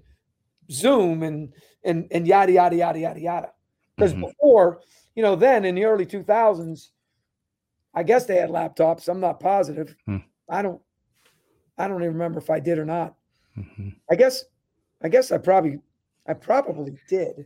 Zoom 0.71 1.21
and 1.23 1.53
and 1.84 2.07
and 2.11 2.28
yada 2.28 2.51
yada 2.51 2.76
yada 2.76 2.99
yada 2.99 3.19
yada. 3.19 3.53
Because 3.95 4.13
Mhm. 4.13 4.21
before, 4.21 4.82
you 5.15 5.21
know, 5.21 5.36
then 5.36 5.65
in 5.65 5.76
the 5.76 5.86
early 5.86 6.05
two 6.05 6.23
thousands, 6.23 6.91
I 7.93 8.03
guess 8.03 8.26
they 8.26 8.38
had 8.38 8.49
laptops. 8.49 9.07
I'm 9.07 9.19
not 9.19 9.39
positive. 9.39 9.95
Hmm. 10.05 10.17
I 10.49 10.61
don't. 10.61 10.82
I 11.78 11.88
don't 11.88 12.01
even 12.01 12.13
remember 12.13 12.39
if 12.39 12.49
I 12.49 12.59
did 12.59 12.78
or 12.80 12.86
not. 12.86 13.15
Mhm. 13.57 13.95
I 14.09 14.15
guess. 14.15 14.45
I 15.06 15.08
guess 15.08 15.32
I 15.32 15.38
probably. 15.38 15.80
I 16.28 16.34
probably 16.34 16.97
did. 17.08 17.45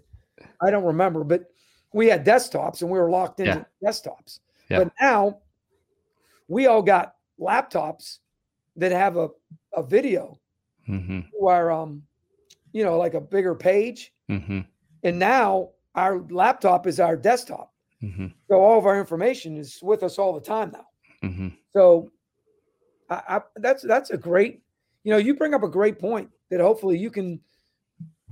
I 0.61 0.71
don't 0.71 0.85
remember, 0.85 1.25
but 1.25 1.51
we 1.91 2.07
had 2.07 2.25
desktops 2.25 2.81
and 2.81 2.89
we 2.89 2.97
were 2.97 3.09
locked 3.09 3.41
into 3.41 3.65
desktops. 3.83 4.39
Yeah. 4.69 4.85
But 4.85 4.93
now 5.01 5.39
we 6.47 6.67
all 6.67 6.81
got 6.81 7.15
laptops 7.37 8.19
that 8.77 8.93
have 8.93 9.17
a, 9.17 9.27
a 9.73 9.83
video 9.83 10.39
Mhm. 10.87 11.27
where 11.33 11.71
um 11.71 12.01
you 12.71 12.83
know 12.85 12.97
like 12.97 13.13
a 13.15 13.21
bigger 13.21 13.53
page 13.53 14.13
Mhm. 14.29 14.65
and 15.03 15.19
now 15.19 15.71
our 15.95 16.21
laptop 16.29 16.87
is 16.87 16.99
our 16.99 17.15
desktop 17.17 17.73
Mhm. 18.01 18.33
so 18.47 18.55
all 18.55 18.79
of 18.79 18.85
our 18.85 18.97
information 18.99 19.57
is 19.57 19.79
with 19.83 20.03
us 20.03 20.17
all 20.17 20.33
the 20.33 20.41
time 20.41 20.71
now 20.71 20.87
Mhm. 21.21 21.53
so 21.73 22.09
I, 23.09 23.21
I 23.27 23.41
that's 23.57 23.83
that's 23.83 24.09
a 24.11 24.17
great 24.17 24.61
you 25.03 25.11
know 25.11 25.17
you 25.17 25.35
bring 25.35 25.53
up 25.53 25.63
a 25.63 25.69
great 25.69 25.99
point 25.99 26.29
that 26.49 26.59
hopefully 26.59 26.97
you 26.97 27.11
can 27.11 27.39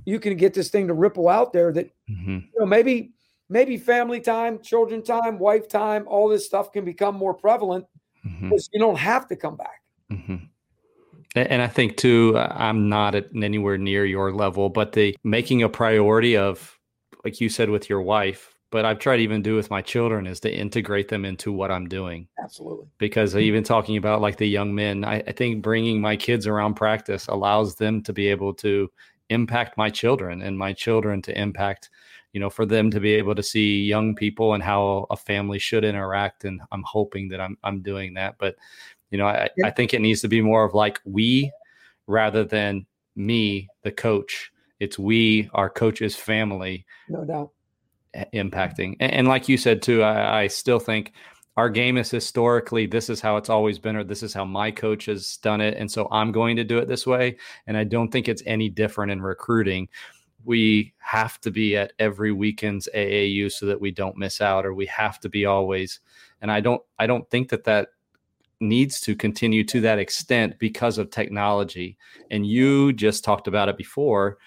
you 0.08 0.18
can 0.18 0.36
get 0.38 0.54
this 0.54 0.70
thing 0.70 0.88
to 0.88 0.94
ripple 0.94 1.28
out 1.28 1.52
there 1.52 1.70
that 1.70 1.90
Mhm. 2.10 2.42
you 2.52 2.60
know 2.60 2.66
maybe 2.66 3.12
maybe 3.50 3.76
family 3.76 4.20
time 4.20 4.58
children 4.60 5.02
time 5.02 5.38
wife 5.38 5.68
time 5.68 6.04
all 6.08 6.28
this 6.28 6.46
stuff 6.46 6.72
can 6.72 6.84
become 6.84 7.14
more 7.14 7.34
prevalent 7.34 7.84
Mhm. 8.26 8.48
because 8.48 8.68
you 8.72 8.80
don't 8.80 8.98
have 8.98 9.28
to 9.28 9.36
come 9.36 9.56
back 9.56 9.82
hmm 10.10 10.36
And 11.34 11.60
I 11.60 11.66
think 11.66 11.98
too, 11.98 12.36
I'm 12.38 12.88
not 12.88 13.14
at 13.14 13.26
anywhere 13.34 13.76
near 13.76 14.04
your 14.06 14.32
level, 14.32 14.70
but 14.70 14.92
the 14.92 15.14
making 15.24 15.62
a 15.62 15.68
priority 15.68 16.36
of, 16.36 16.78
like 17.22 17.40
you 17.40 17.48
said, 17.50 17.68
with 17.68 17.88
your 17.90 18.00
wife, 18.00 18.54
but 18.70 18.84
I've 18.86 18.98
tried 18.98 19.18
to 19.18 19.22
even 19.22 19.42
do 19.42 19.54
with 19.54 19.70
my 19.70 19.82
children 19.82 20.26
is 20.26 20.40
to 20.40 20.50
integrate 20.50 21.08
them 21.08 21.24
into 21.24 21.52
what 21.52 21.70
I'm 21.70 21.86
doing. 21.86 22.28
absolutely 22.42 22.86
Because 22.98 23.36
even 23.36 23.62
talking 23.62 23.98
about 23.98 24.22
like 24.22 24.38
the 24.38 24.48
young 24.48 24.74
men, 24.74 25.04
I, 25.04 25.16
I 25.30 25.32
think 25.32 25.62
bringing 25.62 26.00
my 26.00 26.16
kids 26.16 26.46
around 26.46 26.74
practice 26.74 27.28
allows 27.28 27.74
them 27.76 28.02
to 28.04 28.12
be 28.12 28.26
able 28.28 28.54
to 28.54 28.90
impact 29.30 29.76
my 29.76 29.90
children 29.90 30.42
and 30.42 30.58
my 30.58 30.72
children 30.72 31.22
to 31.22 31.38
impact, 31.38 31.90
you 32.32 32.40
know, 32.40 32.50
for 32.50 32.66
them 32.66 32.90
to 32.90 33.00
be 33.00 33.14
able 33.14 33.34
to 33.34 33.42
see 33.42 33.84
young 33.84 34.14
people 34.14 34.54
and 34.54 34.62
how 34.62 35.06
a 35.10 35.16
family 35.16 35.58
should 35.58 35.84
interact. 35.84 36.44
And 36.44 36.60
I'm 36.72 36.82
hoping 36.82 37.28
that 37.28 37.40
I'm 37.40 37.56
I'm 37.62 37.82
doing 37.82 38.14
that. 38.14 38.36
But 38.38 38.56
you 39.10 39.18
know, 39.18 39.26
I, 39.26 39.48
I 39.64 39.70
think 39.70 39.94
it 39.94 40.00
needs 40.00 40.20
to 40.20 40.28
be 40.28 40.40
more 40.40 40.64
of 40.64 40.74
like 40.74 41.00
we 41.04 41.50
rather 42.06 42.44
than 42.44 42.86
me, 43.16 43.68
the 43.82 43.92
coach. 43.92 44.50
It's 44.80 44.98
we, 44.98 45.50
our 45.54 45.68
coach's 45.68 46.14
family, 46.14 46.86
no 47.08 47.24
doubt 47.24 47.50
impacting. 48.32 48.96
And, 49.00 49.12
and 49.12 49.28
like 49.28 49.48
you 49.48 49.56
said 49.56 49.82
too, 49.82 50.02
I, 50.02 50.42
I 50.42 50.46
still 50.46 50.78
think 50.78 51.12
our 51.58 51.68
game 51.68 51.96
is 51.96 52.08
historically 52.08 52.86
this 52.86 53.10
is 53.10 53.20
how 53.20 53.36
it's 53.36 53.50
always 53.50 53.80
been, 53.80 53.96
or 53.96 54.04
this 54.04 54.22
is 54.22 54.32
how 54.32 54.44
my 54.44 54.70
coach 54.70 55.06
has 55.06 55.38
done 55.38 55.60
it, 55.60 55.76
and 55.76 55.90
so 55.90 56.06
I'm 56.12 56.30
going 56.30 56.54
to 56.54 56.62
do 56.62 56.78
it 56.78 56.86
this 56.86 57.04
way. 57.04 57.36
And 57.66 57.76
I 57.76 57.82
don't 57.82 58.12
think 58.12 58.28
it's 58.28 58.44
any 58.46 58.68
different 58.68 59.10
in 59.10 59.20
recruiting. 59.20 59.88
We 60.44 60.94
have 60.98 61.40
to 61.40 61.50
be 61.50 61.76
at 61.76 61.94
every 61.98 62.30
weekend's 62.30 62.88
AAU 62.94 63.50
so 63.50 63.66
that 63.66 63.80
we 63.80 63.90
don't 63.90 64.16
miss 64.16 64.40
out, 64.40 64.64
or 64.64 64.72
we 64.72 64.86
have 64.86 65.18
to 65.18 65.28
be 65.28 65.46
always. 65.46 65.98
And 66.42 66.52
I 66.52 66.60
don't, 66.60 66.80
I 67.00 67.08
don't 67.08 67.28
think 67.28 67.48
that 67.48 67.64
that 67.64 67.88
needs 68.60 69.00
to 69.00 69.16
continue 69.16 69.64
to 69.64 69.80
that 69.80 69.98
extent 69.98 70.60
because 70.60 70.96
of 70.96 71.10
technology. 71.10 71.96
And 72.30 72.46
you 72.46 72.92
just 72.92 73.24
talked 73.24 73.48
about 73.48 73.68
it 73.68 73.76
before 73.76 74.38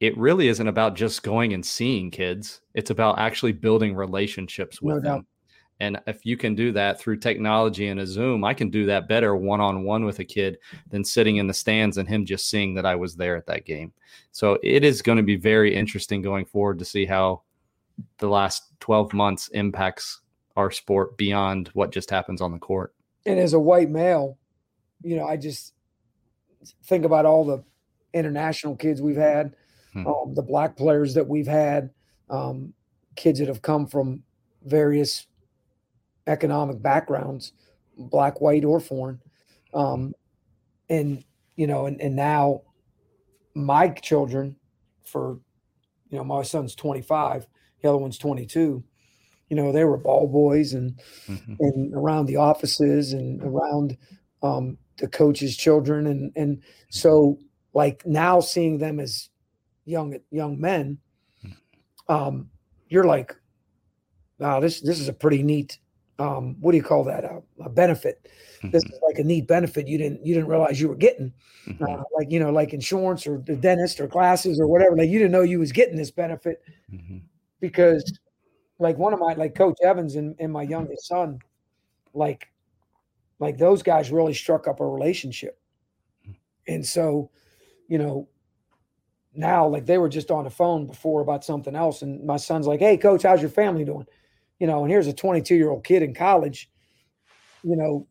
it 0.00 0.16
really 0.16 0.48
isn't 0.48 0.66
about 0.66 0.96
just 0.96 1.22
going 1.22 1.52
and 1.52 1.64
seeing 1.64 2.10
kids. 2.10 2.62
It's 2.74 2.90
about 2.90 3.18
actually 3.18 3.52
building 3.52 3.94
relationships 3.94 4.80
with 4.80 4.96
No 4.96 5.00
them. 5.00 5.26
And 5.80 5.98
if 6.06 6.24
you 6.26 6.36
can 6.36 6.54
do 6.54 6.72
that 6.72 7.00
through 7.00 7.16
technology 7.16 7.88
and 7.88 8.00
a 8.00 8.06
Zoom, 8.06 8.44
I 8.44 8.52
can 8.54 8.68
do 8.70 8.84
that 8.86 9.08
better 9.08 9.34
one 9.34 9.60
on 9.60 9.82
one 9.82 10.04
with 10.04 10.18
a 10.18 10.24
kid 10.24 10.58
than 10.90 11.02
sitting 11.04 11.36
in 11.36 11.46
the 11.46 11.54
stands 11.54 11.96
and 11.96 12.06
him 12.08 12.26
just 12.26 12.50
seeing 12.50 12.74
that 12.74 12.84
I 12.86 12.94
was 12.94 13.16
there 13.16 13.34
at 13.36 13.46
that 13.46 13.64
game. 13.64 13.92
So 14.32 14.58
it 14.62 14.84
is 14.84 15.00
going 15.02 15.16
to 15.16 15.24
be 15.24 15.36
very 15.36 15.74
interesting 15.74 16.20
going 16.20 16.44
forward 16.44 16.78
to 16.80 16.84
see 16.84 17.06
how 17.06 17.42
the 18.18 18.28
last 18.28 18.64
12 18.80 19.12
months 19.14 19.48
impacts 19.48 20.20
our 20.56 20.70
sport 20.70 21.16
beyond 21.16 21.68
what 21.72 21.92
just 21.92 22.10
happens 22.10 22.40
on 22.40 22.52
the 22.52 22.58
court. 22.58 22.94
and 23.26 23.38
as 23.38 23.52
a 23.52 23.60
white 23.60 23.90
male, 23.90 24.38
you 25.02 25.14
know, 25.16 25.26
I 25.26 25.36
just 25.36 25.74
think 26.84 27.04
about 27.04 27.26
all 27.26 27.44
the 27.44 27.62
international 28.14 28.76
kids 28.76 29.00
we've 29.02 29.16
had, 29.16 29.54
Hmm. 29.92 30.06
um, 30.06 30.34
the 30.34 30.42
black 30.42 30.76
players 30.76 31.14
that 31.14 31.26
we've 31.26 31.46
had, 31.46 31.90
um, 32.28 32.72
kids 33.16 33.38
that 33.38 33.48
have 33.48 33.60
come 33.62 33.86
from 33.86 34.22
various 34.64 35.26
economic 36.26 36.80
backgrounds, 36.82 37.52
black, 37.96 38.40
white, 38.40 38.64
or 38.64 38.80
foreign. 38.80 39.20
Um, 39.74 40.14
and, 40.88 41.24
you 41.56 41.66
know, 41.66 41.86
and, 41.86 42.00
and 42.00 42.16
now 42.16 42.62
my 43.54 43.88
children, 43.88 44.56
for, 45.04 45.40
you 46.10 46.18
know, 46.18 46.24
my 46.24 46.42
son's 46.42 46.74
25, 46.74 47.46
the 47.82 47.88
other 47.88 47.98
one's 47.98 48.18
22, 48.18 48.82
you 49.48 49.56
know, 49.56 49.72
they 49.72 49.84
were 49.84 49.96
ball 49.96 50.28
boys 50.28 50.72
and, 50.74 51.00
Mhm. 51.28 51.56
and 51.60 51.94
around 51.94 52.26
the 52.26 52.36
offices 52.36 53.12
and 53.12 53.42
around 53.42 53.96
um, 54.42 54.78
the 54.98 55.08
coaches' 55.08 55.56
children, 55.56 56.06
and 56.06 56.32
and 56.36 56.62
so 56.90 57.38
like 57.74 58.04
now 58.06 58.40
seeing 58.40 58.78
them 58.78 58.98
as 59.00 59.28
young 59.84 60.16
young 60.30 60.60
men, 60.60 60.98
um, 62.08 62.50
you're 62.88 63.04
like, 63.04 63.34
wow, 64.38 64.60
this 64.60 64.80
this 64.80 65.00
is 65.00 65.08
a 65.08 65.12
pretty 65.12 65.42
neat. 65.42 65.78
Um, 66.20 66.56
what 66.60 66.72
do 66.72 66.76
you 66.76 66.82
call 66.82 67.02
that? 67.04 67.24
A, 67.24 67.42
a 67.64 67.70
benefit. 67.70 68.28
This 68.70 68.84
Mhm. 68.84 68.92
is 68.92 69.00
like 69.06 69.18
a 69.18 69.24
neat 69.24 69.46
benefit 69.48 69.88
you 69.88 69.96
didn't 69.96 70.24
you 70.24 70.34
didn't 70.34 70.50
realize 70.50 70.78
you 70.80 70.88
were 70.88 70.94
getting, 70.96 71.32
Mhm. 71.66 71.88
uh, 71.88 72.04
like 72.14 72.30
you 72.30 72.38
know, 72.38 72.50
like 72.50 72.74
insurance 72.74 73.26
or 73.26 73.38
the 73.38 73.56
dentist 73.56 74.00
or 74.00 74.06
glasses 74.06 74.60
or 74.60 74.66
whatever. 74.66 74.96
Like 74.96 75.08
you 75.08 75.18
didn't 75.18 75.32
know 75.32 75.42
you 75.42 75.58
was 75.58 75.72
getting 75.72 75.96
this 75.96 76.10
benefit 76.10 76.62
Mhm. 76.92 77.22
because 77.58 78.20
like 78.78 78.98
one 78.98 79.14
of 79.14 79.18
my 79.18 79.32
like 79.34 79.54
coach 79.54 79.78
evans 79.82 80.16
and, 80.16 80.36
and 80.38 80.52
my 80.52 80.62
youngest 80.62 81.06
son 81.06 81.38
like 82.12 82.48
like 83.38 83.56
those 83.56 83.82
guys 83.82 84.10
really 84.12 84.34
struck 84.34 84.68
up 84.68 84.80
a 84.80 84.86
relationship 84.86 85.58
and 86.66 86.84
so 86.84 87.30
you 87.88 87.98
know 87.98 88.28
now 89.34 89.66
like 89.66 89.86
they 89.86 89.98
were 89.98 90.08
just 90.08 90.30
on 90.30 90.44
the 90.44 90.50
phone 90.50 90.86
before 90.86 91.20
about 91.20 91.44
something 91.44 91.76
else 91.76 92.02
and 92.02 92.24
my 92.24 92.36
son's 92.36 92.66
like 92.66 92.80
hey 92.80 92.96
coach 92.96 93.22
how's 93.22 93.40
your 93.40 93.50
family 93.50 93.84
doing 93.84 94.06
you 94.60 94.66
know 94.66 94.82
and 94.84 94.90
here's 94.92 95.08
a 95.08 95.12
22 95.12 95.56
year 95.56 95.70
old 95.70 95.82
kid 95.82 96.02
in 96.02 96.14
college 96.14 96.70
you 97.64 97.74
know 97.76 98.06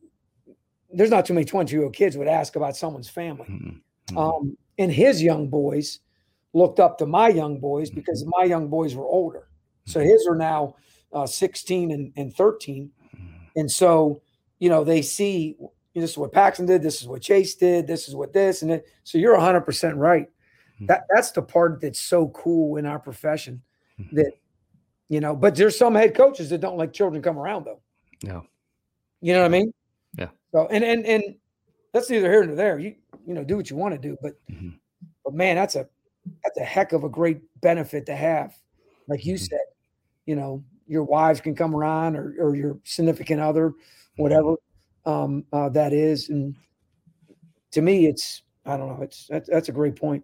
there's 0.92 1.10
not 1.12 1.26
too 1.26 1.34
many 1.34 1.46
22 1.46 1.76
year 1.76 1.84
old 1.86 1.96
kids 1.96 2.18
would 2.18 2.28
ask 2.28 2.56
about 2.58 2.76
someone's 2.76 3.10
family 3.10 3.46
Mhm. 3.48 3.82
Mhm. 4.12 4.18
um, 4.18 4.58
and 4.78 4.92
his 4.92 5.22
young 5.24 5.48
boys 5.50 6.00
looked 6.54 6.80
up 6.80 6.98
to 6.98 7.06
my 7.06 7.30
young 7.30 7.60
boys 7.60 7.90
because 7.90 8.26
my 8.26 8.44
young 8.46 8.70
boys 8.70 8.96
were 8.96 9.06
older. 9.06 9.50
So 9.86 10.00
his 10.00 10.26
are 10.28 10.36
now 10.36 10.76
uh, 11.14 11.28
16 11.28 11.92
and, 11.92 12.12
and 12.16 12.34
13. 12.34 12.90
And 13.56 13.70
so, 13.70 14.22
you 14.58 14.70
know, 14.70 14.84
they 14.84 15.02
see 15.04 15.58
this 15.94 16.12
is 16.12 16.18
what 16.18 16.32
Paxton 16.32 16.66
did, 16.66 16.82
this 16.82 17.02
is 17.02 17.08
what 17.08 17.22
Chase 17.22 17.54
did, 17.56 17.86
this 17.86 18.08
is 18.08 18.16
what 18.16 18.34
this, 18.34 18.62
and 18.64 18.72
it. 18.72 18.86
So 19.04 19.18
you're 19.20 19.36
100% 19.38 19.98
right. 19.98 20.28
That 20.88 21.04
That's 21.14 21.32
the 21.32 21.42
part 21.44 21.82
that's 21.82 22.00
so 22.00 22.30
cool 22.30 22.78
in 22.78 22.86
our 22.86 23.00
profession 23.00 23.62
that, 24.14 24.32
you 25.10 25.20
know, 25.20 25.36
but 25.36 25.56
there's 25.56 25.78
some 25.78 25.96
head 25.96 26.16
coaches 26.16 26.50
that 26.52 26.62
don't 26.62 26.78
like 26.78 26.94
children 26.94 27.22
come 27.22 27.38
around 27.38 27.66
though. 27.66 27.82
Yeah. 28.22 28.42
You 29.22 29.34
know 29.34 29.40
what 29.40 29.46
I 29.46 29.50
mean? 29.50 29.74
Yeah. 30.18 30.30
So, 30.52 30.68
and, 30.68 30.84
and, 30.84 31.06
and 31.06 31.36
that's 31.94 32.10
neither 32.10 32.32
here 32.32 32.46
nor 32.46 32.56
there. 32.56 32.80
You, 32.80 32.96
you 33.26 33.34
know, 33.34 33.44
do 33.44 33.58
what 33.58 33.70
you 33.70 33.76
want 33.76 33.94
to 33.96 34.00
do, 34.00 34.16
but, 34.22 34.34
Mhm. 34.50 34.80
but 35.26 35.34
man, 35.34 35.56
that's 35.56 35.76
a, 35.76 35.88
that's 36.44 36.58
a 36.58 36.64
heck 36.64 36.94
of 36.94 37.04
a 37.04 37.10
great 37.10 37.42
benefit 37.62 38.06
to 38.06 38.16
have. 38.16 38.56
Like 39.08 39.26
you 39.26 39.36
Mhm. 39.36 39.50
said, 39.50 39.60
you 40.26 40.36
know, 40.36 40.64
your 40.88 41.04
wives 41.04 41.42
can 41.42 41.56
come 41.56 41.76
around 41.76 42.16
or, 42.16 42.36
or 42.40 42.56
your 42.56 42.80
significant 42.84 43.42
other, 43.42 43.74
whatever 44.18 44.56
um, 45.06 45.46
uh, 45.54 45.70
that 45.70 45.94
is. 45.94 46.30
And 46.30 46.56
to 47.72 47.82
me, 47.82 48.08
it's, 48.08 48.44
I 48.66 48.78
don't 48.78 48.88
know, 48.88 49.04
it's, 49.04 49.28
that's, 49.28 49.50
that's 49.50 49.70
a 49.70 49.72
great 49.72 49.96
point. 49.96 50.24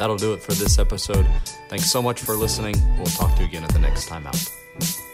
That'll 0.00 0.16
do 0.16 0.32
it 0.32 0.40
for 0.40 0.52
this 0.52 0.78
episode. 0.78 1.26
Thanks 1.68 1.92
so 1.92 2.00
much 2.00 2.22
for 2.22 2.34
listening. 2.34 2.74
We'll 2.96 3.04
talk 3.04 3.34
to 3.34 3.42
you 3.42 3.48
again 3.48 3.64
at 3.64 3.70
the 3.74 3.80
next 3.80 4.06
time 4.06 4.26
out. 4.26 5.09